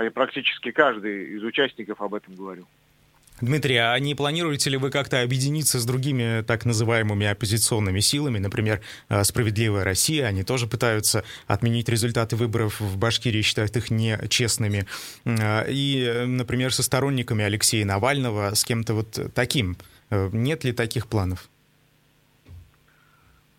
И 0.02 0.10
практически 0.10 0.72
каждый 0.72 1.36
из 1.36 1.44
участников 1.44 2.02
об 2.02 2.14
этом 2.14 2.36
говорил. 2.36 2.68
Дмитрий, 3.42 3.78
а 3.78 3.98
не 4.00 4.16
планируете 4.16 4.70
ли 4.70 4.78
вы 4.78 4.89
как-то 4.92 5.22
объединиться 5.22 5.80
с 5.80 5.86
другими 5.86 6.44
так 6.44 6.66
называемыми 6.66 7.28
оппозиционными 7.28 8.00
силами, 8.00 8.39
например, 8.39 8.82
э, 9.10 9.24
«Справедливая 9.24 9.84
Россия», 9.84 10.28
они 10.28 10.44
тоже 10.44 10.68
пытаются 10.68 11.24
отменить 11.48 11.89
результаты 11.89 12.36
выборов 12.36 12.80
в 12.80 12.98
Башкирии, 12.98 13.42
считают 13.42 13.76
их 13.78 13.92
нечестными, 13.92 14.86
Э, 15.26 15.66
и, 15.68 16.26
например, 16.26 16.74
со 16.74 16.84
сторонниками 16.84 17.44
Алексея 17.44 17.86
Навального, 17.86 18.54
с 18.54 18.64
кем-то 18.64 18.94
вот 18.94 19.20
таким. 19.34 19.76
Э, 20.10 20.30
Нет 20.32 20.64
ли 20.64 20.74
таких 20.74 21.08
планов? 21.08 21.50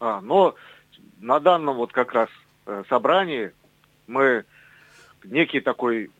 А, 0.01 0.21
но 0.21 0.55
на 1.21 1.41
данном 1.41 1.77
вот 1.77 1.93
как 1.93 2.13
раз 2.13 2.29
собрании 2.89 3.53
мы 4.07 4.45
некий 5.25 5.61
такой 5.61 6.11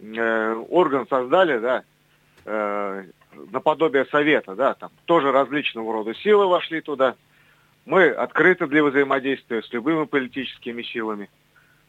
э, 0.00 0.54
орган 0.68 1.06
создали, 1.08 1.58
да, 1.58 1.84
э, 2.46 3.04
наподобие 3.50 4.06
совета, 4.06 4.54
да, 4.54 4.74
там 4.74 4.90
тоже 5.04 5.32
различного 5.32 5.92
рода 5.92 6.14
силы 6.14 6.46
вошли 6.46 6.80
туда. 6.80 7.16
Мы 7.84 8.08
открыты 8.08 8.66
для 8.66 8.82
взаимодействия 8.82 9.62
с 9.62 9.72
любыми 9.72 10.04
политическими 10.06 10.82
силами, 10.82 11.28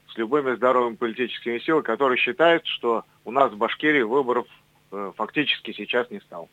с 0.10 0.18
любыми 0.18 0.56
здоровыми 0.56 0.96
политическими 0.96 1.60
силами, 1.60 1.84
которые 1.84 2.18
считают, 2.18 2.66
что 2.66 3.04
у 3.26 3.32
нас 3.32 3.52
в 3.52 3.58
Башкирии 3.58 4.02
выборов 4.02 4.48
э, 4.92 5.12
фактически 5.16 5.74
сейчас 5.74 6.10
не 6.12 6.20
стало. 6.20 6.48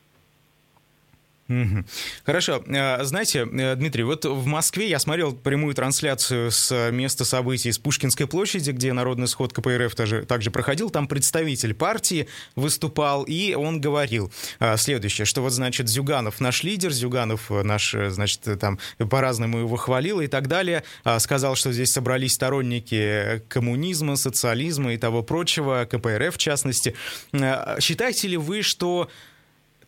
Хорошо. 2.24 2.64
Э, 2.66 3.04
знаете, 3.04 3.46
э, 3.50 3.76
Дмитрий, 3.76 4.02
вот 4.02 4.24
в 4.24 4.46
Москве 4.46 4.88
я 4.88 4.98
смотрел 4.98 5.34
прямую 5.34 5.74
трансляцию 5.74 6.50
с 6.50 6.90
места 6.90 7.26
событий 7.26 7.70
с 7.70 7.78
Пушкинской 7.78 8.26
площади, 8.26 8.70
где 8.70 8.94
народный 8.94 9.28
сход 9.28 9.52
КПРФ 9.52 9.94
также, 9.94 10.24
также 10.24 10.50
проходил. 10.50 10.88
Там 10.88 11.06
представитель 11.06 11.74
партии 11.74 12.28
выступал, 12.56 13.24
и 13.24 13.54
он 13.54 13.80
говорил 13.80 14.32
э, 14.58 14.78
следующее, 14.78 15.26
что 15.26 15.42
вот, 15.42 15.52
значит, 15.52 15.88
Зюганов 15.88 16.40
наш 16.40 16.62
лидер, 16.62 16.90
Зюганов 16.90 17.50
наш, 17.50 17.94
значит, 18.08 18.40
там 18.58 18.78
по-разному 18.96 19.58
его 19.58 19.76
хвалил 19.76 20.20
и 20.20 20.28
так 20.28 20.48
далее. 20.48 20.82
Сказал, 21.18 21.56
что 21.56 21.72
здесь 21.72 21.92
собрались 21.92 22.32
сторонники 22.34 23.42
коммунизма, 23.48 24.16
социализма 24.16 24.94
и 24.94 24.96
того 24.96 25.22
прочего, 25.22 25.86
КПРФ 25.90 26.34
в 26.34 26.38
частности. 26.38 26.94
Считаете 27.80 28.28
ли 28.28 28.36
вы, 28.36 28.62
что 28.62 29.10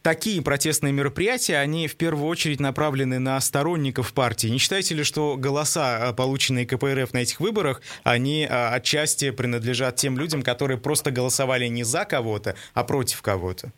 такие 0.06 0.40
протестные 0.40 0.92
мероприятия, 0.92 1.56
они 1.56 1.88
в 1.88 1.96
первую 1.96 2.28
очередь 2.28 2.60
направлены 2.60 3.18
на 3.18 3.40
сторонников 3.40 4.14
партии. 4.14 4.46
Не 4.46 4.58
считаете 4.58 4.94
ли, 4.94 5.02
что 5.02 5.36
голоса, 5.36 6.14
полученные 6.16 6.64
КПРФ 6.64 7.12
на 7.12 7.18
этих 7.18 7.40
выборах, 7.40 7.82
они 8.04 8.46
а, 8.48 8.72
отчасти 8.72 9.32
принадлежат 9.32 9.96
тем 9.96 10.16
людям, 10.16 10.44
которые 10.44 10.78
просто 10.78 11.10
голосовали 11.10 11.66
не 11.66 11.82
за 11.82 12.04
кого-то, 12.04 12.54
а 12.72 12.84
против 12.84 13.20
кого-то? 13.20 13.72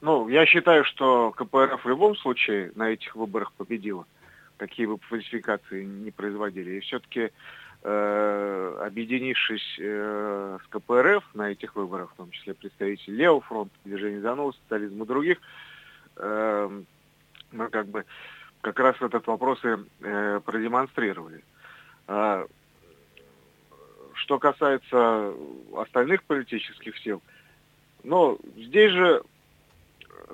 Ну, 0.00 0.28
я 0.28 0.44
считаю, 0.44 0.84
что 0.84 1.30
КПРФ 1.30 1.84
в 1.84 1.88
любом 1.88 2.16
случае 2.16 2.72
на 2.74 2.90
этих 2.90 3.14
выборах 3.14 3.52
победила, 3.52 4.06
какие 4.56 4.86
бы 4.86 4.98
фальсификации 5.08 5.84
не 5.84 6.10
производили. 6.10 6.78
И 6.78 6.80
все-таки 6.80 7.20
э, 7.20 7.30
объединившись 7.82 9.76
э, 9.78 10.58
с 10.62 10.66
КПРФ 10.68 11.24
на 11.34 11.50
этих 11.50 11.76
выборах, 11.76 12.10
в 12.12 12.16
том 12.16 12.30
числе 12.30 12.54
представители 12.54 13.14
Левого 13.14 13.40
фронта, 13.40 13.74
Движения 13.84 14.20
за 14.20 14.34
новый 14.34 14.54
социализм 14.62 15.02
и 15.02 15.06
других, 15.06 15.38
э, 16.16 16.82
мы 17.52 17.68
как 17.68 17.86
бы 17.88 18.04
как 18.60 18.78
раз 18.78 18.96
этот 19.00 19.26
вопрос 19.26 19.64
и 19.64 19.76
э, 20.00 20.40
продемонстрировали. 20.44 21.42
А, 22.06 22.46
что 24.14 24.38
касается 24.38 25.32
остальных 25.74 26.24
политических 26.24 26.98
сил, 26.98 27.22
ну, 28.02 28.38
здесь 28.56 28.92
же 28.92 29.22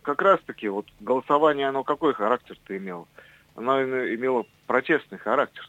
как 0.02 0.22
раз-таки 0.22 0.68
вот 0.68 0.86
голосование, 1.00 1.68
оно 1.68 1.84
какой 1.84 2.14
характер-то 2.14 2.76
имело? 2.76 3.06
Оно 3.54 3.82
имело 3.82 4.46
протестный 4.66 5.18
характер. 5.18 5.68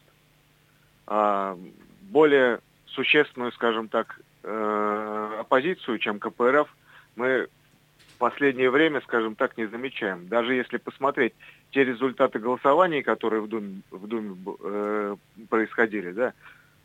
А, 1.10 1.58
более 2.02 2.60
существенную, 2.86 3.52
скажем 3.52 3.88
так, 3.88 4.20
э, 4.42 5.36
оппозицию, 5.40 5.98
чем 5.98 6.18
КПРФ, 6.18 6.68
мы 7.16 7.48
в 7.96 8.18
последнее 8.18 8.70
время, 8.70 9.00
скажем 9.00 9.34
так, 9.34 9.56
не 9.56 9.66
замечаем. 9.66 10.28
Даже 10.28 10.52
если 10.52 10.76
посмотреть 10.76 11.32
те 11.70 11.84
результаты 11.84 12.38
голосований, 12.38 13.02
которые 13.02 13.40
в 13.40 13.48
Думе, 13.48 13.80
в 13.90 14.06
Думе 14.06 14.36
э, 14.62 15.16
происходили, 15.48 16.12
да, 16.12 16.34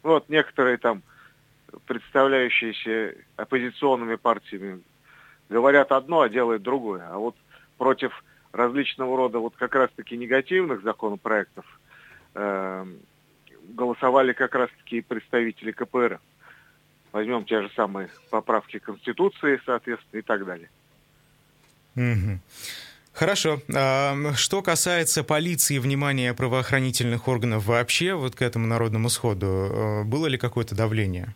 вот 0.03 0.29
некоторые 0.29 0.77
там 0.77 1.01
представляющиеся 1.85 3.15
оппозиционными 3.35 4.15
партиями 4.15 4.81
говорят 5.49 5.91
одно, 5.91 6.21
а 6.21 6.29
делают 6.29 6.63
другое. 6.63 7.05
А 7.09 7.17
вот 7.17 7.35
против 7.77 8.23
различного 8.53 9.17
рода 9.17 9.39
вот 9.39 9.55
как 9.57 9.75
раз-таки 9.75 10.15
негативных 10.15 10.81
законопроектов 10.81 11.65
э, 12.35 12.85
голосовали 13.69 14.33
как 14.33 14.55
раз-таки 14.55 15.01
представители 15.01 15.71
КПР. 15.71 16.19
Возьмем 17.11 17.45
те 17.45 17.61
же 17.61 17.71
самые 17.75 18.09
поправки 18.29 18.79
Конституции, 18.79 19.61
соответственно, 19.65 20.19
и 20.19 20.23
так 20.23 20.45
далее. 20.45 20.69
Угу. 21.95 22.39
Хорошо. 23.13 23.59
А, 23.75 24.15
что 24.35 24.63
касается 24.63 25.23
полиции 25.23 25.77
внимания 25.77 26.33
правоохранительных 26.33 27.27
органов 27.27 27.65
вообще 27.65 28.15
вот 28.15 28.35
к 28.35 28.41
этому 28.41 28.65
народному 28.65 29.09
сходу, 29.09 29.45
э, 29.45 30.03
было 30.03 30.25
ли 30.25 30.37
какое-то 30.39 30.75
давление? 30.75 31.35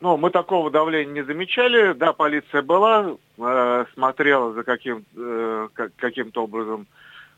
Ну, 0.00 0.18
мы 0.18 0.28
такого 0.30 0.70
давления 0.70 1.14
не 1.14 1.24
замечали. 1.24 1.94
Да, 1.94 2.12
полиция 2.12 2.60
была, 2.60 3.16
э, 3.38 3.84
смотрела 3.94 4.52
за 4.52 4.62
каким, 4.62 5.06
э, 5.16 5.68
каким-то 5.96 6.44
образом 6.44 6.86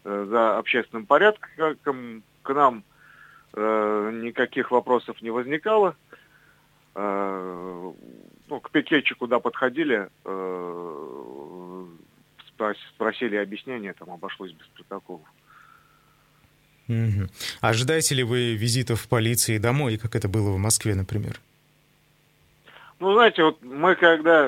за 0.04 0.58
общественным 0.58 1.06
порядком, 1.06 2.22
к 2.48 2.54
нам 2.54 2.82
э, 3.52 4.10
никаких 4.22 4.70
вопросов 4.70 5.20
не 5.20 5.30
возникало. 5.30 5.94
Э, 6.94 7.92
ну, 8.48 8.60
к 8.60 8.70
пикетчику, 8.70 9.20
куда 9.20 9.38
подходили, 9.38 10.08
э, 10.24 11.84
спросили 12.94 13.36
объяснение, 13.36 13.92
там 13.92 14.10
обошлось 14.10 14.52
без 14.52 14.66
протоколов. 14.68 15.26
Угу. 16.88 17.28
Ожидаете 17.60 18.14
ли 18.14 18.22
вы 18.22 18.54
визитов 18.54 19.06
полиции 19.08 19.58
домой, 19.58 19.98
как 19.98 20.16
это 20.16 20.26
было 20.26 20.50
в 20.50 20.58
Москве, 20.58 20.94
например? 20.94 21.38
Ну, 22.98 23.12
знаете, 23.12 23.44
вот 23.44 23.62
мы 23.62 23.94
когда, 23.94 24.46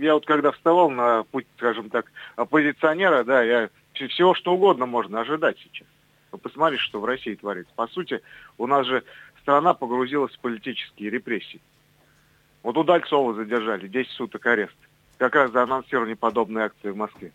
я 0.00 0.14
вот 0.14 0.24
когда 0.24 0.52
вставал 0.52 0.90
на 0.90 1.24
путь, 1.24 1.46
скажем 1.58 1.90
так, 1.90 2.10
оппозиционера, 2.36 3.24
да, 3.24 3.42
я 3.42 3.68
всего 3.92 4.34
что 4.34 4.54
угодно 4.54 4.86
можно 4.86 5.20
ожидать 5.20 5.58
сейчас. 5.62 5.86
Вы 6.36 6.40
посмотрите, 6.40 6.82
что 6.82 7.00
в 7.00 7.06
России 7.06 7.34
творится. 7.34 7.72
По 7.76 7.86
сути, 7.86 8.20
у 8.58 8.66
нас 8.66 8.86
же 8.86 9.02
страна 9.40 9.72
погрузилась 9.72 10.34
в 10.34 10.40
политические 10.40 11.08
репрессии. 11.08 11.62
Вот 12.62 12.76
Удальцова 12.76 13.32
задержали, 13.32 13.88
10 13.88 14.10
суток 14.10 14.44
арест. 14.44 14.76
Как 15.16 15.34
раз 15.34 15.50
за 15.50 15.62
анонсирование 15.62 16.14
подобной 16.14 16.64
акции 16.64 16.90
в 16.90 16.96
Москве. 16.96 17.32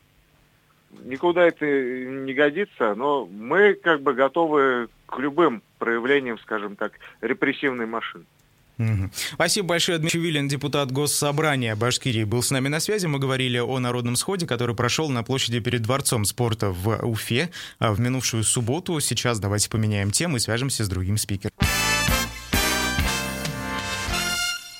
Никуда 1.04 1.48
это 1.48 1.66
не 1.66 2.32
годится, 2.36 2.94
но 2.94 3.26
мы 3.26 3.74
как 3.74 4.02
бы 4.02 4.14
готовы 4.14 4.90
к 5.08 5.18
любым 5.18 5.64
проявлениям, 5.80 6.38
скажем 6.38 6.76
так, 6.76 6.94
репрессивной 7.22 7.88
машины. 7.88 8.26
Спасибо 9.34 9.70
большое. 9.70 9.98
Дмитрий 9.98 10.20
Чувилин, 10.20 10.48
депутат 10.48 10.92
Госсобрания 10.92 11.76
Башкирии, 11.76 12.24
был 12.24 12.42
с 12.42 12.52
нами 12.52 12.68
на 12.68 12.80
связи. 12.80 13.06
Мы 13.06 13.20
говорили 13.20 13.60
о 13.60 13.80
народном 13.80 14.16
сходе, 14.16 14.48
который 14.48 14.76
прошел 14.76 15.10
на 15.10 15.24
площади 15.24 15.60
перед 15.60 15.82
Дворцом 15.82 16.26
спорта 16.26 16.72
в 16.72 17.06
Уфе 17.06 17.50
а, 17.80 17.92
в 17.92 18.00
минувшую 18.00 18.44
субботу. 18.44 19.00
Сейчас 19.00 19.40
давайте 19.40 19.70
поменяем 19.70 20.12
тему 20.12 20.38
и 20.38 20.40
свяжемся 20.40 20.84
с 20.84 20.90
другим 20.90 21.18
спикером. 21.18 21.54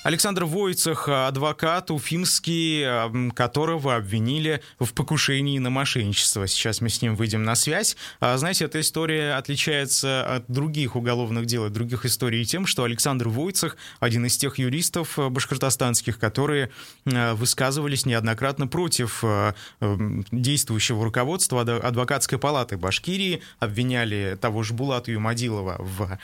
Александр 0.02 0.44
Войцах, 0.44 1.08
адвокат 1.08 1.92
уфимский, 1.92 3.32
которого 3.32 3.94
обвинили 3.94 4.60
в 4.80 4.94
покушении 4.94 5.58
на 5.60 5.70
мошенничество. 5.70 6.48
Сейчас 6.48 6.80
мы 6.80 6.88
с 6.88 7.00
ним 7.02 7.14
выйдем 7.14 7.44
на 7.44 7.54
связь. 7.54 7.96
А, 8.18 8.36
знаете, 8.36 8.64
эта 8.64 8.80
история 8.80 9.34
отличается 9.34 10.24
от 10.26 10.44
других 10.48 10.96
уголовных 10.96 11.46
дел, 11.46 11.66
от 11.66 11.72
других 11.72 12.04
историй 12.04 12.44
тем, 12.44 12.66
что 12.66 12.82
Александр 12.82 13.28
Войцах 13.28 13.76
один 14.00 14.26
из 14.26 14.36
тех 14.36 14.58
юристов 14.58 15.18
э, 15.18 15.28
башкортостанских, 15.28 16.18
которые 16.18 16.70
э, 17.04 17.34
высказывались 17.34 18.04
неоднократно 18.04 18.66
против 18.66 19.22
э, 19.22 19.52
действующего 20.32 21.04
руководства 21.04 21.60
адвокатской 21.60 22.38
палаты 22.38 22.76
Башкирии, 22.76 23.40
обвиняли 23.60 24.36
того 24.40 24.62
же 24.62 24.74
Булата 24.74 25.12
Юмадилова 25.12 25.76
в 25.78 26.18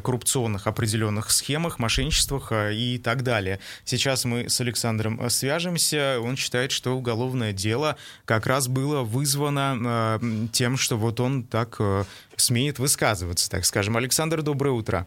коррупционных 0.00 0.66
определенных 0.66 1.30
схемах, 1.30 1.78
мошенничествах 1.78 2.52
и 2.52 3.00
так 3.02 3.13
так 3.14 3.22
далее. 3.22 3.60
Сейчас 3.84 4.24
мы 4.24 4.48
с 4.48 4.60
Александром 4.60 5.20
э, 5.20 5.30
свяжемся. 5.30 6.18
Он 6.20 6.36
считает, 6.36 6.72
что 6.72 6.90
уголовное 6.90 7.52
дело 7.52 7.96
как 8.24 8.46
раз 8.46 8.66
было 8.66 9.02
вызвано 9.02 10.18
э, 10.20 10.48
тем, 10.52 10.76
что 10.76 10.96
вот 10.96 11.20
он 11.20 11.44
так 11.44 11.76
э, 11.78 12.02
смеет 12.34 12.80
высказываться, 12.80 13.48
так 13.48 13.64
скажем. 13.64 13.96
Александр, 13.96 14.42
доброе 14.42 14.70
утро. 14.70 15.06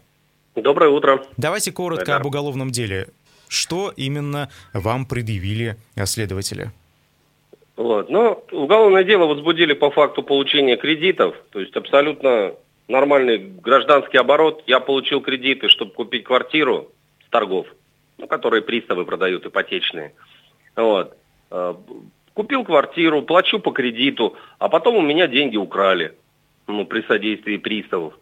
Доброе 0.56 0.90
утро. 0.90 1.22
Давайте 1.36 1.70
коротко 1.70 2.06
да. 2.06 2.16
об 2.16 2.26
уголовном 2.26 2.70
деле. 2.70 3.08
Что 3.48 3.92
именно 3.94 4.48
вам 4.72 5.04
предъявили 5.04 5.76
следователи? 6.04 6.70
Вот. 7.76 8.08
Ну, 8.08 8.42
уголовное 8.52 9.04
дело 9.04 9.26
возбудили 9.26 9.74
по 9.74 9.90
факту 9.90 10.22
получения 10.22 10.76
кредитов, 10.76 11.36
то 11.50 11.60
есть 11.60 11.76
абсолютно 11.76 12.54
нормальный 12.88 13.38
гражданский 13.38 14.16
оборот. 14.16 14.62
Я 14.66 14.80
получил 14.80 15.20
кредиты, 15.20 15.68
чтобы 15.68 15.92
купить 15.92 16.24
квартиру 16.24 16.88
с 17.26 17.30
торгов 17.30 17.66
ну, 18.18 18.26
которые 18.26 18.62
приставы 18.62 19.04
продают 19.04 19.46
ипотечные. 19.46 20.12
Вот. 20.76 21.16
Э, 21.50 21.74
купил 22.34 22.64
квартиру, 22.64 23.22
плачу 23.22 23.58
по 23.58 23.70
кредиту, 23.70 24.36
а 24.58 24.68
потом 24.68 24.96
у 24.96 25.02
меня 25.02 25.26
деньги 25.26 25.56
украли 25.56 26.14
ну, 26.66 26.84
при 26.84 27.02
содействии 27.02 27.56
приставов. 27.56 28.14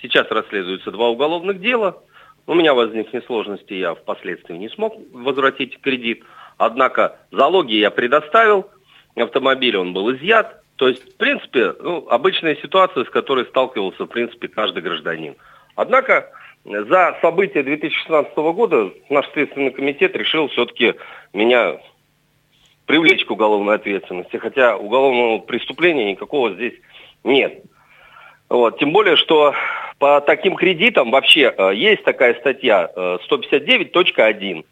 Сейчас 0.00 0.30
расследуются 0.30 0.90
два 0.90 1.08
уголовных 1.08 1.60
дела. 1.60 2.02
У 2.46 2.54
меня 2.54 2.72
возникли 2.72 3.20
сложности, 3.26 3.74
я 3.74 3.94
впоследствии 3.94 4.54
не 4.54 4.68
смог 4.70 4.96
возвратить 5.12 5.80
кредит. 5.80 6.24
Однако 6.56 7.18
залоги 7.30 7.74
я 7.74 7.90
предоставил, 7.90 8.70
автомобиль 9.16 9.76
он 9.76 9.92
был 9.92 10.14
изъят. 10.14 10.62
То 10.76 10.88
есть, 10.88 11.02
в 11.02 11.16
принципе, 11.16 11.74
ну, 11.80 12.06
обычная 12.08 12.56
ситуация, 12.56 13.04
с 13.04 13.10
которой 13.10 13.44
сталкивался, 13.46 14.04
в 14.04 14.08
принципе, 14.08 14.48
каждый 14.48 14.82
гражданин. 14.82 15.34
Однако 15.74 16.30
за 16.64 17.16
события 17.20 17.62
2016 17.62 18.36
года 18.36 18.90
наш 19.08 19.30
Следственный 19.32 19.70
комитет 19.70 20.14
решил 20.16 20.48
все-таки 20.48 20.94
меня 21.32 21.78
привлечь 22.86 23.24
к 23.24 23.30
уголовной 23.30 23.76
ответственности, 23.76 24.36
хотя 24.36 24.76
уголовного 24.76 25.38
преступления 25.38 26.10
никакого 26.10 26.54
здесь 26.54 26.74
нет. 27.24 27.62
Вот. 28.48 28.78
Тем 28.78 28.92
более, 28.92 29.16
что 29.16 29.54
по 29.98 30.20
таким 30.20 30.54
кредитам 30.56 31.10
вообще 31.10 31.52
э, 31.56 31.74
есть 31.74 32.02
такая 32.04 32.34
статья 32.34 32.88
э, 32.94 33.18
159.1. 33.30 34.64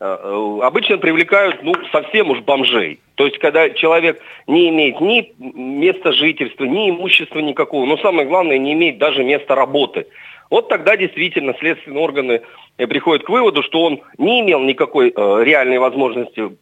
Э, 0.00 0.58
обычно 0.62 0.98
привлекают 0.98 1.62
ну, 1.62 1.74
совсем 1.90 2.30
уж 2.30 2.40
бомжей. 2.40 3.00
То 3.16 3.26
есть, 3.26 3.38
когда 3.38 3.70
человек 3.70 4.20
не 4.46 4.68
имеет 4.68 5.00
ни 5.00 5.32
места 5.38 6.12
жительства, 6.12 6.64
ни 6.64 6.90
имущества 6.90 7.38
никакого, 7.40 7.86
но 7.86 7.96
самое 7.98 8.28
главное, 8.28 8.58
не 8.58 8.72
имеет 8.72 8.98
даже 8.98 9.24
места 9.24 9.54
работы. 9.54 10.06
Вот 10.54 10.68
тогда 10.68 10.96
действительно 10.96 11.52
следственные 11.58 12.00
органы 12.00 12.42
приходят 12.76 13.24
к 13.24 13.28
выводу, 13.28 13.64
что 13.64 13.82
он 13.82 14.02
не 14.18 14.40
имел 14.40 14.60
никакой 14.60 15.08
э, 15.10 15.42
реальной 15.42 15.80
возможности 15.80 16.56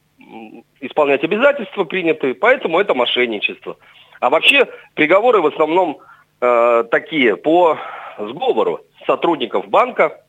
исполнять 0.80 1.22
обязательства 1.22 1.84
принятые, 1.84 2.32
поэтому 2.32 2.80
это 2.80 2.94
мошенничество. 2.94 3.76
А 4.18 4.30
вообще 4.30 4.66
приговоры 4.94 5.42
в 5.42 5.46
основном 5.46 5.98
э, 6.40 6.84
такие 6.90 7.36
по 7.36 7.76
сговору 8.18 8.80
сотрудников 9.06 9.68
банка 9.68 10.22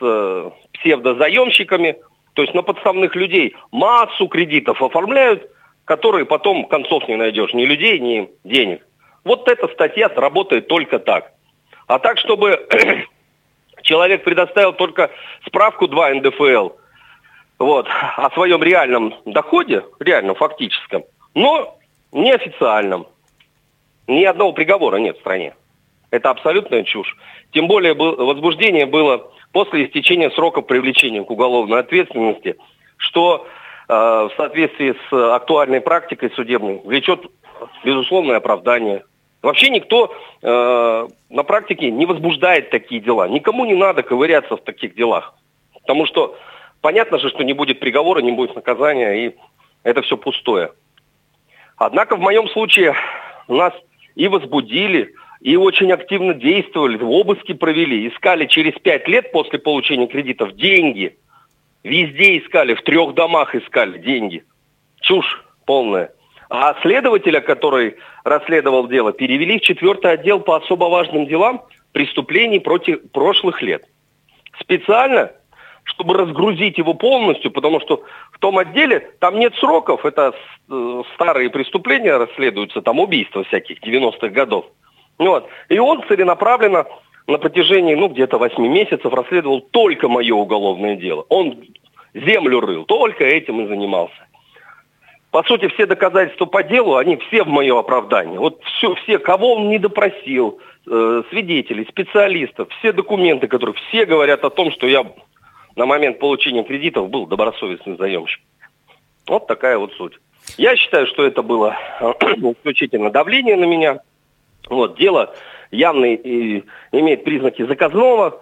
с 0.00 0.04
э, 0.04 0.50
псевдозаемщиками, 0.72 1.98
то 2.32 2.42
есть 2.42 2.54
на 2.54 2.62
подставных 2.62 3.14
людей 3.14 3.54
массу 3.70 4.26
кредитов 4.26 4.82
оформляют, 4.82 5.48
которые 5.84 6.24
потом 6.24 6.64
концов 6.64 7.06
не 7.06 7.14
найдешь, 7.14 7.54
ни 7.54 7.66
людей, 7.66 8.00
ни 8.00 8.28
денег. 8.42 8.84
Вот 9.22 9.48
эта 9.48 9.68
статья 9.68 10.08
работает 10.08 10.66
только 10.66 10.98
так. 10.98 11.35
А 11.86 11.98
так, 11.98 12.18
чтобы 12.18 12.66
человек 13.82 14.24
предоставил 14.24 14.72
только 14.72 15.10
справку 15.46 15.88
2 15.88 16.14
НДФЛ 16.14 16.70
вот, 17.58 17.86
о 17.88 18.30
своем 18.30 18.62
реальном 18.62 19.14
доходе, 19.24 19.84
реальном 20.00 20.34
фактическом, 20.34 21.04
но 21.34 21.78
неофициальном. 22.12 23.06
Ни 24.06 24.24
одного 24.24 24.52
приговора 24.52 24.96
нет 24.98 25.16
в 25.16 25.20
стране. 25.20 25.54
Это 26.10 26.30
абсолютная 26.30 26.84
чушь. 26.84 27.16
Тем 27.52 27.66
более 27.66 27.94
возбуждение 27.94 28.86
было 28.86 29.30
после 29.52 29.86
истечения 29.86 30.30
срока 30.30 30.60
привлечения 30.60 31.24
к 31.24 31.30
уголовной 31.30 31.80
ответственности, 31.80 32.56
что 32.96 33.46
э, 33.88 33.92
в 33.92 34.30
соответствии 34.36 34.94
с 35.08 35.34
актуальной 35.34 35.80
практикой 35.80 36.30
судебной 36.30 36.80
влечет 36.84 37.20
безусловное 37.84 38.36
оправдание. 38.36 39.04
Вообще 39.46 39.68
никто 39.70 40.12
э, 40.42 41.08
на 41.30 41.42
практике 41.44 41.92
не 41.92 42.04
возбуждает 42.04 42.70
такие 42.70 43.00
дела. 43.00 43.28
Никому 43.28 43.64
не 43.64 43.76
надо 43.76 44.02
ковыряться 44.02 44.56
в 44.56 44.60
таких 44.64 44.96
делах. 44.96 45.34
Потому 45.72 46.04
что 46.06 46.36
понятно 46.80 47.20
же, 47.20 47.28
что 47.28 47.44
не 47.44 47.52
будет 47.52 47.78
приговора, 47.78 48.22
не 48.22 48.32
будет 48.32 48.56
наказания, 48.56 49.12
и 49.28 49.36
это 49.84 50.02
все 50.02 50.16
пустое. 50.16 50.72
Однако 51.76 52.16
в 52.16 52.20
моем 52.20 52.48
случае 52.48 52.96
нас 53.46 53.72
и 54.16 54.26
возбудили, 54.26 55.14
и 55.40 55.54
очень 55.54 55.92
активно 55.92 56.34
действовали, 56.34 56.98
обыски 57.00 57.54
провели, 57.54 58.08
искали 58.08 58.46
через 58.46 58.72
пять 58.80 59.06
лет 59.06 59.30
после 59.30 59.60
получения 59.60 60.08
кредитов 60.08 60.56
деньги. 60.56 61.16
Везде 61.84 62.38
искали, 62.38 62.74
в 62.74 62.82
трех 62.82 63.14
домах 63.14 63.54
искали 63.54 63.98
деньги. 63.98 64.42
Чушь 65.02 65.44
полная. 65.66 66.10
А 66.48 66.76
следователя, 66.82 67.40
который 67.40 67.96
расследовал 68.24 68.86
дело, 68.88 69.12
перевели 69.12 69.58
в 69.58 69.62
четвертый 69.62 70.12
отдел 70.12 70.40
по 70.40 70.56
особо 70.56 70.84
важным 70.84 71.26
делам 71.26 71.62
преступлений 71.92 72.60
против 72.60 73.10
прошлых 73.10 73.62
лет. 73.62 73.84
Специально, 74.60 75.32
чтобы 75.84 76.14
разгрузить 76.14 76.78
его 76.78 76.94
полностью, 76.94 77.50
потому 77.50 77.80
что 77.80 78.02
в 78.32 78.38
том 78.38 78.58
отделе 78.58 79.10
там 79.18 79.38
нет 79.38 79.54
сроков, 79.56 80.04
это 80.04 80.34
э, 80.70 81.02
старые 81.14 81.50
преступления 81.50 82.16
расследуются, 82.16 82.82
там 82.82 83.00
убийства 83.00 83.44
всяких 83.44 83.82
90-х 83.82 84.28
годов. 84.28 84.66
Вот. 85.18 85.48
И 85.68 85.78
он 85.78 86.04
целенаправленно 86.06 86.86
на 87.26 87.38
протяжении, 87.38 87.94
ну, 87.94 88.08
где-то 88.08 88.38
8 88.38 88.64
месяцев 88.66 89.12
расследовал 89.12 89.60
только 89.60 90.08
мое 90.08 90.34
уголовное 90.34 90.96
дело. 90.96 91.24
Он 91.28 91.58
землю 92.14 92.60
рыл, 92.60 92.84
только 92.84 93.24
этим 93.24 93.60
и 93.62 93.68
занимался. 93.68 94.25
По 95.36 95.42
сути, 95.42 95.68
все 95.68 95.84
доказательства 95.84 96.46
по 96.46 96.62
делу, 96.62 96.96
они 96.96 97.18
все 97.18 97.44
в 97.44 97.48
мое 97.48 97.78
оправдание. 97.78 98.40
Вот 98.40 98.58
все, 98.64 98.94
все 98.94 99.18
кого 99.18 99.56
он 99.56 99.68
не 99.68 99.78
допросил, 99.78 100.60
э, 100.86 101.22
свидетелей, 101.28 101.84
специалистов, 101.90 102.68
все 102.78 102.90
документы, 102.90 103.46
которые 103.46 103.74
все 103.74 104.06
говорят 104.06 104.44
о 104.44 104.48
том, 104.48 104.72
что 104.72 104.86
я 104.86 105.04
на 105.76 105.84
момент 105.84 106.20
получения 106.20 106.64
кредитов 106.64 107.10
был 107.10 107.26
добросовестный 107.26 107.98
заемщик. 107.98 108.40
Вот 109.26 109.46
такая 109.46 109.76
вот 109.76 109.92
суть. 109.98 110.14
Я 110.56 110.74
считаю, 110.74 111.06
что 111.06 111.26
это 111.26 111.42
было 111.42 111.76
исключительно 112.00 113.10
давление 113.10 113.56
на 113.56 113.66
меня, 113.66 114.00
вот, 114.70 114.96
дело 114.96 115.34
явно 115.70 116.06
и 116.14 116.64
имеет 116.92 117.24
признаки 117.24 117.60
заказного, 117.66 118.40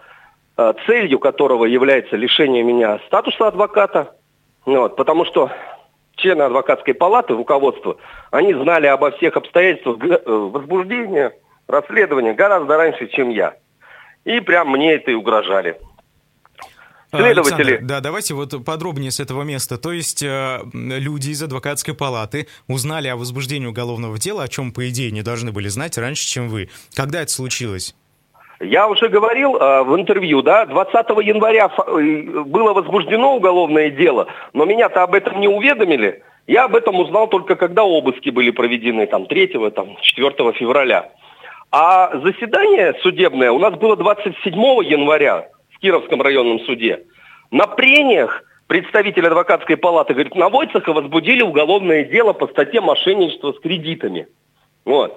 э, 0.56 0.74
целью 0.86 1.18
которого 1.18 1.64
является 1.64 2.14
лишение 2.14 2.62
меня 2.62 3.00
статуса 3.08 3.48
адвоката. 3.48 4.14
Вот, 4.64 4.94
потому 4.94 5.24
что 5.24 5.50
члены 6.16 6.42
адвокатской 6.42 6.94
палаты, 6.94 7.34
руководство, 7.34 7.96
они 8.30 8.54
знали 8.54 8.86
обо 8.86 9.10
всех 9.12 9.36
обстоятельствах 9.36 9.98
э, 10.02 10.18
возбуждения, 10.26 11.32
расследования 11.66 12.34
гораздо 12.34 12.76
раньше, 12.76 13.08
чем 13.08 13.30
я. 13.30 13.56
И 14.24 14.40
прям 14.40 14.70
мне 14.70 14.94
это 14.94 15.10
и 15.10 15.14
угрожали. 15.14 15.78
А, 17.10 17.18
Следователи. 17.18 17.62
Александр, 17.62 17.86
да, 17.86 18.00
давайте 18.00 18.34
вот 18.34 18.64
подробнее 18.64 19.10
с 19.10 19.20
этого 19.20 19.42
места. 19.42 19.78
То 19.78 19.92
есть 19.92 20.22
э, 20.22 20.60
люди 20.72 21.30
из 21.30 21.42
адвокатской 21.42 21.94
палаты 21.94 22.48
узнали 22.66 23.08
о 23.08 23.16
возбуждении 23.16 23.66
уголовного 23.66 24.18
дела, 24.18 24.42
о 24.42 24.48
чем, 24.48 24.72
по 24.72 24.88
идее, 24.88 25.12
не 25.12 25.22
должны 25.22 25.52
были 25.52 25.68
знать 25.68 25.96
раньше, 25.96 26.26
чем 26.26 26.48
вы. 26.48 26.70
Когда 26.94 27.22
это 27.22 27.30
случилось? 27.30 27.94
Я 28.60 28.88
уже 28.88 29.08
говорил 29.08 29.56
э, 29.56 29.82
в 29.82 29.96
интервью, 29.96 30.42
да, 30.42 30.66
20 30.66 30.94
января 31.24 31.70
э, 31.76 32.42
было 32.44 32.72
возбуждено 32.72 33.36
уголовное 33.36 33.90
дело, 33.90 34.28
но 34.52 34.64
меня-то 34.64 35.02
об 35.02 35.14
этом 35.14 35.40
не 35.40 35.48
уведомили. 35.48 36.22
Я 36.46 36.64
об 36.64 36.76
этом 36.76 36.98
узнал 37.00 37.28
только 37.28 37.56
когда 37.56 37.84
обыски 37.84 38.30
были 38.30 38.50
проведены, 38.50 39.06
там, 39.06 39.26
3 39.26 39.70
там, 39.70 39.96
4 40.00 40.52
февраля. 40.52 41.10
А 41.72 42.16
заседание 42.18 42.94
судебное 43.02 43.50
у 43.50 43.58
нас 43.58 43.74
было 43.74 43.96
27 43.96 44.54
января. 44.84 45.48
Кировском 45.84 46.22
районном 46.22 46.60
суде. 46.60 47.02
На 47.50 47.66
прениях 47.66 48.42
представитель 48.68 49.26
адвокатской 49.26 49.76
палаты 49.76 50.14
говорит, 50.14 50.34
на 50.34 50.48
Войцеха 50.48 50.94
возбудили 50.94 51.42
уголовное 51.42 52.04
дело 52.04 52.32
по 52.32 52.46
статье 52.46 52.80
мошенничества 52.80 53.52
с 53.52 53.60
кредитами. 53.60 54.26
Вот. 54.86 55.14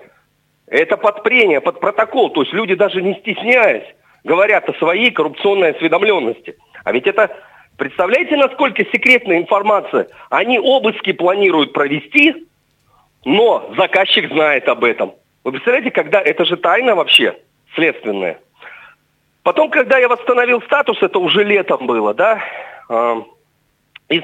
Это 0.67 0.97
под 0.97 1.23
прение, 1.23 1.61
под 1.61 1.79
протокол. 1.79 2.29
То 2.29 2.41
есть 2.41 2.53
люди 2.53 2.75
даже 2.75 3.01
не 3.01 3.15
стесняясь 3.15 3.85
говорят 4.23 4.67
о 4.67 4.73
своей 4.73 5.11
коррупционной 5.11 5.71
осведомленности. 5.71 6.57
А 6.83 6.91
ведь 6.91 7.07
это, 7.07 7.35
представляете, 7.77 8.35
насколько 8.35 8.83
секретная 8.85 9.37
информация? 9.37 10.09
Они 10.29 10.59
обыски 10.59 11.13
планируют 11.13 11.71
провести, 11.71 12.47
но 13.23 13.73
заказчик 13.77 14.29
знает 14.29 14.67
об 14.67 14.83
этом. 14.83 15.13
Вы 15.45 15.53
представляете, 15.53 15.91
когда 15.91 16.21
это 16.21 16.43
же 16.43 16.57
тайна 16.57 16.95
вообще 16.95 17.37
следственная. 17.73 18.39
Потом, 19.43 19.69
когда 19.69 19.97
я 19.97 20.09
восстановил 20.09 20.61
статус, 20.63 21.01
это 21.01 21.19
уже 21.19 21.45
летом 21.45 21.87
было, 21.87 22.13
да, 22.13 22.43
из 24.09 24.23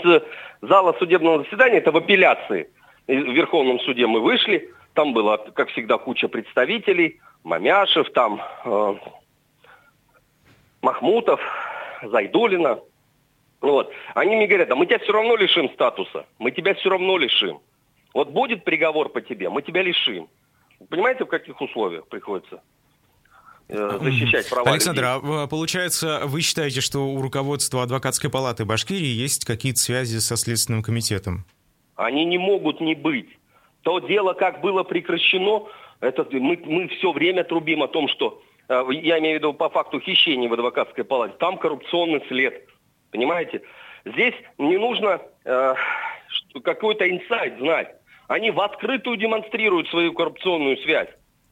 зала 0.61 0.95
судебного 0.99 1.43
заседания, 1.43 1.77
это 1.77 1.91
в 1.91 1.97
апелляции, 1.97 2.69
в 3.07 3.11
Верховном 3.11 3.79
суде 3.81 4.05
мы 4.05 4.19
вышли, 4.19 4.69
там 4.93 5.13
было, 5.13 5.37
как 5.37 5.69
всегда, 5.69 5.97
куча 5.97 6.27
представителей, 6.27 7.19
Мамяшев, 7.43 8.11
там 8.13 8.41
э, 8.65 8.95
Махмутов, 10.81 11.41
Зайдулина. 12.03 12.79
Вот. 13.61 13.91
Они 14.13 14.35
мне 14.35 14.47
говорят, 14.47 14.71
а 14.71 14.75
мы 14.75 14.85
тебя 14.85 14.99
все 14.99 15.11
равно 15.11 15.35
лишим 15.35 15.69
статуса, 15.73 16.25
мы 16.37 16.51
тебя 16.51 16.73
все 16.75 16.89
равно 16.89 17.17
лишим. 17.17 17.61
Вот 18.13 18.29
будет 18.29 18.63
приговор 18.63 19.09
по 19.09 19.21
тебе, 19.21 19.49
мы 19.49 19.61
тебя 19.61 19.81
лишим. 19.81 20.29
Понимаете, 20.89 21.23
в 21.23 21.27
каких 21.27 21.59
условиях 21.61 22.07
приходится? 22.07 22.61
Э, 23.69 23.97
защищать 24.01 24.49
права 24.49 24.69
Александр, 24.69 25.01
людей. 25.01 25.43
а 25.43 25.47
получается, 25.47 26.21
вы 26.25 26.41
считаете, 26.41 26.81
что 26.81 27.07
у 27.07 27.21
руководства 27.21 27.81
адвокатской 27.81 28.29
палаты 28.29 28.65
Башкирии 28.65 29.07
есть 29.07 29.45
какие-то 29.45 29.79
связи 29.79 30.17
со 30.19 30.35
Следственным 30.35 30.83
комитетом? 30.83 31.45
Они 31.95 32.25
не 32.25 32.37
могут 32.37 32.81
не 32.81 32.95
быть. 32.95 33.29
То 33.83 33.99
дело, 33.99 34.33
как 34.33 34.61
было 34.61 34.83
прекращено, 34.83 35.67
это 35.99 36.25
мы, 36.31 36.59
мы 36.65 36.87
все 36.87 37.11
время 37.11 37.43
трубим 37.43 37.83
о 37.83 37.87
том, 37.87 38.07
что, 38.07 38.41
э, 38.69 38.83
я 38.91 39.19
имею 39.19 39.37
в 39.37 39.39
виду 39.39 39.53
по 39.53 39.69
факту 39.69 39.99
хищения 39.99 40.49
в 40.49 40.53
адвокатской 40.53 41.03
палате, 41.03 41.35
там 41.37 41.57
коррупционный 41.57 42.23
след. 42.27 42.65
Понимаете? 43.11 43.61
Здесь 44.05 44.33
не 44.57 44.77
нужно 44.77 45.21
э, 45.45 45.75
какой-то 46.63 47.09
инсайт 47.09 47.57
знать. 47.59 47.95
Они 48.27 48.51
в 48.51 48.59
открытую 48.61 49.17
демонстрируют 49.17 49.87
свою 49.89 50.13
коррупционную 50.13 50.77
связь. 50.77 51.09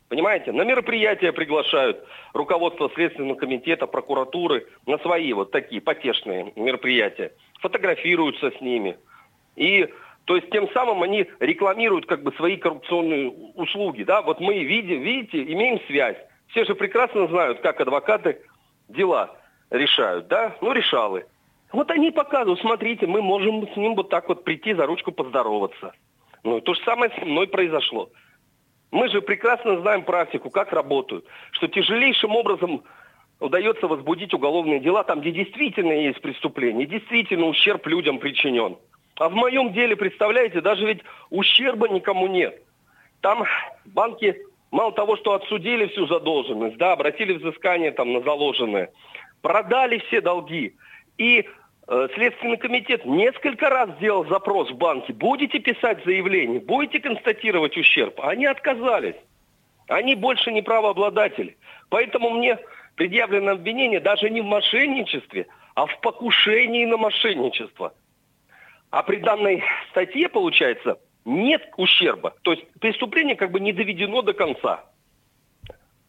Понимаете, 0.08 0.52
на 0.52 0.64
мероприятия 0.64 1.32
приглашают 1.32 2.06
руководство 2.34 2.92
Следственного 2.94 3.38
комитета, 3.38 3.88
прокуратуры, 3.88 4.68
на 4.86 4.98
свои 4.98 5.32
вот 5.32 5.52
такие 5.52 5.82
потешные 5.82 6.52
мероприятия. 6.56 7.32
Фотографируются 7.62 8.52
с 8.52 8.60
ними. 8.60 8.98
И 9.56 9.88
То 10.26 10.36
есть 10.36 10.50
тем 10.52 10.70
самым 10.72 11.04
они 11.04 11.28
рекламируют 11.40 12.06
как 12.06 12.24
бы 12.24 12.32
свои 12.34 12.58
коррупционные 12.58 13.30
услуги. 13.56 14.04
Да? 14.04 14.22
Вот 14.22 14.40
мы 14.40 14.64
видим, 14.64 15.02
видите, 15.02 15.42
имеем 15.44 15.80
связь. 15.88 16.18
Все 16.48 16.66
же 16.66 16.76
прекрасно 16.76 17.28
знают, 17.28 17.62
как 17.62 17.82
адвокаты 17.82 18.42
дела 18.88 19.36
решают, 19.70 20.28
да? 20.28 20.56
Ну, 20.62 20.74
решалы. 20.74 21.26
Вот 21.72 21.90
они 21.90 22.12
показывают, 22.12 22.60
смотрите, 22.60 23.08
мы 23.08 23.22
можем 23.22 23.68
с 23.74 23.78
ним 23.78 23.96
вот 23.96 24.10
так 24.10 24.28
вот 24.28 24.44
прийти 24.44 24.74
за 24.74 24.86
ручку 24.86 25.12
поздороваться. 25.12 25.94
Ну, 26.44 26.60
то 26.60 26.74
же 26.74 26.82
самое 26.84 27.12
со 27.18 27.26
мной 27.26 27.48
произошло. 27.48 28.10
Мы 28.92 29.08
же 29.08 29.22
прекрасно 29.22 29.80
знаем 29.80 30.04
практику, 30.04 30.50
как 30.50 30.74
работают, 30.74 31.26
что 31.52 31.68
тяжелейшим 31.68 32.36
образом 32.36 32.84
удается 33.40 33.88
возбудить 33.88 34.34
уголовные 34.34 34.82
дела 34.82 35.04
там, 35.04 35.22
где 35.22 35.32
действительно 35.32 35.94
есть 35.94 36.22
преступление, 36.22 36.86
действительно 36.86 37.46
ущерб 37.48 37.88
людям 37.88 38.20
причинен. 38.20 38.78
А 39.22 39.30
в 39.30 39.36
моем 39.36 39.72
деле, 39.72 39.96
представляете, 39.96 40.62
даже 40.62 40.84
ведь 40.84 41.02
ущерба 41.30 41.88
никому 41.88 42.26
нет. 42.26 42.60
Там 43.22 43.44
банки 43.86 44.36
мало 44.72 44.94
того, 44.94 45.16
что 45.16 45.34
отсудили 45.34 45.86
всю 45.90 46.08
задолженность, 46.08 46.78
да, 46.78 46.94
обратили 46.94 47.34
взыскание 47.34 47.92
там 47.92 48.14
на 48.14 48.22
заложенное, 48.22 48.90
продали 49.44 50.00
все 50.00 50.22
долги. 50.22 50.74
И 51.20 51.48
э, 51.88 52.08
Следственный 52.16 52.58
комитет 52.58 53.06
несколько 53.06 53.70
раз 53.70 53.92
сделал 53.98 54.26
запрос 54.26 54.72
в 54.72 54.78
банке. 54.78 55.14
Будете 55.14 55.60
писать 55.60 56.04
заявление, 56.04 56.60
будете 56.60 57.00
констатировать 57.00 57.78
ущерб. 57.78 58.20
Они 58.22 58.48
отказались. 58.48 59.18
Они 59.88 60.16
больше 60.16 60.52
не 60.52 60.64
правообладатели. 60.64 61.58
Поэтому 61.90 62.32
мне 62.32 62.58
предъявлено 62.96 63.52
обвинение 63.52 64.00
даже 64.00 64.32
не 64.32 64.42
в 64.42 64.46
мошенничестве, 64.46 65.46
а 65.76 65.86
в 65.86 66.02
покушении 66.02 66.86
на 66.86 66.98
мошенничество. 66.98 67.94
А 68.92 69.04
при 69.04 69.18
данной 69.18 69.64
статье, 69.90 70.28
получается, 70.30 71.00
нет 71.24 71.64
ущерба. 71.78 72.36
То 72.44 72.52
есть 72.52 72.66
преступление 72.80 73.36
как 73.36 73.52
бы 73.52 73.60
не 73.60 73.72
доведено 73.72 74.22
до 74.22 74.34
конца. 74.34 74.84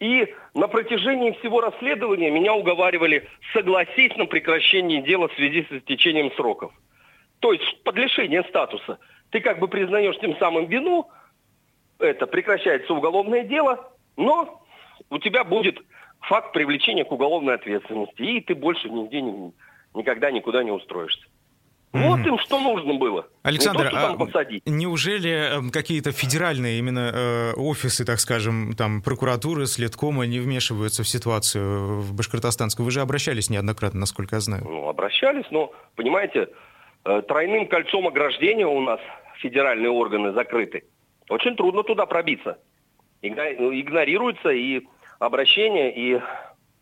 И 0.01 0.35
на 0.55 0.67
протяжении 0.67 1.31
всего 1.39 1.61
расследования 1.61 2.31
меня 2.31 2.55
уговаривали 2.55 3.29
согласить 3.53 4.17
на 4.17 4.27
прекращение 4.27 5.01
дела 5.01 5.29
в 5.29 5.35
связи 5.35 5.65
с 5.71 5.73
истечением 5.73 6.33
сроков. 6.33 6.73
То 7.39 7.53
есть 7.53 7.83
под 7.85 7.97
лишение 7.97 8.43
статуса. 8.45 8.99
Ты 9.31 9.41
как 9.41 9.61
бы 9.61 9.69
признаешь 9.69 10.19
тем 10.19 10.37
самым 10.39 10.67
вину, 10.67 11.09
это 12.01 12.27
прекращается 12.27 12.93
уголовное 12.93 13.45
дело, 13.45 13.93
но 14.17 14.67
у 15.09 15.19
тебя 15.19 15.45
будет 15.45 15.81
факт 16.21 16.53
привлечения 16.53 17.05
к 17.05 17.13
уголовной 17.13 17.55
ответственности, 17.55 18.23
и 18.23 18.41
ты 18.41 18.57
больше 18.57 18.91
нигде 18.91 19.23
никогда 19.95 20.33
никуда 20.33 20.65
не 20.65 20.73
устроишься. 20.73 21.27
Вот 21.93 22.21
им 22.21 22.39
что 22.39 22.59
нужно 22.59 22.95
было. 22.95 23.27
Александр, 23.43 23.85
не 23.85 23.91
то, 23.91 24.41
а 24.67 24.71
неужели 24.71 25.59
эм, 25.59 25.71
какие-то 25.71 26.11
федеральные 26.13 26.79
именно 26.79 27.11
э, 27.13 27.53
офисы, 27.55 28.07
так 28.07 28.19
скажем, 28.19 28.73
там 28.75 29.03
прокуратуры, 29.03 29.67
следкома 29.67 30.25
не 30.25 30.39
вмешиваются 30.39 31.03
в 31.03 31.09
ситуацию 31.09 32.01
в 32.01 32.15
Башкортостанскую? 32.15 32.87
Вы 32.87 32.93
же 32.93 33.03
обращались 33.03 33.51
неоднократно, 33.51 34.01
насколько 34.01 34.37
я 34.37 34.41
знаю. 34.41 34.65
Ну, 34.65 34.89
обращались, 34.89 35.45
но, 35.51 35.71
понимаете, 35.95 36.49
э, 37.05 37.23
тройным 37.29 37.67
кольцом 37.69 38.07
ограждения 38.09 38.67
у 38.67 38.81
нас 38.81 39.01
федеральные 39.41 39.91
органы 39.91 40.33
закрыты. 40.33 40.85
Очень 41.29 41.57
трудно 41.57 41.83
туда 41.83 42.07
пробиться. 42.07 42.59
Ну, 43.23 43.29
игнорируются 43.31 44.49
и 44.49 44.83
обращения, 45.19 45.93
и 45.95 46.21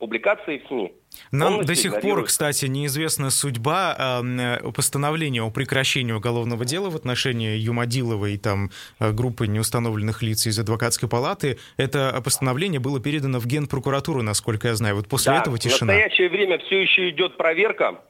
публикации 0.00 0.58
в 0.58 0.66
СМИ. 0.66 0.92
Нам 1.30 1.64
до 1.64 1.74
сих 1.76 2.00
пор, 2.00 2.24
кстати, 2.24 2.66
неизвестна 2.66 3.30
судьба 3.30 3.96
э, 4.22 4.70
постановления 4.72 5.42
о 5.42 5.50
прекращении 5.50 6.12
уголовного 6.12 6.64
дела 6.64 6.90
в 6.90 6.96
отношении 6.96 7.56
Юмадилова 7.56 8.26
и 8.26 8.36
там 8.36 8.70
э, 8.98 9.12
группы 9.12 9.46
неустановленных 9.46 10.22
лиц 10.22 10.46
из 10.46 10.58
адвокатской 10.58 11.08
палаты. 11.08 11.58
Это 11.76 12.20
постановление 12.24 12.80
было 12.80 13.00
передано 13.00 13.38
в 13.38 13.46
Генпрокуратуру, 13.46 14.22
насколько 14.22 14.68
я 14.68 14.74
знаю. 14.74 14.96
Вот 14.96 15.08
после 15.08 15.32
да, 15.32 15.40
этого 15.40 15.58
тишина. 15.58 15.92
В 15.92 15.96
настоящее 15.96 16.28
время 16.28 16.58
все 16.58 16.82
еще 16.82 17.10
идет 17.10 17.36
проверка 17.36 18.00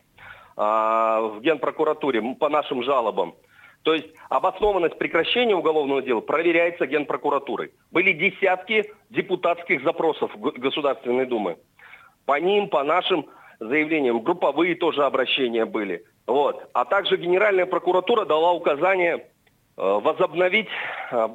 э, 0.56 0.60
в 0.60 1.40
Генпрокуратуре 1.42 2.22
по 2.38 2.48
нашим 2.48 2.82
жалобам. 2.84 3.34
То 3.82 3.94
есть 3.94 4.08
обоснованность 4.28 4.98
прекращения 4.98 5.56
уголовного 5.56 6.02
дела 6.02 6.20
проверяется 6.20 6.86
Генпрокуратурой. 6.86 7.70
Были 7.90 8.12
десятки 8.12 8.92
депутатских 9.08 9.82
запросов 9.82 10.30
Государственной 10.38 11.26
Думы. 11.26 11.56
По 12.26 12.38
ним, 12.40 12.68
по 12.68 12.82
нашим 12.82 13.26
заявлениям, 13.58 14.20
групповые 14.20 14.74
тоже 14.74 15.04
обращения 15.04 15.64
были. 15.64 16.04
Вот. 16.26 16.68
А 16.72 16.84
также 16.84 17.16
Генеральная 17.16 17.66
прокуратура 17.66 18.24
дала 18.24 18.52
указание 18.52 19.16
э, 19.16 19.20
возобновить 19.76 20.68
э, 21.10 21.28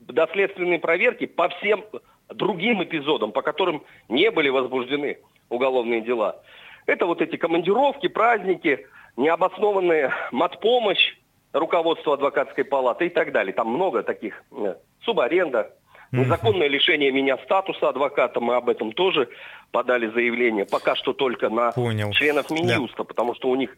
доследственные 0.00 0.78
проверки 0.78 1.26
по 1.26 1.48
всем 1.48 1.84
другим 2.28 2.82
эпизодам, 2.82 3.32
по 3.32 3.42
которым 3.42 3.82
не 4.08 4.30
были 4.30 4.48
возбуждены 4.48 5.18
уголовные 5.48 6.00
дела. 6.00 6.40
Это 6.86 7.06
вот 7.06 7.20
эти 7.20 7.36
командировки, 7.36 8.08
праздники, 8.08 8.86
необоснованная 9.16 10.12
матпомощь 10.32 11.16
руководства 11.52 12.14
адвокатской 12.14 12.64
палаты 12.64 13.06
и 13.06 13.10
так 13.10 13.32
далее. 13.32 13.52
Там 13.52 13.68
много 13.68 14.02
таких. 14.02 14.42
Э, 14.52 14.76
субаренда, 15.02 15.74
Незаконное 16.12 16.68
лишение 16.68 17.10
меня 17.10 17.36
статуса 17.38 17.88
адвоката, 17.88 18.40
мы 18.40 18.56
об 18.56 18.68
этом 18.68 18.92
тоже 18.92 19.28
подали 19.70 20.08
заявление. 20.08 20.64
Пока 20.64 20.96
что 20.96 21.12
только 21.12 21.48
на 21.50 21.72
Понял. 21.72 22.12
членов 22.12 22.50
Минюста, 22.50 22.98
да. 22.98 23.04
потому 23.04 23.34
что 23.34 23.48
у 23.48 23.54
них, 23.54 23.76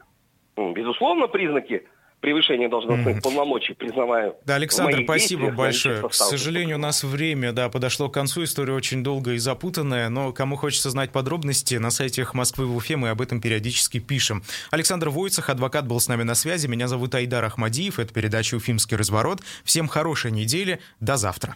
безусловно, 0.56 1.26
признаки 1.26 1.84
превышение 2.20 2.68
должностных 2.68 3.18
mm. 3.18 3.22
полномочий, 3.22 3.74
признаваю. 3.74 4.36
Да, 4.44 4.56
Александр, 4.56 5.02
спасибо 5.04 5.50
большое. 5.50 6.06
К 6.06 6.12
сожалению, 6.12 6.76
у 6.76 6.80
нас 6.80 7.02
время 7.02 7.52
да, 7.52 7.68
подошло 7.68 8.08
к 8.08 8.14
концу. 8.14 8.44
История 8.44 8.74
очень 8.74 9.02
долгая 9.02 9.36
и 9.36 9.38
запутанная, 9.38 10.08
но 10.08 10.32
кому 10.32 10.56
хочется 10.56 10.90
знать 10.90 11.10
подробности, 11.10 11.76
на 11.76 11.90
сайте 11.90 12.26
Москвы 12.34 12.66
в 12.66 12.76
Уфе 12.76 12.96
мы 12.96 13.08
об 13.08 13.22
этом 13.22 13.40
периодически 13.40 13.98
пишем. 13.98 14.42
Александр 14.70 15.08
Войцах, 15.08 15.48
адвокат, 15.48 15.86
был 15.86 15.98
с 15.98 16.08
нами 16.08 16.22
на 16.22 16.34
связи. 16.34 16.66
Меня 16.66 16.86
зовут 16.86 17.14
Айдар 17.14 17.44
Ахмадиев. 17.44 17.98
Это 17.98 18.12
передача 18.12 18.54
«Уфимский 18.56 18.96
разворот». 18.96 19.40
Всем 19.64 19.88
хорошей 19.88 20.30
недели. 20.30 20.80
До 21.00 21.16
завтра. 21.16 21.48